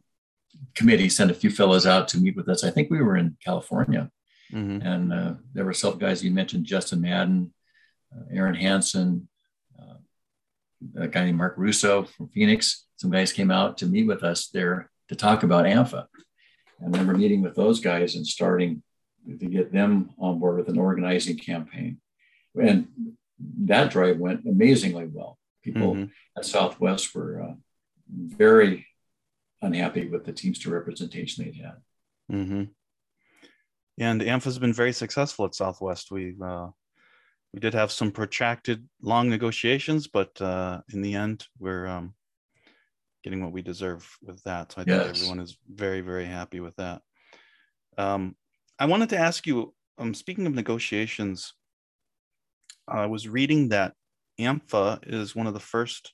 committee 0.76 1.10
sent 1.10 1.32
a 1.32 1.36
few 1.36 1.50
fellows 1.50 1.86
out 1.86 2.08
to 2.10 2.20
meet 2.20 2.36
with 2.36 2.50
us. 2.50 2.64
I 2.64 2.70
think 2.72 2.90
we 2.90 3.02
were 3.02 3.18
in 3.18 3.38
California, 3.44 4.12
mm-hmm. 4.52 4.86
and 4.86 5.14
uh, 5.14 5.34
there 5.54 5.66
were 5.66 5.74
some 5.74 5.98
guys 5.98 6.24
you 6.24 6.32
mentioned: 6.32 6.66
Justin 6.66 7.02
Madden, 7.02 7.54
uh, 7.56 7.61
Aaron 8.32 8.56
Hanson, 8.56 9.28
uh, 9.80 9.96
a 10.96 11.08
guy 11.08 11.26
named 11.26 11.38
Mark 11.38 11.56
Russo 11.58 12.04
from 12.04 12.30
Phoenix. 12.30 12.86
Some 12.98 13.12
guys 13.12 13.34
came 13.34 13.52
out 13.52 13.78
to 13.80 13.86
meet 13.86 14.08
with 14.08 14.24
us 14.24 14.48
there 14.50 14.90
to 15.10 15.16
talk 15.16 15.44
about 15.44 15.66
AMFA. 15.66 16.06
I 16.06 16.86
remember 16.86 17.14
meeting 17.14 17.42
with 17.42 17.56
those 17.56 17.80
guys 17.80 18.16
and 18.16 18.26
starting 18.26 18.82
to 19.28 19.46
get 19.46 19.72
them 19.72 20.12
on 20.18 20.40
board 20.40 20.58
with 20.58 20.70
an 20.70 20.80
organizing 20.80 21.38
campaign, 21.38 22.00
and 22.60 22.88
that 23.62 23.92
drive 23.92 24.18
went 24.18 24.46
amazingly 24.46 25.06
well. 25.06 25.38
People 25.64 25.94
mm-hmm. 25.94 26.06
at 26.38 26.46
Southwest 26.46 27.14
were 27.14 27.42
uh, 27.42 27.54
very 28.10 28.88
unhappy 29.62 30.08
with 30.08 30.26
the 30.26 30.34
Teamster 30.34 30.72
representation 30.72 31.44
they'd 31.44 31.56
had. 31.56 31.76
Mm-hmm. 32.32 32.64
And 34.00 34.22
AMFA's 34.22 34.58
been 34.58 34.74
very 34.74 34.94
successful 34.94 35.46
at 35.46 35.54
Southwest. 35.54 36.12
We 36.12 36.36
uh, 36.44 36.70
we 37.54 37.60
did 37.60 37.74
have 37.74 37.92
some 37.92 38.12
protracted, 38.12 38.88
long 39.02 39.30
negotiations, 39.30 40.08
but 40.08 40.40
uh, 40.42 40.82
in 40.94 41.02
the 41.02 41.16
end, 41.16 41.46
we're 41.60 41.86
um, 41.86 42.14
getting 43.24 43.44
what 43.44 43.52
we 43.52 43.62
deserve 43.62 44.10
with 44.22 44.42
that. 44.44 44.72
So 44.72 44.82
I 44.82 44.86
yes. 44.88 45.04
think 45.04 45.18
everyone 45.18 45.40
is 45.40 45.58
very, 45.68 46.02
very 46.02 46.26
happy 46.26 46.60
with 46.60 46.76
that. 46.78 47.02
Um, 47.98 48.36
I 48.80 48.86
wanted 48.86 49.10
to 49.10 49.18
ask 49.18 49.46
you. 49.46 49.74
Um, 49.98 50.14
speaking 50.14 50.48
of 50.48 50.56
negotiations, 50.56 51.54
I 52.88 53.06
was 53.06 53.28
reading 53.28 53.70
that 53.70 53.94
AMFA 54.40 55.00
is 55.06 55.36
one 55.36 55.46
of 55.46 55.54
the 55.54 55.60
first 55.60 56.14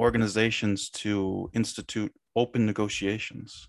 organizations 0.00 0.88
to 0.90 1.50
institute 1.52 2.12
open 2.34 2.64
negotiations. 2.64 3.68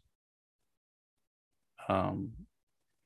Um, 1.89 2.31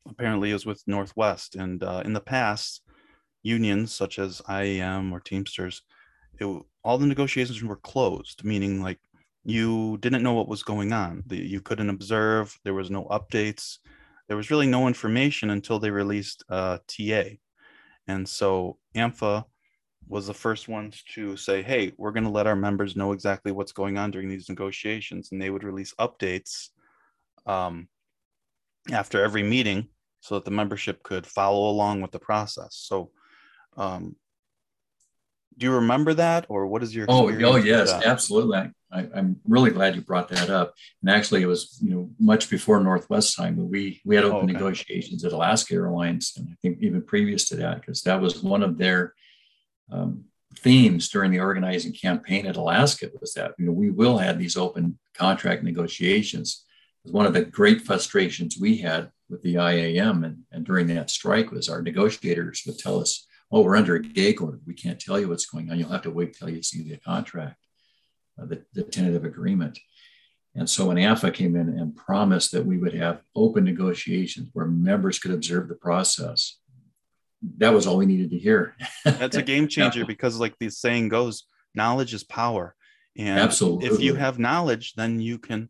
apparently, 0.08 0.52
is 0.52 0.66
with 0.66 0.84
Northwest, 0.86 1.56
and 1.56 1.82
uh, 1.82 2.04
in 2.06 2.14
the 2.14 2.22
past, 2.22 2.82
unions 3.48 3.94
such 3.94 4.20
as 4.20 4.42
IAM 4.50 5.14
or 5.14 5.20
Teamsters, 5.20 5.82
it, 6.40 6.46
all 6.84 6.98
the 6.98 7.08
negotiations 7.08 7.64
were 7.64 7.78
closed, 7.78 8.44
meaning 8.44 8.82
like 8.82 9.00
you 9.44 9.98
didn't 10.02 10.24
know 10.24 10.34
what 10.34 10.50
was 10.50 10.64
going 10.64 10.94
on. 10.94 11.24
The, 11.28 11.38
you 11.38 11.62
couldn't 11.62 11.90
observe. 11.90 12.58
There 12.64 12.74
was 12.74 12.92
no 12.92 13.06
updates. 13.06 13.78
There 14.28 14.38
was 14.38 14.52
really 14.52 14.68
no 14.68 14.88
information 14.88 15.52
until 15.52 15.80
they 15.80 15.90
released 15.90 16.44
uh, 16.50 16.80
TA, 16.88 17.24
and 18.08 18.28
so 18.28 18.78
AMFA 18.96 19.46
was 20.08 20.28
the 20.28 20.34
first 20.34 20.68
ones 20.68 21.04
to 21.14 21.36
say, 21.36 21.62
hey, 21.62 21.92
we're 21.98 22.12
going 22.12 22.24
to 22.24 22.30
let 22.30 22.48
our 22.48 22.56
members 22.56 22.96
know 22.96 23.12
exactly 23.12 23.52
what's 23.52 23.72
going 23.72 23.98
on 23.98 24.12
during 24.12 24.30
these 24.30 24.50
negotiations. 24.50 25.30
And 25.32 25.42
they 25.42 25.50
would 25.50 25.64
release 25.64 25.94
updates 26.00 26.70
um, 27.46 27.88
after 28.92 29.24
every 29.24 29.44
meeting 29.44 29.88
so 30.22 30.36
that 30.36 30.46
the 30.46 30.52
membership 30.52 31.04
could 31.04 31.26
follow 31.26 31.70
along 31.70 32.02
with 32.02 32.12
the 32.12 32.20
process. 32.20 32.76
So, 32.76 33.12
um, 33.78 34.16
do 35.58 35.66
you 35.66 35.74
remember 35.74 36.14
that 36.14 36.46
or 36.50 36.68
what 36.68 36.84
is 36.84 36.94
your 36.94 37.06
oh 37.10 37.30
oh 37.30 37.56
yes 37.56 37.92
absolutely 37.92 38.72
I, 38.90 39.02
am 39.16 39.42
really 39.48 39.72
glad 39.72 39.96
you 39.96 40.02
brought 40.02 40.30
that 40.30 40.50
up 40.50 40.74
and 41.02 41.10
actually 41.10 41.42
it 41.42 41.48
was 41.48 41.80
you 41.82 41.90
know 41.90 42.10
much 42.20 42.50
before 42.50 42.80
northwest 42.80 43.36
time 43.36 43.56
but 43.56 43.66
we 43.66 44.02
we 44.06 44.16
had 44.16 44.24
open 44.24 44.38
oh, 44.38 44.44
okay. 44.44 44.54
negotiations 44.54 45.26
at 45.26 45.34
alaska 45.34 45.74
airlines 45.74 46.34
and 46.38 46.48
i 46.52 46.56
think 46.62 46.78
even 46.82 47.02
previous 47.02 47.50
to 47.50 47.56
that 47.56 47.82
because 47.82 48.02
that 48.04 48.22
was 48.22 48.44
one 48.44 48.64
of 48.64 48.78
their 48.78 49.14
um, 49.92 50.26
themes 50.58 51.10
during 51.10 51.32
the 51.32 51.40
organizing 51.40 51.94
campaign 51.94 52.46
at 52.46 52.58
Alaska 52.58 53.10
was 53.20 53.34
that 53.34 53.54
you 53.58 53.66
know 53.66 53.72
we 53.72 53.90
will 53.90 54.18
have 54.18 54.40
these 54.40 54.58
open 54.58 54.98
contract 55.14 55.64
negotiations. 55.64 56.66
Was 57.04 57.14
One 57.14 57.26
of 57.26 57.34
the 57.34 57.46
great 57.46 57.82
frustrations 57.82 58.58
we 58.60 58.78
had 58.78 59.12
with 59.30 59.42
the 59.44 59.56
IAM 59.56 60.24
and, 60.24 60.44
and 60.52 60.66
during 60.66 60.88
that 60.88 61.10
strike 61.10 61.52
was 61.52 61.70
our 61.70 61.82
negotiators 61.82 62.64
would 62.66 62.80
tell 62.80 63.00
us, 63.00 63.28
"Oh, 63.52 63.62
we're 63.62 63.76
under 63.76 63.96
a 63.96 64.02
gag 64.02 64.42
order. 64.42 64.60
We 64.66 64.74
can't 64.74 65.00
tell 65.00 65.20
you 65.20 65.30
what's 65.30 65.46
going 65.46 65.70
on. 65.70 65.80
You'll 65.80 65.92
have 65.92 66.04
to 66.04 66.12
wait 66.12 66.34
till 66.34 66.50
you 66.50 66.64
see 66.64 66.84
the 66.84 66.98
contract, 66.98 67.58
uh, 68.42 68.46
the, 68.46 68.64
the 68.74 68.84
tentative 68.84 69.26
agreement." 69.26 69.80
And 70.56 70.68
so 70.68 70.88
when 70.88 70.98
AMFA 70.98 71.34
came 71.34 71.56
in 71.56 71.70
and 71.70 71.96
promised 71.96 72.52
that 72.52 72.66
we 72.66 72.80
would 72.80 72.96
have 72.96 73.22
open 73.36 73.64
negotiations 73.64 74.50
where 74.54 74.66
members 74.66 75.20
could 75.20 75.32
observe 75.32 75.68
the 75.68 75.76
process, 75.76 76.58
that 77.58 77.74
was 77.74 77.86
all 77.86 77.98
we 77.98 78.08
needed 78.08 78.32
to 78.32 78.40
hear. 78.40 78.76
That's 79.06 79.38
a 79.38 79.42
game 79.44 79.68
changer 79.68 80.04
because, 80.04 80.40
like 80.40 80.56
the 80.60 80.70
saying 80.70 81.10
goes, 81.10 81.44
knowledge 81.76 82.14
is 82.14 82.24
power. 82.24 82.76
And 83.18 83.40
Absolutely. 83.40 83.88
if 83.88 84.00
you 84.00 84.16
have 84.16 84.40
knowledge, 84.40 84.94
then 84.96 85.20
you 85.20 85.38
can 85.38 85.70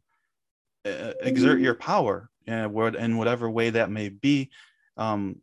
uh, 0.85 1.13
exert 1.21 1.59
your 1.59 1.75
power 1.75 2.29
uh, 2.47 2.69
in 2.69 3.17
whatever 3.17 3.49
way 3.49 3.71
that 3.71 3.91
may 3.91 4.09
be. 4.09 4.51
Um, 4.95 5.41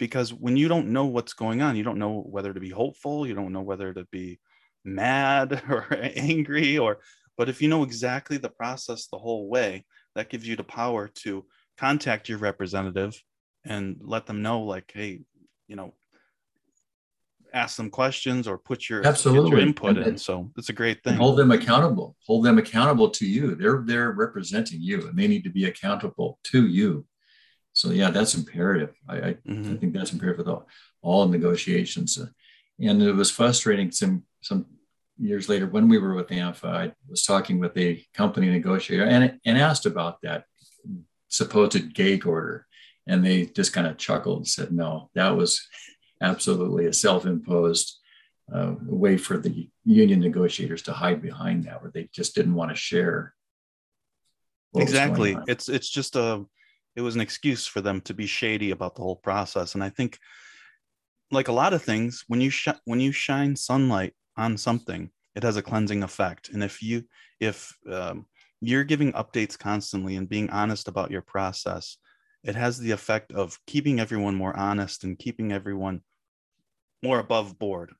because 0.00 0.32
when 0.32 0.56
you 0.56 0.66
don't 0.66 0.88
know 0.88 1.04
what's 1.04 1.34
going 1.34 1.60
on, 1.60 1.76
you 1.76 1.84
don't 1.84 1.98
know 1.98 2.22
whether 2.22 2.52
to 2.52 2.58
be 2.58 2.70
hopeful, 2.70 3.26
you 3.26 3.34
don't 3.34 3.52
know 3.52 3.60
whether 3.60 3.92
to 3.92 4.06
be 4.10 4.40
mad 4.82 5.62
or 5.68 5.86
angry, 6.16 6.78
or 6.78 6.98
but 7.36 7.48
if 7.48 7.62
you 7.62 7.68
know 7.68 7.84
exactly 7.84 8.38
the 8.38 8.48
process 8.48 9.06
the 9.06 9.18
whole 9.18 9.48
way, 9.48 9.84
that 10.16 10.30
gives 10.30 10.48
you 10.48 10.56
the 10.56 10.64
power 10.64 11.08
to 11.22 11.44
contact 11.78 12.28
your 12.28 12.38
representative 12.38 13.22
and 13.64 13.98
let 14.00 14.26
them 14.26 14.42
know, 14.42 14.62
like, 14.62 14.90
hey, 14.92 15.20
you 15.68 15.76
know, 15.76 15.94
ask 17.52 17.76
them 17.76 17.90
questions 17.90 18.48
or 18.48 18.56
put 18.56 18.88
your 18.88 19.06
absolutely 19.06 19.50
your 19.50 19.60
input 19.60 19.98
and, 19.98 20.06
in. 20.06 20.18
So 20.18 20.50
it's 20.56 20.70
a 20.70 20.72
great 20.72 21.04
thing. 21.04 21.16
Hold 21.16 21.38
them 21.38 21.50
accountable. 21.50 22.16
Hold 22.26 22.44
them 22.44 22.58
accountable 22.58 23.10
to 23.10 23.26
you. 23.26 23.54
They're 23.54 23.82
they're 23.84 24.12
representing 24.12 24.80
you, 24.80 25.08
and 25.08 25.18
they 25.18 25.28
need 25.28 25.44
to 25.44 25.50
be 25.50 25.66
accountable 25.66 26.38
to 26.44 26.66
you. 26.66 27.04
So 27.80 27.92
yeah, 27.92 28.10
that's 28.10 28.34
imperative. 28.34 28.94
I, 29.08 29.16
I, 29.16 29.32
mm-hmm. 29.48 29.72
I 29.72 29.76
think 29.78 29.94
that's 29.94 30.12
imperative 30.12 30.44
with 30.44 30.48
all, 30.48 30.68
all 31.00 31.26
negotiations. 31.26 32.18
And 32.78 33.02
it 33.02 33.12
was 33.12 33.30
frustrating 33.30 33.90
some 33.90 34.24
some 34.42 34.66
years 35.18 35.48
later 35.48 35.66
when 35.66 35.88
we 35.88 35.96
were 35.96 36.14
with 36.14 36.28
AMFA. 36.28 36.64
I 36.64 36.92
was 37.08 37.24
talking 37.24 37.58
with 37.58 37.74
a 37.78 38.04
company 38.12 38.50
negotiator 38.50 39.04
and 39.04 39.40
and 39.46 39.56
asked 39.56 39.86
about 39.86 40.20
that 40.20 40.44
supposed 41.28 41.94
gag 41.94 42.26
order, 42.26 42.66
and 43.06 43.24
they 43.24 43.46
just 43.46 43.72
kind 43.72 43.86
of 43.86 43.96
chuckled 43.96 44.38
and 44.38 44.48
said, 44.48 44.72
"No, 44.72 45.08
that 45.14 45.30
was 45.30 45.66
absolutely 46.20 46.84
a 46.84 46.92
self-imposed 46.92 47.98
uh, 48.52 48.74
way 48.82 49.16
for 49.16 49.38
the 49.38 49.70
union 49.84 50.20
negotiators 50.20 50.82
to 50.82 50.92
hide 50.92 51.22
behind 51.22 51.64
that, 51.64 51.80
where 51.80 51.90
they 51.90 52.10
just 52.12 52.34
didn't 52.34 52.54
want 52.54 52.70
to 52.70 52.76
share. 52.76 53.34
Exactly. 54.74 55.34
It's 55.48 55.70
it's 55.70 55.88
just 55.88 56.16
a 56.16 56.44
it 56.96 57.00
was 57.02 57.14
an 57.14 57.20
excuse 57.20 57.66
for 57.66 57.80
them 57.80 58.00
to 58.02 58.14
be 58.14 58.26
shady 58.26 58.70
about 58.70 58.94
the 58.94 59.02
whole 59.02 59.16
process, 59.16 59.74
and 59.74 59.84
I 59.84 59.90
think 59.90 60.18
like 61.30 61.48
a 61.48 61.52
lot 61.52 61.72
of 61.72 61.82
things 61.82 62.24
when 62.28 62.40
you 62.40 62.50
sh- 62.50 62.68
when 62.84 63.00
you 63.00 63.12
shine 63.12 63.54
sunlight 63.54 64.14
on 64.36 64.56
something 64.56 65.10
it 65.36 65.44
has 65.44 65.56
a 65.56 65.62
cleansing 65.62 66.02
effect 66.02 66.48
and 66.48 66.64
if 66.64 66.82
you 66.82 67.04
if 67.38 67.72
um, 67.88 68.26
you're 68.60 68.82
giving 68.82 69.12
updates 69.12 69.56
constantly 69.56 70.16
and 70.16 70.28
being 70.28 70.50
honest 70.50 70.88
about 70.88 71.10
your 71.10 71.22
process 71.22 71.98
it 72.42 72.54
has 72.54 72.78
the 72.78 72.90
effect 72.90 73.32
of 73.32 73.58
keeping 73.66 74.00
everyone 74.00 74.34
more 74.34 74.56
honest 74.56 75.04
and 75.04 75.18
keeping 75.18 75.52
everyone 75.52 76.00
more 77.02 77.18
above 77.18 77.58
board. 77.58 77.92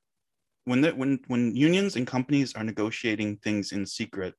When 0.65 0.81
the, 0.81 0.91
when 0.91 1.19
when 1.27 1.55
unions 1.55 1.95
and 1.95 2.05
companies 2.05 2.53
are 2.55 2.63
negotiating 2.63 3.37
things 3.37 3.71
in 3.71 3.85
secret, 3.85 4.35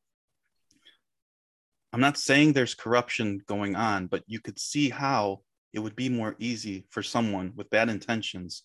I'm 1.93 2.01
not 2.01 2.17
saying 2.17 2.53
there's 2.53 2.75
corruption 2.75 3.41
going 3.47 3.77
on, 3.77 4.07
but 4.07 4.23
you 4.27 4.41
could 4.41 4.59
see 4.59 4.89
how 4.89 5.41
it 5.73 5.81
would 5.81 5.97
be 5.97 6.09
more 6.09 6.37
easy 6.39 6.87
for 6.91 7.03
someone 7.03 7.53
with 7.57 7.71
bad 7.71 7.89
intentions 7.89 8.63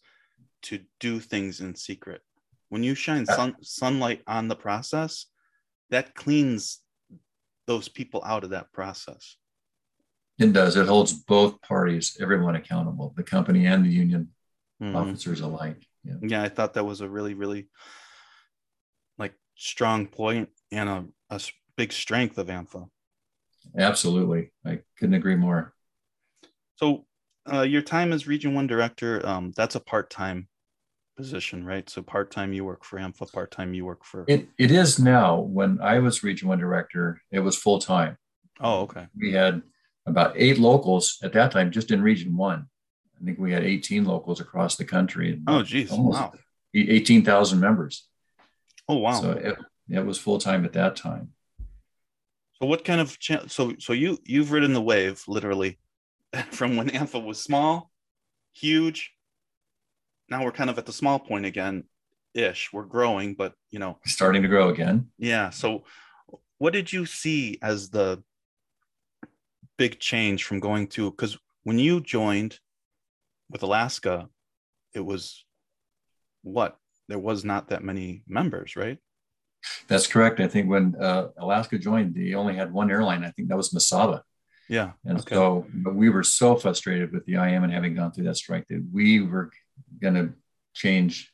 to 0.64 0.80
do 1.00 1.20
things 1.20 1.60
in 1.60 1.76
secret. 1.76 2.22
When 2.70 2.84
you 2.84 2.96
shine 2.96 3.26
sun, 3.26 3.56
sunlight 3.62 4.22
on 4.28 4.48
the 4.48 4.56
process, 4.56 5.28
that 5.90 6.16
cleans 6.16 6.80
those 7.66 7.88
people 7.88 8.22
out 8.26 8.44
of 8.44 8.52
that 8.52 8.72
process. 8.72 9.38
It 10.40 10.54
does. 10.54 10.76
It 10.76 10.88
holds 10.88 11.14
both 11.14 11.62
parties, 11.62 12.18
everyone 12.22 12.56
accountable, 12.56 13.14
the 13.16 13.24
company 13.24 13.66
and 13.66 13.86
the 13.86 13.90
union 13.90 14.30
mm-hmm. 14.82 14.96
officers 14.96 15.42
alike. 15.42 15.82
Yeah. 16.04 16.16
yeah, 16.22 16.44
I 16.44 16.50
thought 16.50 16.76
that 16.76 16.86
was 16.86 17.02
a 17.02 17.10
really, 17.10 17.34
really 17.34 17.68
like 19.18 19.34
strong 19.56 20.08
point 20.08 20.50
and 20.72 20.88
a, 20.90 21.06
a 21.30 21.42
big 21.76 21.92
strength 21.92 22.38
of 22.38 22.48
AMFA. 22.48 22.88
Absolutely. 23.78 24.52
I 24.66 24.80
couldn't 24.98 25.16
agree 25.16 25.36
more. 25.36 25.74
So 26.76 27.06
uh, 27.52 27.62
your 27.62 27.82
time 27.82 28.14
as 28.14 28.28
Region 28.28 28.54
1 28.54 28.68
director, 28.68 29.26
um, 29.26 29.54
that's 29.56 29.76
a 29.76 29.80
part-time 29.80 30.48
position, 31.16 31.66
right? 31.66 31.90
So 31.90 32.02
part-time 32.02 32.54
you 32.54 32.64
work 32.64 32.84
for 32.84 33.00
AMFA, 33.00 33.32
part-time 33.32 33.74
you 33.74 33.86
work 33.86 34.04
for... 34.04 34.26
It, 34.28 34.48
it 34.58 34.72
is 34.72 35.00
now. 35.00 35.40
When 35.40 35.82
I 35.82 36.00
was 36.00 36.24
Region 36.24 36.48
1 36.48 36.60
director, 36.60 37.22
it 37.32 37.40
was 37.40 37.58
full-time. 37.58 38.18
Oh, 38.60 38.82
okay. 38.82 39.08
We 39.18 39.34
had 39.34 39.62
about 40.06 40.34
eight 40.36 40.60
locals 40.60 41.18
at 41.24 41.34
that 41.34 41.52
time 41.52 41.72
just 41.72 41.92
in 41.92 42.02
Region 42.02 42.36
1. 42.36 42.66
I 43.20 43.26
think 43.26 43.40
we 43.40 43.52
had 43.52 43.64
18 43.64 44.06
locals 44.06 44.40
across 44.40 44.76
the 44.76 44.86
country. 44.86 45.42
Oh, 45.48 45.64
geez. 45.64 45.92
Wow. 45.92 46.34
18,000 46.76 47.60
members. 47.60 48.08
Oh, 48.88 48.98
wow. 48.98 49.20
So 49.20 49.32
it, 49.32 49.58
it 49.90 50.06
was 50.06 50.18
full 50.18 50.38
time 50.38 50.66
at 50.66 50.74
that 50.74 50.96
time. 50.96 51.34
So 52.60 52.66
what 52.66 52.84
kind 52.84 53.02
of 53.02 53.18
cha- 53.20 53.48
so 53.48 53.74
so 53.80 53.94
you 53.94 54.18
you've 54.26 54.52
ridden 54.52 54.74
the 54.74 54.82
wave 54.82 55.24
literally 55.28 55.80
from 56.52 56.76
when 56.76 56.90
AMFA 56.90 57.24
was 57.24 57.42
small, 57.42 57.92
huge. 58.54 59.14
Now 60.30 60.44
we're 60.44 60.52
kind 60.52 60.70
of 60.70 60.78
at 60.78 60.86
the 60.86 60.94
small 60.94 61.20
point 61.20 61.46
again, 61.46 61.84
ish. 62.34 62.72
We're 62.74 62.84
growing, 62.84 63.34
but 63.36 63.54
you 63.70 63.80
know, 63.80 64.00
starting 64.06 64.42
to 64.42 64.48
grow 64.48 64.70
again. 64.70 65.08
Yeah. 65.18 65.52
So, 65.52 65.84
what 66.58 66.74
did 66.74 66.92
you 66.92 67.06
see 67.06 67.60
as 67.62 67.90
the 67.90 68.24
big 69.78 70.00
change 70.00 70.44
from 70.44 70.60
going 70.60 70.88
to? 70.88 71.12
Because 71.12 71.38
when 71.64 71.80
you 71.80 72.02
joined, 72.02 72.60
with 73.50 73.64
Alaska, 73.64 74.30
it 74.94 75.00
was 75.00 75.46
what? 76.44 76.78
There 77.08 77.20
was 77.20 77.46
not 77.46 77.70
that 77.70 77.84
many 77.84 78.24
members, 78.28 78.76
right? 78.76 78.98
That's 79.88 80.08
correct. 80.08 80.40
I 80.40 80.48
think 80.48 80.70
when 80.70 80.96
uh, 80.96 81.30
Alaska 81.38 81.78
joined, 81.78 82.16
they 82.16 82.34
only 82.34 82.56
had 82.56 82.72
one 82.72 82.92
airline. 82.92 83.24
I 83.24 83.32
think 83.32 83.50
that 83.50 83.58
was 83.58 83.72
Mesaba. 83.72 84.22
Yeah. 84.70 84.92
And 85.06 85.20
okay. 85.20 85.36
so 85.36 85.66
we 85.86 86.10
were 86.10 86.24
so 86.24 86.56
frustrated 86.56 87.12
with 87.12 87.26
the 87.26 87.34
IAM 87.34 87.64
and 87.64 87.74
having 87.74 87.96
gone 87.96 88.12
through 88.12 88.26
that 88.26 88.38
strike 88.38 88.68
that 88.68 88.86
we 88.92 89.22
were 89.22 89.52
going 90.02 90.16
to 90.16 90.34
change, 90.74 91.32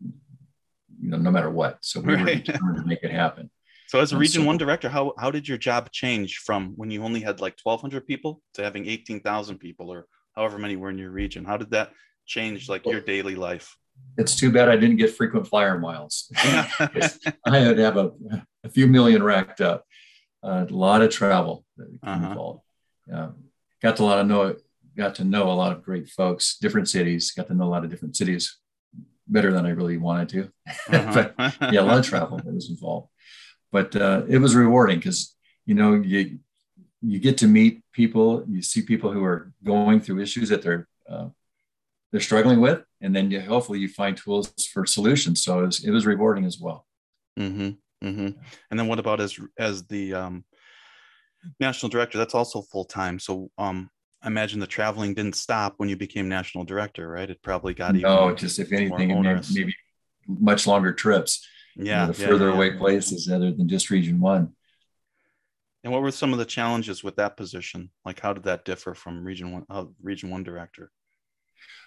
you 0.00 1.10
know, 1.10 1.18
no 1.18 1.30
matter 1.30 1.50
what. 1.50 1.78
So 1.80 2.00
we 2.00 2.14
right. 2.14 2.24
were 2.24 2.34
determined 2.34 2.76
to 2.78 2.86
make 2.86 3.02
it 3.02 3.10
happen. 3.10 3.50
So 3.88 3.98
as 3.98 4.12
a 4.12 4.14
and 4.14 4.20
Region 4.20 4.42
so, 4.42 4.46
One 4.46 4.56
director, 4.56 4.88
how 4.88 5.14
how 5.18 5.32
did 5.32 5.48
your 5.48 5.58
job 5.58 5.90
change 5.90 6.38
from 6.38 6.74
when 6.76 6.92
you 6.92 7.02
only 7.02 7.20
had 7.20 7.40
like 7.40 7.56
1,200 7.60 8.06
people 8.06 8.40
to 8.54 8.62
having 8.62 8.86
18,000 8.86 9.58
people, 9.58 9.90
or 9.90 10.06
however 10.36 10.58
many 10.58 10.76
were 10.76 10.90
in 10.90 10.98
your 10.98 11.10
region. 11.10 11.44
How 11.44 11.56
did 11.56 11.70
that 11.70 11.92
change 12.24 12.68
like 12.68 12.86
your 12.86 13.00
daily 13.00 13.34
life? 13.34 13.76
It's 14.16 14.36
too 14.36 14.50
bad 14.50 14.68
I 14.68 14.76
didn't 14.76 14.96
get 14.96 15.14
frequent 15.14 15.46
flyer 15.46 15.78
miles. 15.78 16.30
I 16.36 17.30
had 17.46 17.76
to 17.76 17.82
have 17.82 17.96
a, 17.96 18.10
a, 18.64 18.68
few 18.68 18.86
million 18.86 19.22
racked 19.22 19.60
up. 19.60 19.84
Uh, 20.42 20.66
a 20.68 20.72
lot 20.72 21.00
of 21.00 21.10
travel 21.10 21.64
uh-huh. 22.02 22.26
involved. 22.26 22.62
got 23.82 23.96
to 23.96 24.02
a 24.02 24.04
lot 24.04 24.18
of 24.18 24.26
know 24.26 24.56
got 24.96 25.14
to 25.16 25.24
know 25.24 25.50
a 25.50 25.52
lot 25.52 25.72
of 25.72 25.82
great 25.82 26.08
folks, 26.08 26.58
different 26.58 26.88
cities. 26.88 27.30
Got 27.30 27.46
to 27.48 27.54
know 27.54 27.64
a 27.64 27.72
lot 27.72 27.84
of 27.84 27.90
different 27.90 28.16
cities 28.16 28.58
better 29.26 29.52
than 29.52 29.64
I 29.64 29.70
really 29.70 29.96
wanted 29.96 30.28
to. 30.30 30.42
Uh-huh. 30.92 31.30
but 31.36 31.72
yeah, 31.72 31.80
a 31.80 31.82
lot 31.82 31.98
of 31.98 32.04
travel 32.04 32.36
that 32.38 32.52
was 32.52 32.68
involved. 32.68 33.08
But 33.72 33.94
uh, 33.96 34.22
it 34.28 34.38
was 34.38 34.54
rewarding 34.54 34.98
because 34.98 35.34
you 35.64 35.74
know 35.74 35.94
you 35.94 36.40
you 37.02 37.18
get 37.18 37.38
to 37.38 37.46
meet 37.46 37.82
people, 37.92 38.44
you 38.48 38.62
see 38.62 38.82
people 38.82 39.10
who 39.10 39.24
are 39.24 39.52
going 39.64 40.00
through 40.00 40.20
issues 40.20 40.48
that 40.50 40.62
they're 40.62 40.86
uh, 41.08 41.28
they're 42.10 42.20
struggling 42.20 42.60
with, 42.60 42.82
and 43.00 43.14
then 43.14 43.30
you, 43.30 43.40
hopefully 43.40 43.78
you 43.78 43.88
find 43.88 44.16
tools 44.16 44.52
for 44.72 44.84
solutions. 44.84 45.42
So 45.44 45.60
it 45.60 45.66
was, 45.66 45.84
it 45.84 45.90
was 45.90 46.06
rewarding 46.06 46.44
as 46.44 46.58
well. 46.58 46.86
Mm-hmm, 47.38 48.06
mm-hmm. 48.06 48.28
And 48.70 48.80
then 48.80 48.88
what 48.88 48.98
about 48.98 49.20
as 49.20 49.38
as 49.58 49.84
the 49.86 50.14
um, 50.14 50.44
national 51.60 51.90
director? 51.90 52.18
That's 52.18 52.34
also 52.34 52.62
full 52.62 52.84
time. 52.84 53.18
So 53.18 53.50
um, 53.58 53.90
I 54.22 54.26
imagine 54.26 54.60
the 54.60 54.66
traveling 54.66 55.14
didn't 55.14 55.36
stop 55.36 55.74
when 55.76 55.88
you 55.88 55.96
became 55.96 56.28
national 56.28 56.64
director, 56.64 57.08
right? 57.08 57.30
It 57.30 57.42
probably 57.42 57.74
got 57.74 57.94
even 57.94 58.02
no, 58.02 58.34
just 58.34 58.58
if 58.58 58.72
anything, 58.72 59.22
maybe 59.54 59.74
much 60.26 60.66
longer 60.66 60.92
trips. 60.92 61.46
Yeah, 61.76 62.02
you 62.02 62.06
know, 62.08 62.12
the 62.12 62.26
further 62.26 62.48
yeah. 62.48 62.54
away 62.54 62.70
places 62.72 63.30
other 63.30 63.52
than 63.52 63.68
just 63.68 63.90
Region 63.90 64.20
One. 64.20 64.54
And 65.82 65.92
what 65.92 66.02
were 66.02 66.10
some 66.10 66.32
of 66.32 66.38
the 66.38 66.44
challenges 66.44 67.02
with 67.02 67.16
that 67.16 67.38
position? 67.38 67.90
Like, 68.04 68.20
how 68.20 68.34
did 68.34 68.42
that 68.44 68.66
differ 68.66 68.92
from 68.92 69.24
Region 69.24 69.52
One, 69.52 69.64
uh, 69.70 69.84
Region 70.02 70.28
One 70.28 70.42
director? 70.42 70.90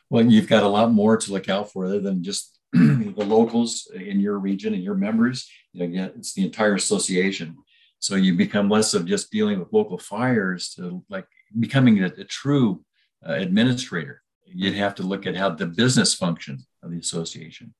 Well, 0.09 0.25
you've 0.25 0.49
got 0.49 0.63
a 0.63 0.67
lot 0.67 0.91
more 0.91 1.17
to 1.17 1.31
look 1.31 1.49
out 1.49 1.71
for 1.71 1.85
other 1.85 1.99
than 1.99 2.23
just 2.23 2.59
the 2.73 3.13
locals 3.17 3.89
in 3.93 4.19
your 4.19 4.37
region 4.37 4.73
and 4.73 4.83
your 4.83 4.95
members. 4.95 5.49
You 5.73 5.87
know, 5.87 6.11
it's 6.15 6.33
the 6.33 6.43
entire 6.43 6.75
association. 6.75 7.57
So 7.99 8.15
you 8.15 8.35
become 8.35 8.69
less 8.69 8.93
of 8.93 9.05
just 9.05 9.31
dealing 9.31 9.59
with 9.59 9.71
local 9.71 9.97
fires 9.97 10.73
to 10.75 11.03
like 11.09 11.25
becoming 11.57 12.03
a, 12.03 12.07
a 12.07 12.25
true 12.25 12.83
uh, 13.27 13.33
administrator. 13.33 14.21
You'd 14.45 14.75
have 14.75 14.95
to 14.95 15.03
look 15.03 15.25
at 15.25 15.35
how 15.35 15.49
the 15.49 15.65
business 15.65 16.13
function 16.13 16.59
of 16.83 16.91
the 16.91 16.99
association. 16.99 17.73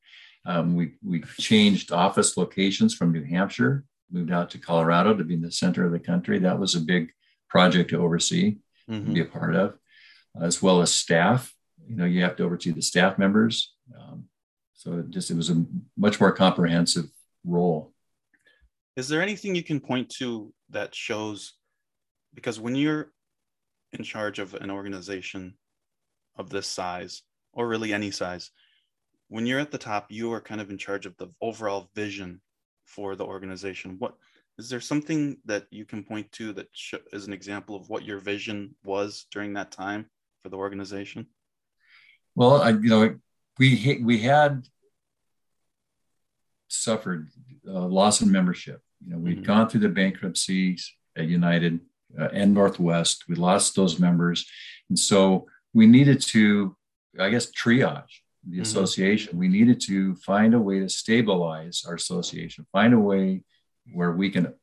Um, 0.45 0.75
we, 0.75 0.93
we 1.03 1.21
changed 1.39 1.91
office 1.91 2.37
locations 2.37 2.93
from 2.93 3.11
New 3.11 3.23
Hampshire, 3.23 3.83
moved 4.11 4.31
out 4.31 4.49
to 4.51 4.57
Colorado 4.57 5.13
to 5.13 5.23
be 5.23 5.33
in 5.33 5.41
the 5.41 5.51
center 5.51 5.85
of 5.85 5.91
the 5.91 5.99
country. 5.99 6.39
That 6.39 6.59
was 6.59 6.75
a 6.75 6.79
big 6.79 7.11
project 7.49 7.89
to 7.91 7.99
oversee, 7.99 8.57
mm-hmm. 8.89 9.13
be 9.13 9.21
a 9.21 9.25
part 9.25 9.55
of, 9.55 9.77
as 10.39 10.61
well 10.61 10.81
as 10.81 10.93
staff. 10.93 11.53
You 11.87 11.95
know, 11.95 12.05
you 12.05 12.21
have 12.23 12.35
to 12.37 12.43
oversee 12.43 12.71
the 12.71 12.81
staff 12.81 13.17
members. 13.17 13.73
Um, 13.97 14.25
so 14.73 14.99
it 14.99 15.09
just 15.09 15.31
it 15.31 15.37
was 15.37 15.49
a 15.49 15.65
much 15.97 16.19
more 16.19 16.31
comprehensive 16.31 17.05
role. 17.45 17.93
Is 18.95 19.07
there 19.07 19.21
anything 19.21 19.55
you 19.55 19.63
can 19.63 19.79
point 19.79 20.09
to 20.17 20.53
that 20.69 20.93
shows? 20.93 21.53
Because 22.33 22.59
when 22.59 22.75
you're 22.75 23.11
in 23.91 24.03
charge 24.03 24.39
of 24.39 24.53
an 24.55 24.71
organization 24.71 25.55
of 26.35 26.49
this 26.49 26.67
size, 26.67 27.23
or 27.53 27.67
really 27.67 27.93
any 27.93 28.11
size, 28.11 28.51
when 29.29 29.45
you're 29.45 29.59
at 29.59 29.71
the 29.71 29.77
top, 29.77 30.07
you 30.09 30.31
are 30.33 30.41
kind 30.41 30.61
of 30.61 30.69
in 30.69 30.77
charge 30.77 31.05
of 31.05 31.15
the 31.17 31.27
overall 31.41 31.89
vision 31.95 32.41
for 32.85 33.15
the 33.15 33.25
organization. 33.25 33.95
What 33.99 34.15
is 34.59 34.69
there 34.69 34.81
something 34.81 35.37
that 35.45 35.65
you 35.71 35.85
can 35.85 36.03
point 36.03 36.31
to 36.33 36.53
that 36.53 36.67
sh- 36.73 36.95
is 37.11 37.25
an 37.25 37.33
example 37.33 37.75
of 37.75 37.89
what 37.89 38.05
your 38.05 38.19
vision 38.19 38.75
was 38.83 39.25
during 39.31 39.53
that 39.53 39.71
time 39.71 40.05
for 40.41 40.49
the 40.49 40.57
organization? 40.57 41.27
Well, 42.35 42.61
I, 42.61 42.69
you 42.69 42.89
know, 42.89 43.15
we 43.59 44.01
we 44.03 44.19
had 44.19 44.63
suffered 46.67 47.29
uh, 47.67 47.87
loss 47.87 48.21
in 48.21 48.31
membership. 48.31 48.81
You 49.05 49.13
know, 49.13 49.19
we 49.19 49.31
had 49.31 49.39
mm-hmm. 49.39 49.47
gone 49.47 49.69
through 49.69 49.81
the 49.81 49.89
bankruptcies 49.89 50.91
at 51.15 51.27
United 51.27 51.79
uh, 52.19 52.29
and 52.33 52.53
Northwest. 52.53 53.25
We 53.27 53.35
lost 53.35 53.75
those 53.75 53.99
members, 53.99 54.49
and 54.89 54.97
so 54.97 55.47
we 55.73 55.85
needed 55.85 56.21
to, 56.21 56.75
I 57.19 57.29
guess, 57.29 57.51
triage 57.51 58.21
the 58.43 58.53
mm-hmm. 58.53 58.61
association. 58.61 59.37
We 59.37 59.47
needed 59.47 59.79
to 59.81 60.15
find 60.15 60.53
a 60.53 60.59
way 60.59 60.79
to 60.79 60.89
stabilize 60.89 61.83
our 61.87 61.95
association, 61.95 62.65
find 62.71 62.93
a 62.93 62.99
way 62.99 63.43
where 63.93 64.11
we 64.11 64.29
can 64.29 64.53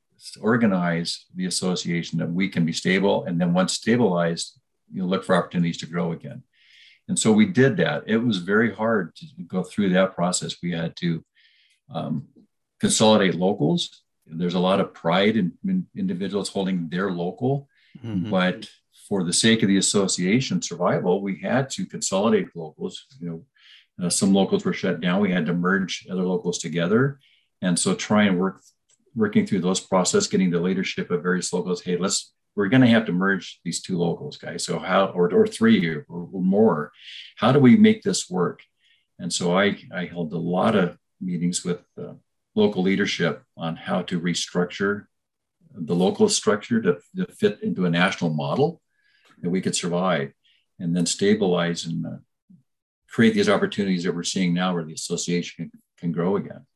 organize 0.40 1.26
the 1.34 1.46
association 1.46 2.18
that 2.18 2.30
we 2.30 2.48
can 2.48 2.64
be 2.64 2.72
stable, 2.72 3.24
and 3.24 3.40
then 3.40 3.52
once 3.52 3.72
stabilized, 3.72 4.58
you 4.92 5.02
know, 5.02 5.08
look 5.08 5.24
for 5.24 5.34
opportunities 5.34 5.78
to 5.78 5.86
grow 5.86 6.12
again. 6.12 6.42
And 7.10 7.18
so 7.18 7.32
we 7.32 7.46
did 7.46 7.76
that. 7.78 8.04
It 8.06 8.18
was 8.18 8.36
very 8.36 8.72
hard 8.72 9.16
to 9.16 9.26
go 9.48 9.64
through 9.64 9.88
that 9.90 10.14
process. 10.14 10.54
We 10.62 10.70
had 10.70 10.94
to 10.98 11.24
um, 11.92 12.28
consolidate 12.78 13.34
locals. 13.34 14.02
There's 14.26 14.54
a 14.54 14.60
lot 14.60 14.78
of 14.78 14.94
pride 14.94 15.36
in, 15.36 15.54
in 15.66 15.88
individuals 15.96 16.50
holding 16.50 16.88
their 16.88 17.10
local, 17.10 17.68
mm-hmm. 17.98 18.30
but 18.30 18.70
for 19.08 19.24
the 19.24 19.32
sake 19.32 19.64
of 19.64 19.68
the 19.68 19.78
association 19.78 20.62
survival, 20.62 21.20
we 21.20 21.40
had 21.40 21.68
to 21.70 21.84
consolidate 21.84 22.54
locals. 22.54 23.06
You 23.18 23.28
know, 23.28 24.06
uh, 24.06 24.08
some 24.08 24.32
locals 24.32 24.64
were 24.64 24.72
shut 24.72 25.00
down. 25.00 25.20
We 25.20 25.32
had 25.32 25.46
to 25.46 25.52
merge 25.52 26.06
other 26.08 26.22
locals 26.22 26.58
together, 26.58 27.18
and 27.60 27.76
so 27.76 27.96
try 27.96 28.22
and 28.22 28.38
work 28.38 28.62
working 29.16 29.48
through 29.48 29.62
those 29.62 29.80
process, 29.80 30.28
getting 30.28 30.52
the 30.52 30.60
leadership 30.60 31.10
of 31.10 31.24
various 31.24 31.52
locals. 31.52 31.82
Hey, 31.82 31.96
let's 31.96 32.32
we're 32.56 32.68
going 32.68 32.82
to 32.82 32.88
have 32.88 33.06
to 33.06 33.12
merge 33.12 33.60
these 33.64 33.80
two 33.80 33.96
locals, 33.96 34.36
guys. 34.36 34.64
So 34.64 34.78
how 34.78 35.06
or 35.06 35.32
or 35.32 35.46
three 35.46 35.86
or, 35.88 36.04
or 36.08 36.42
more? 36.42 36.92
How 37.36 37.52
do 37.52 37.58
we 37.58 37.76
make 37.76 38.02
this 38.02 38.28
work? 38.28 38.62
And 39.18 39.32
so 39.32 39.56
I 39.56 39.78
I 39.92 40.06
held 40.06 40.32
a 40.32 40.38
lot 40.38 40.74
of 40.74 40.98
meetings 41.20 41.64
with 41.64 41.82
uh, 41.98 42.14
local 42.54 42.82
leadership 42.82 43.42
on 43.56 43.76
how 43.76 44.02
to 44.02 44.20
restructure 44.20 45.06
the 45.72 45.94
local 45.94 46.28
structure 46.28 46.80
to, 46.82 46.98
to 47.16 47.26
fit 47.26 47.62
into 47.62 47.86
a 47.86 47.90
national 47.90 48.30
model 48.30 48.80
that 49.40 49.50
we 49.50 49.60
could 49.60 49.76
survive 49.76 50.32
and 50.78 50.96
then 50.96 51.06
stabilize 51.06 51.84
and 51.84 52.06
uh, 52.06 52.10
create 53.08 53.34
these 53.34 53.48
opportunities 53.48 54.04
that 54.04 54.14
we're 54.14 54.22
seeing 54.22 54.54
now 54.54 54.74
where 54.74 54.84
the 54.84 54.92
association 54.92 55.70
can, 55.70 55.80
can 55.98 56.12
grow 56.12 56.36
again. 56.36 56.66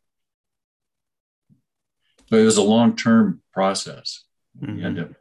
So 2.30 2.36
it 2.36 2.44
was 2.44 2.56
a 2.56 2.62
long 2.62 2.96
term 2.96 3.42
process. 3.52 4.24
Mm-hmm. 4.60 4.78
You 4.78 4.84
had 4.84 4.96
to 4.96 5.14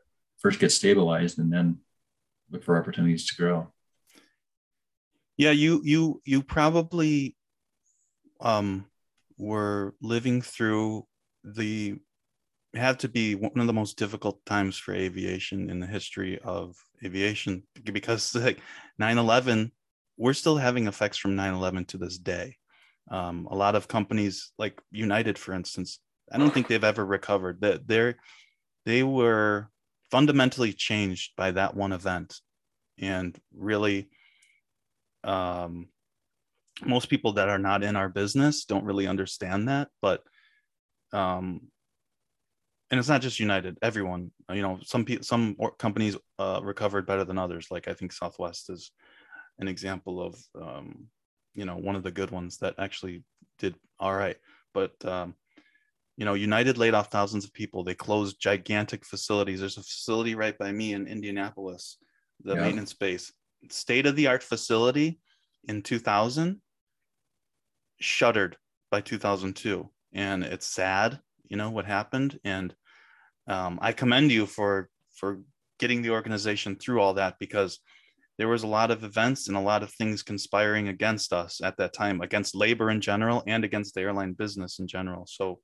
first 0.43 0.59
get 0.59 0.71
stabilized 0.71 1.39
and 1.39 1.51
then 1.51 1.79
look 2.51 2.63
for 2.63 2.77
opportunities 2.77 3.25
to 3.27 3.35
grow. 3.35 3.67
Yeah, 5.37 5.51
you 5.51 5.81
you 5.83 6.21
you 6.25 6.43
probably 6.43 7.35
um, 8.39 8.85
were 9.37 9.95
living 10.01 10.41
through 10.41 11.07
the 11.43 11.95
had 12.75 12.99
to 12.99 13.07
be 13.07 13.35
one 13.35 13.59
of 13.59 13.67
the 13.67 13.73
most 13.73 13.97
difficult 13.97 14.43
times 14.45 14.77
for 14.77 14.93
aviation 14.93 15.69
in 15.69 15.79
the 15.79 15.87
history 15.87 16.39
of 16.43 16.75
aviation 17.05 17.63
because 17.91 18.33
like 18.35 18.59
9-11 18.99 19.69
we're 20.17 20.33
still 20.33 20.57
having 20.57 20.87
effects 20.87 21.17
from 21.17 21.35
9-11 21.35 21.87
to 21.87 21.97
this 21.99 22.17
day 22.17 22.55
um, 23.11 23.47
a 23.51 23.55
lot 23.55 23.75
of 23.75 23.87
companies 23.87 24.53
like 24.57 24.81
united 24.89 25.37
for 25.37 25.53
instance 25.53 25.99
i 26.31 26.37
don't 26.39 26.51
think 26.51 26.67
they've 26.67 26.83
ever 26.83 27.05
recovered 27.05 27.61
that 27.61 27.87
they're 27.87 28.15
they 28.85 29.03
were 29.03 29.69
fundamentally 30.13 30.71
changed 30.71 31.31
by 31.35 31.49
that 31.49 31.75
one 31.75 31.91
event 31.91 32.39
and 32.99 33.35
really 33.51 34.09
um, 35.23 35.87
most 36.85 37.09
people 37.09 37.33
that 37.33 37.49
are 37.49 37.57
not 37.57 37.83
in 37.83 37.95
our 37.95 38.09
business 38.09 38.65
don't 38.65 38.85
really 38.85 39.07
understand 39.07 39.67
that 39.69 39.87
but 40.03 40.21
um, 41.13 41.61
and 42.91 42.99
it's 42.99 43.09
not 43.09 43.23
just 43.23 43.39
United. 43.39 43.75
Everyone, 43.81 44.29
you 44.51 44.61
know, 44.61 44.77
some 44.83 45.03
people, 45.03 45.23
some 45.23 45.55
companies 45.79 46.15
uh, 46.37 46.59
recovered 46.61 47.07
better 47.07 47.23
than 47.23 47.39
others. 47.39 47.69
Like 47.71 47.87
I 47.87 47.93
think 47.95 48.11
Southwest 48.11 48.69
is 48.69 48.91
an 49.57 49.67
example 49.67 50.21
of, 50.21 50.35
um, 50.61 51.07
you 51.55 51.65
know, 51.65 51.75
one 51.75 51.95
of 51.95 52.03
the 52.03 52.11
good 52.11 52.29
ones 52.29 52.57
that 52.57 52.75
actually 52.77 53.23
did 53.57 53.73
all 53.99 54.13
right. 54.13 54.37
But 54.75 54.93
um, 55.05 55.33
you 56.17 56.25
know, 56.25 56.33
United 56.33 56.77
laid 56.77 56.93
off 56.93 57.11
thousands 57.11 57.45
of 57.45 57.53
people. 57.53 57.83
They 57.83 57.95
closed 57.95 58.39
gigantic 58.39 59.05
facilities. 59.05 59.59
There's 59.59 59.77
a 59.77 59.83
facility 59.83 60.35
right 60.35 60.57
by 60.57 60.71
me 60.71 60.93
in 60.93 61.07
Indianapolis, 61.07 61.97
the 62.43 62.55
yeah. 62.55 62.61
maintenance 62.61 62.93
base, 62.93 63.31
state 63.69 64.05
of 64.05 64.15
the 64.15 64.27
art 64.27 64.43
facility 64.43 65.19
in 65.67 65.81
2000, 65.81 66.61
shuttered 67.99 68.57
by 68.91 69.01
2002, 69.01 69.89
and 70.13 70.43
it's 70.43 70.67
sad 70.67 71.19
you 71.53 71.57
know 71.57 71.69
what 71.69 71.85
happened 71.85 72.39
and 72.43 72.73
um, 73.47 73.77
I 73.81 73.91
commend 73.91 74.31
you 74.31 74.47
for 74.47 74.89
for 75.15 75.41
getting 75.79 76.01
the 76.01 76.09
organization 76.09 76.75
through 76.75 76.99
all 76.99 77.13
that 77.15 77.35
because 77.39 77.79
there 78.39 78.47
was 78.47 78.63
a 78.63 78.67
lot 78.67 78.89
of 78.89 79.03
events 79.03 79.47
and 79.47 79.55
a 79.55 79.59
lot 79.61 79.83
of 79.83 79.91
things 79.91 80.23
conspiring 80.23 80.87
against 80.87 81.31
us 81.31 81.61
at 81.61 81.77
that 81.77 81.93
time, 81.93 82.21
against 82.21 82.55
labor 82.55 82.89
in 82.89 82.99
general 82.99 83.43
and 83.45 83.63
against 83.63 83.93
the 83.93 84.01
airline 84.01 84.33
business 84.33 84.79
in 84.79 84.87
general. 84.87 85.27
So, 85.27 85.59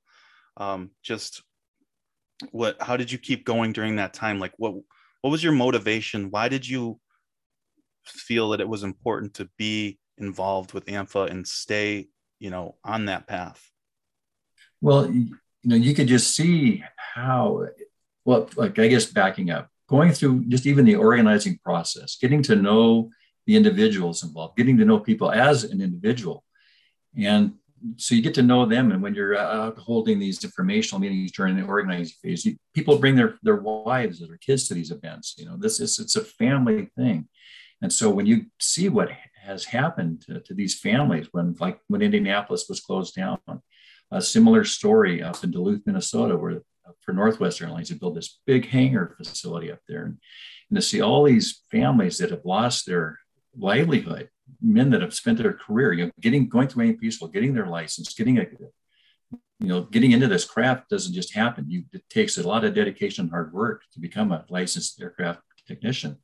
um, 0.56 0.90
just 1.02 1.42
what? 2.50 2.76
How 2.80 2.96
did 2.96 3.12
you 3.12 3.18
keep 3.18 3.44
going 3.44 3.72
during 3.72 3.96
that 3.96 4.14
time? 4.14 4.38
Like, 4.38 4.52
what 4.56 4.74
what 5.22 5.30
was 5.30 5.44
your 5.44 5.52
motivation? 5.52 6.30
Why 6.30 6.48
did 6.48 6.66
you 6.66 6.98
feel 8.04 8.50
that 8.50 8.60
it 8.60 8.68
was 8.68 8.82
important 8.82 9.34
to 9.34 9.48
be 9.58 9.98
involved 10.18 10.72
with 10.72 10.86
AMFA 10.86 11.30
and 11.30 11.46
stay, 11.46 12.08
you 12.38 12.50
know, 12.50 12.76
on 12.84 13.06
that 13.06 13.26
path? 13.26 13.70
Well, 14.80 15.10
you 15.10 15.28
know, 15.64 15.76
you 15.76 15.94
could 15.94 16.08
just 16.08 16.34
see 16.34 16.82
how, 16.96 17.66
well, 18.24 18.48
like 18.56 18.78
I 18.78 18.88
guess 18.88 19.06
backing 19.06 19.50
up, 19.50 19.68
going 19.88 20.12
through 20.12 20.46
just 20.46 20.66
even 20.66 20.84
the 20.84 20.94
organizing 20.94 21.58
process, 21.62 22.16
getting 22.16 22.42
to 22.44 22.56
know 22.56 23.10
the 23.46 23.56
individuals 23.56 24.22
involved, 24.22 24.56
getting 24.56 24.78
to 24.78 24.84
know 24.84 24.98
people 24.98 25.30
as 25.30 25.64
an 25.64 25.80
individual. 25.80 26.44
And 27.16 27.54
so 27.96 28.14
you 28.14 28.22
get 28.22 28.34
to 28.34 28.42
know 28.42 28.66
them. 28.66 28.92
And 28.92 29.02
when 29.02 29.14
you're 29.14 29.36
uh, 29.36 29.66
out 29.66 29.78
holding 29.78 30.18
these 30.18 30.44
informational 30.44 31.00
meetings 31.00 31.32
during 31.32 31.56
the 31.56 31.64
organizing 31.64 32.14
phase, 32.22 32.44
you, 32.44 32.56
people 32.74 32.98
bring 32.98 33.16
their, 33.16 33.38
their 33.42 33.56
wives 33.56 34.22
or 34.22 34.26
their 34.26 34.38
kids 34.38 34.68
to 34.68 34.74
these 34.74 34.90
events. 34.90 35.34
You 35.38 35.46
know, 35.46 35.56
this 35.56 35.80
is, 35.80 35.98
it's 35.98 36.16
a 36.16 36.24
family 36.24 36.90
thing. 36.96 37.28
And 37.82 37.92
so 37.92 38.10
when 38.10 38.26
you 38.26 38.46
see 38.60 38.88
what 38.88 39.10
has 39.42 39.64
happened 39.64 40.22
to, 40.26 40.40
to 40.40 40.54
these 40.54 40.78
families 40.78 41.28
when, 41.32 41.56
like 41.58 41.80
when 41.88 42.02
Indianapolis 42.02 42.66
was 42.68 42.80
closed 42.80 43.14
down, 43.14 43.38
a 44.10 44.20
similar 44.20 44.64
story 44.64 45.22
up 45.22 45.42
in 45.44 45.50
Duluth, 45.50 45.82
Minnesota, 45.86 46.36
where 46.36 46.62
uh, 46.86 46.92
for 47.00 47.12
Northwest 47.12 47.62
Airlines 47.62 47.88
to 47.88 47.94
build 47.94 48.16
this 48.16 48.40
big 48.46 48.66
hangar 48.66 49.14
facility 49.16 49.72
up 49.72 49.78
there, 49.88 50.04
and, 50.04 50.18
and 50.68 50.76
to 50.76 50.82
see 50.82 51.00
all 51.00 51.24
these 51.24 51.62
families 51.70 52.18
that 52.18 52.30
have 52.30 52.44
lost 52.44 52.86
their 52.86 53.18
livelihood, 53.56 54.28
men 54.60 54.90
that 54.90 55.02
have 55.02 55.14
spent 55.14 55.38
their 55.38 55.52
career, 55.52 55.92
you 55.92 56.06
know, 56.06 56.12
getting 56.20 56.48
going 56.48 56.68
through 56.68 56.90
A&P 56.90 57.10
school, 57.10 57.28
getting 57.28 57.54
their 57.54 57.66
license, 57.66 58.14
getting 58.14 58.38
a, 58.38 58.46
you 59.58 59.68
know, 59.68 59.82
getting 59.82 60.12
into 60.12 60.28
this 60.28 60.44
craft 60.44 60.88
doesn't 60.88 61.14
just 61.14 61.34
happen. 61.34 61.70
You, 61.70 61.84
it 61.92 62.08
takes 62.08 62.38
a 62.38 62.46
lot 62.46 62.64
of 62.64 62.74
dedication 62.74 63.24
and 63.24 63.30
hard 63.30 63.52
work 63.52 63.82
to 63.92 64.00
become 64.00 64.32
a 64.32 64.44
licensed 64.48 65.00
aircraft 65.00 65.40
technician. 65.66 66.18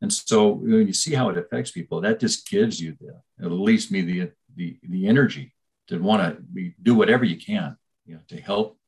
And 0.00 0.12
so 0.12 0.48
when 0.48 0.86
you 0.86 0.92
see 0.92 1.14
how 1.14 1.28
it 1.30 1.38
affects 1.38 1.72
people, 1.72 2.00
that 2.02 2.20
just 2.20 2.48
gives 2.48 2.80
you 2.80 2.96
the, 3.00 3.20
at 3.44 3.50
least 3.50 3.90
me 3.90 4.02
the, 4.02 4.30
the, 4.54 4.78
the 4.82 5.08
energy 5.08 5.54
to 5.88 5.98
want 5.98 6.22
to 6.54 6.72
do 6.82 6.94
whatever 6.94 7.24
you 7.24 7.36
can, 7.36 7.76
you 8.06 8.14
know, 8.14 8.20
to 8.28 8.40
help 8.40 8.78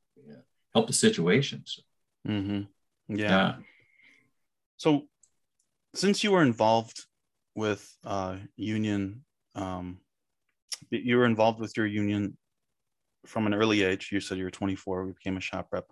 help 0.72 0.86
the 0.86 0.92
situation. 0.92 1.62
So, 1.66 1.82
mm-hmm. 2.28 2.62
yeah. 3.08 3.28
yeah. 3.28 3.54
So, 4.76 5.02
since 5.94 6.22
you 6.22 6.32
were 6.32 6.42
involved 6.42 7.04
with 7.60 7.96
uh, 8.04 8.36
union, 8.56 9.22
um, 9.54 9.98
you 10.90 11.18
were 11.18 11.26
involved 11.26 11.60
with 11.60 11.76
your 11.76 11.86
union 11.86 12.36
from 13.26 13.46
an 13.46 13.54
early 13.54 13.82
age. 13.82 14.08
You 14.10 14.18
said 14.18 14.38
you 14.38 14.44
were 14.44 14.50
24. 14.50 15.04
We 15.04 15.12
became 15.12 15.36
a 15.36 15.40
shop 15.40 15.68
rep. 15.70 15.84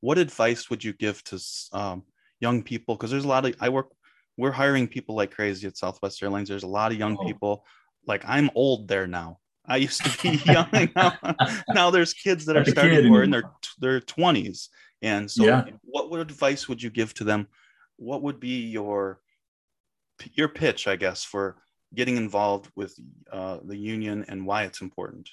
What 0.00 0.16
advice 0.16 0.70
would 0.70 0.82
you 0.82 0.92
give 0.92 1.22
to 1.24 1.40
um, 1.72 2.04
young 2.40 2.62
people? 2.62 2.94
Because 2.94 3.10
there's 3.10 3.24
a 3.24 3.28
lot 3.28 3.44
of 3.44 3.54
I 3.60 3.68
work. 3.68 3.88
We're 4.36 4.52
hiring 4.52 4.86
people 4.86 5.16
like 5.16 5.34
crazy 5.34 5.66
at 5.66 5.76
Southwest 5.76 6.22
Airlines. 6.22 6.48
There's 6.48 6.62
a 6.62 6.68
lot 6.68 6.92
of 6.92 6.98
young 6.98 7.18
oh. 7.20 7.24
people. 7.26 7.64
Like 8.06 8.22
I'm 8.24 8.48
old 8.54 8.86
there 8.86 9.08
now. 9.08 9.40
I 9.66 9.76
used 9.76 10.02
to 10.04 10.22
be 10.22 10.40
young. 10.46 10.68
now, 10.94 11.18
now 11.74 11.90
there's 11.90 12.14
kids 12.14 12.46
that 12.46 12.56
are 12.56 12.64
starting 12.64 13.04
who 13.04 13.16
are 13.16 13.24
in 13.24 13.30
their 13.30 13.50
their 13.80 14.00
20s. 14.00 14.68
And 15.02 15.28
so, 15.28 15.44
yeah. 15.44 15.64
what 15.82 16.10
what 16.10 16.20
advice 16.20 16.68
would 16.68 16.80
you 16.80 16.90
give 16.90 17.12
to 17.14 17.24
them? 17.24 17.48
What 17.96 18.22
would 18.22 18.38
be 18.38 18.68
your 18.68 19.20
your 20.34 20.48
pitch, 20.48 20.86
I 20.86 20.96
guess, 20.96 21.24
for 21.24 21.56
getting 21.94 22.16
involved 22.16 22.70
with 22.76 22.98
uh, 23.32 23.58
the 23.64 23.76
union 23.76 24.24
and 24.28 24.46
why 24.46 24.64
it's 24.64 24.80
important? 24.80 25.28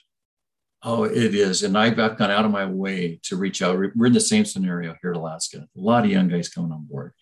Oh, 0.84 1.04
it 1.04 1.34
is. 1.34 1.64
And 1.64 1.78
I've, 1.78 2.00
I've 2.00 2.18
gone 2.18 2.32
out 2.32 2.46
of 2.46 2.52
my 2.52 2.66
way 2.66 3.20
to 3.24 3.36
reach 3.36 3.62
out. 3.62 3.78
We're 3.96 4.06
in 4.06 4.14
the 4.14 4.20
same 4.20 4.46
scenario 4.46 4.96
here 5.02 5.12
in 5.12 5.18
Alaska. 5.18 5.68
A 5.76 5.80
lot 5.80 6.06
of 6.06 6.12
young 6.12 6.28
guys 6.28 6.50
coming 6.50 6.72
on 6.72 6.86
board. 6.86 7.14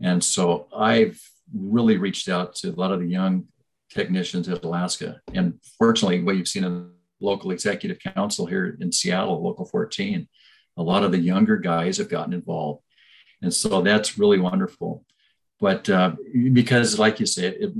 And 0.00 0.22
so 0.24 0.66
I've 0.74 1.20
really 1.54 1.98
reached 1.98 2.28
out 2.28 2.54
to 2.56 2.70
a 2.70 2.72
lot 2.72 2.92
of 2.92 3.00
the 3.00 3.06
young 3.06 3.46
technicians 3.90 4.48
at 4.48 4.64
Alaska. 4.64 5.20
And 5.34 5.60
fortunately, 5.78 6.22
what 6.22 6.36
you've 6.36 6.48
seen 6.48 6.64
in 6.64 6.72
the 6.72 6.90
local 7.20 7.50
executive 7.50 7.98
council 7.98 8.46
here 8.46 8.76
in 8.80 8.90
Seattle, 8.90 9.42
Local 9.42 9.66
14, 9.66 10.26
a 10.78 10.82
lot 10.82 11.04
of 11.04 11.12
the 11.12 11.18
younger 11.18 11.58
guys 11.58 11.98
have 11.98 12.08
gotten 12.08 12.32
involved. 12.32 12.82
And 13.42 13.52
so 13.52 13.82
that's 13.82 14.18
really 14.18 14.38
wonderful. 14.38 15.04
But 15.62 15.88
uh, 15.88 16.16
because, 16.52 16.98
like 16.98 17.20
you 17.20 17.26
said, 17.26 17.54
it, 17.60 17.72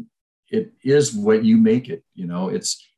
it 0.49 0.72
is 0.85 1.12
what 1.12 1.45
you 1.45 1.57
make 1.57 1.89
it. 1.89 2.05
You 2.14 2.28
know, 2.28 2.49
it's 2.49 2.89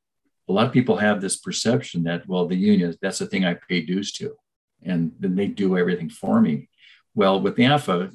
a 0.46 0.52
lot 0.52 0.66
of 0.66 0.74
people 0.74 0.98
have 0.98 1.22
this 1.22 1.38
perception 1.38 2.02
that, 2.04 2.28
well, 2.28 2.46
the 2.46 2.54
union, 2.54 2.94
that's 3.00 3.20
the 3.20 3.26
thing 3.26 3.46
I 3.46 3.54
pay 3.54 3.80
dues 3.80 4.12
to. 4.18 4.34
And 4.82 5.12
then 5.18 5.36
they 5.36 5.46
do 5.46 5.78
everything 5.78 6.10
for 6.10 6.38
me. 6.38 6.68
Well, 7.14 7.40
with 7.40 7.56
AMFA, 7.56 8.14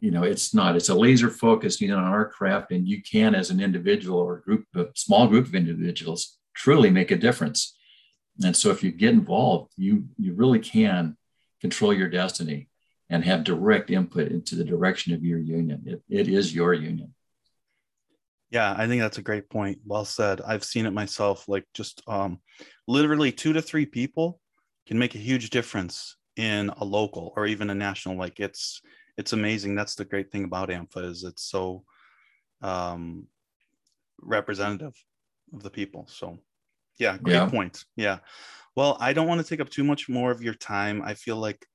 you 0.00 0.10
know, 0.10 0.22
it's 0.22 0.54
not, 0.54 0.76
it's 0.76 0.88
a 0.88 0.94
laser 0.94 1.28
focused 1.28 1.82
you 1.82 1.88
know, 1.88 1.98
on 1.98 2.04
our 2.04 2.26
craft. 2.26 2.72
And 2.72 2.88
you 2.88 3.02
can, 3.02 3.34
as 3.34 3.50
an 3.50 3.60
individual 3.60 4.18
or 4.18 4.38
group, 4.38 4.64
a 4.74 4.86
small 4.94 5.26
group 5.28 5.44
of 5.44 5.54
individuals, 5.54 6.38
truly 6.54 6.88
make 6.88 7.10
a 7.10 7.16
difference. 7.16 7.76
And 8.42 8.56
so 8.56 8.70
if 8.70 8.82
you 8.82 8.92
get 8.92 9.12
involved, 9.12 9.72
you 9.76 10.04
you 10.16 10.32
really 10.32 10.60
can 10.60 11.18
control 11.60 11.92
your 11.92 12.08
destiny 12.08 12.67
and 13.10 13.24
have 13.24 13.44
direct 13.44 13.90
input 13.90 14.30
into 14.30 14.54
the 14.54 14.64
direction 14.64 15.14
of 15.14 15.24
your 15.24 15.38
union. 15.38 15.82
It, 15.86 16.02
it 16.08 16.28
is 16.28 16.54
your 16.54 16.74
union. 16.74 17.14
Yeah, 18.50 18.74
I 18.76 18.86
think 18.86 19.02
that's 19.02 19.18
a 19.18 19.22
great 19.22 19.48
point. 19.50 19.78
Well 19.84 20.04
said. 20.04 20.40
I've 20.40 20.64
seen 20.64 20.86
it 20.86 20.92
myself. 20.92 21.48
Like 21.48 21.64
just 21.74 22.02
um, 22.06 22.40
literally 22.86 23.32
two 23.32 23.52
to 23.52 23.62
three 23.62 23.86
people 23.86 24.40
can 24.86 24.98
make 24.98 25.14
a 25.14 25.18
huge 25.18 25.50
difference 25.50 26.16
in 26.36 26.70
a 26.78 26.84
local 26.84 27.32
or 27.36 27.46
even 27.46 27.68
a 27.70 27.74
national. 27.74 28.16
Like 28.16 28.40
it's 28.40 28.80
it's 29.18 29.32
amazing. 29.32 29.74
That's 29.74 29.96
the 29.96 30.04
great 30.04 30.30
thing 30.30 30.44
about 30.44 30.70
AMFA 30.70 31.04
is 31.04 31.24
it's 31.24 31.42
so 31.42 31.84
um, 32.62 33.26
representative 34.20 34.94
of 35.52 35.62
the 35.62 35.70
people. 35.70 36.06
So 36.08 36.38
yeah, 36.98 37.18
great 37.18 37.34
yeah. 37.34 37.48
point. 37.48 37.84
Yeah. 37.96 38.18
Well, 38.76 38.96
I 39.00 39.12
don't 39.12 39.26
want 39.26 39.40
to 39.40 39.46
take 39.46 39.60
up 39.60 39.70
too 39.70 39.84
much 39.84 40.08
more 40.08 40.30
of 40.30 40.42
your 40.42 40.54
time. 40.54 41.02
I 41.04 41.14
feel 41.14 41.36
like 41.36 41.66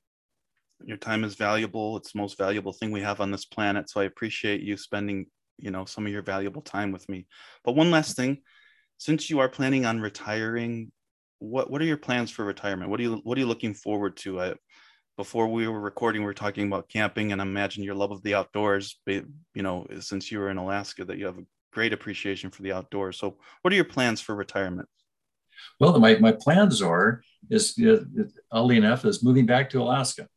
your 0.85 0.97
time 0.97 1.23
is 1.23 1.35
valuable. 1.35 1.97
It's 1.97 2.13
the 2.13 2.19
most 2.19 2.37
valuable 2.37 2.73
thing 2.73 2.91
we 2.91 3.01
have 3.01 3.21
on 3.21 3.31
this 3.31 3.45
planet. 3.45 3.89
So 3.89 4.01
I 4.01 4.05
appreciate 4.05 4.61
you 4.61 4.77
spending 4.77 5.27
you 5.57 5.71
know 5.71 5.85
some 5.85 6.05
of 6.05 6.11
your 6.11 6.21
valuable 6.21 6.61
time 6.61 6.91
with 6.91 7.07
me. 7.09 7.27
But 7.63 7.75
one 7.75 7.91
last 7.91 8.15
thing 8.15 8.41
since 8.97 9.29
you 9.29 9.39
are 9.39 9.49
planning 9.49 9.85
on 9.85 10.01
retiring 10.01 10.91
what 11.39 11.69
what 11.69 11.81
are 11.81 11.85
your 11.85 11.97
plans 11.97 12.31
for 12.31 12.45
retirement? 12.45 12.89
What 12.89 12.99
are 12.99 13.03
you 13.03 13.21
what 13.23 13.37
are 13.37 13.41
you 13.41 13.47
looking 13.47 13.73
forward 13.73 14.17
to? 14.17 14.41
I, 14.41 14.53
before 15.17 15.47
we 15.47 15.67
were 15.67 15.79
recording 15.79 16.21
we 16.21 16.25
were 16.25 16.33
talking 16.33 16.65
about 16.65 16.89
camping 16.89 17.31
and 17.31 17.41
I 17.41 17.45
imagine 17.45 17.83
your 17.83 17.95
love 17.95 18.11
of 18.11 18.23
the 18.23 18.33
outdoors 18.33 18.99
you 19.05 19.25
know 19.55 19.85
since 19.99 20.31
you 20.31 20.39
were 20.39 20.49
in 20.49 20.57
alaska 20.57 21.05
that 21.05 21.17
you 21.19 21.25
have 21.27 21.37
a 21.37 21.45
great 21.71 21.93
appreciation 21.93 22.49
for 22.49 22.63
the 22.63 22.71
outdoors. 22.71 23.19
So 23.19 23.37
what 23.61 23.73
are 23.73 23.75
your 23.75 23.85
plans 23.85 24.21
for 24.21 24.35
retirement? 24.35 24.87
Well 25.79 25.99
my, 25.99 26.15
my 26.15 26.31
plans 26.31 26.81
are 26.81 27.21
is 27.49 27.77
uh, 27.79 27.97
oddly 28.51 28.77
enough 28.77 29.05
is 29.05 29.23
moving 29.23 29.45
back 29.45 29.69
to 29.71 29.81
alaska 29.81 30.27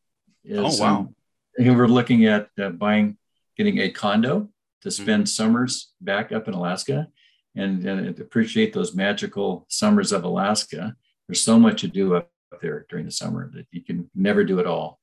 is, 0.46 0.80
oh 0.80 0.82
wow 0.82 0.96
um, 0.98 1.14
we're 1.58 1.86
looking 1.86 2.26
at 2.26 2.48
uh, 2.60 2.70
buying 2.70 3.16
getting 3.56 3.78
a 3.78 3.90
condo 3.90 4.48
to 4.82 4.88
mm-hmm. 4.88 5.02
spend 5.02 5.24
mm-hmm. 5.24 5.28
summers 5.28 5.92
back 6.00 6.32
up 6.32 6.48
in 6.48 6.54
Alaska 6.54 7.08
and, 7.54 7.84
and 7.86 8.20
appreciate 8.20 8.72
those 8.72 8.94
magical 8.94 9.66
summers 9.68 10.12
of 10.12 10.24
Alaska. 10.24 10.94
There's 11.26 11.40
so 11.40 11.58
much 11.58 11.80
to 11.80 11.88
do 11.88 12.14
up 12.14 12.30
there 12.60 12.86
during 12.88 13.06
the 13.06 13.10
summer 13.10 13.50
that 13.54 13.66
you 13.72 13.82
can 13.82 14.10
never 14.14 14.44
do 14.44 14.58
it 14.58 14.66
all. 14.66 15.00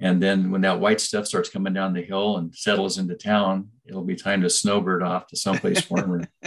And 0.00 0.20
then 0.20 0.50
when 0.50 0.62
that 0.62 0.80
white 0.80 1.00
stuff 1.00 1.26
starts 1.26 1.48
coming 1.48 1.72
down 1.72 1.92
the 1.92 2.02
hill 2.02 2.36
and 2.38 2.52
settles 2.54 2.98
into 2.98 3.14
town, 3.14 3.68
it'll 3.86 4.02
be 4.02 4.16
time 4.16 4.42
to 4.42 4.50
snowbird 4.50 5.02
off 5.02 5.28
to 5.28 5.36
someplace 5.36 5.88
warmer. 5.88 6.28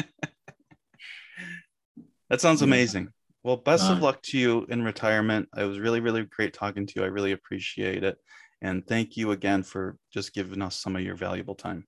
that 2.29 2.41
sounds 2.41 2.61
amazing. 2.61 3.13
Well, 3.45 3.57
best 3.57 3.91
of 3.91 4.01
luck 4.01 4.23
to 4.23 4.39
you 4.39 4.65
in 4.69 4.83
retirement. 4.83 5.49
It 5.55 5.65
was 5.65 5.77
really, 5.77 5.99
really 5.99 6.23
great 6.23 6.51
talking 6.51 6.87
to 6.87 6.93
you. 6.95 7.03
I 7.03 7.09
really 7.09 7.31
appreciate 7.31 8.03
it. 8.03 8.17
And 8.63 8.83
thank 8.87 9.17
you 9.17 9.33
again 9.33 9.61
for 9.61 9.97
just 10.11 10.33
giving 10.33 10.63
us 10.63 10.75
some 10.75 10.95
of 10.95 11.03
your 11.03 11.13
valuable 11.13 11.53
time. 11.53 11.85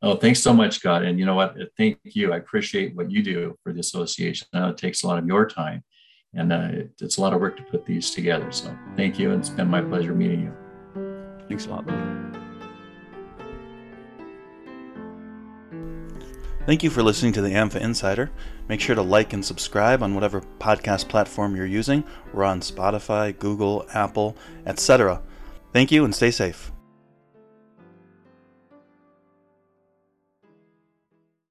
Oh, 0.00 0.16
thanks 0.16 0.40
so 0.40 0.54
much, 0.54 0.76
Scott. 0.76 1.02
And 1.02 1.18
you 1.18 1.26
know 1.26 1.34
what? 1.34 1.54
Thank 1.76 1.98
you. 2.04 2.32
I 2.32 2.38
appreciate 2.38 2.96
what 2.96 3.10
you 3.10 3.22
do 3.22 3.54
for 3.62 3.74
the 3.74 3.80
association. 3.80 4.48
I 4.54 4.60
know 4.60 4.68
it 4.70 4.78
takes 4.78 5.02
a 5.02 5.06
lot 5.06 5.18
of 5.18 5.26
your 5.26 5.46
time, 5.46 5.84
and 6.32 6.50
uh, 6.50 6.68
it, 6.72 6.92
it's 7.02 7.18
a 7.18 7.20
lot 7.20 7.34
of 7.34 7.42
work 7.42 7.58
to 7.58 7.62
put 7.64 7.84
these 7.84 8.10
together. 8.10 8.50
So 8.50 8.74
thank 8.96 9.18
you, 9.18 9.32
and 9.32 9.40
it's 9.40 9.50
been 9.50 9.68
my 9.68 9.82
pleasure 9.82 10.14
meeting 10.14 10.44
you. 10.44 11.46
Thanks 11.46 11.66
a 11.66 11.70
lot. 11.72 12.35
Thank 16.66 16.82
you 16.82 16.90
for 16.90 17.00
listening 17.00 17.32
to 17.34 17.40
the 17.40 17.50
AMFA 17.50 17.80
Insider. 17.80 18.32
Make 18.68 18.80
sure 18.80 18.96
to 18.96 19.02
like 19.02 19.32
and 19.32 19.44
subscribe 19.44 20.02
on 20.02 20.16
whatever 20.16 20.40
podcast 20.58 21.08
platform 21.08 21.54
you're 21.54 21.64
using. 21.64 22.02
We're 22.32 22.42
on 22.42 22.60
Spotify, 22.60 23.38
Google, 23.38 23.86
Apple, 23.94 24.36
etc. 24.66 25.22
Thank 25.72 25.92
you 25.92 26.04
and 26.04 26.12
stay 26.12 26.32
safe. 26.32 26.72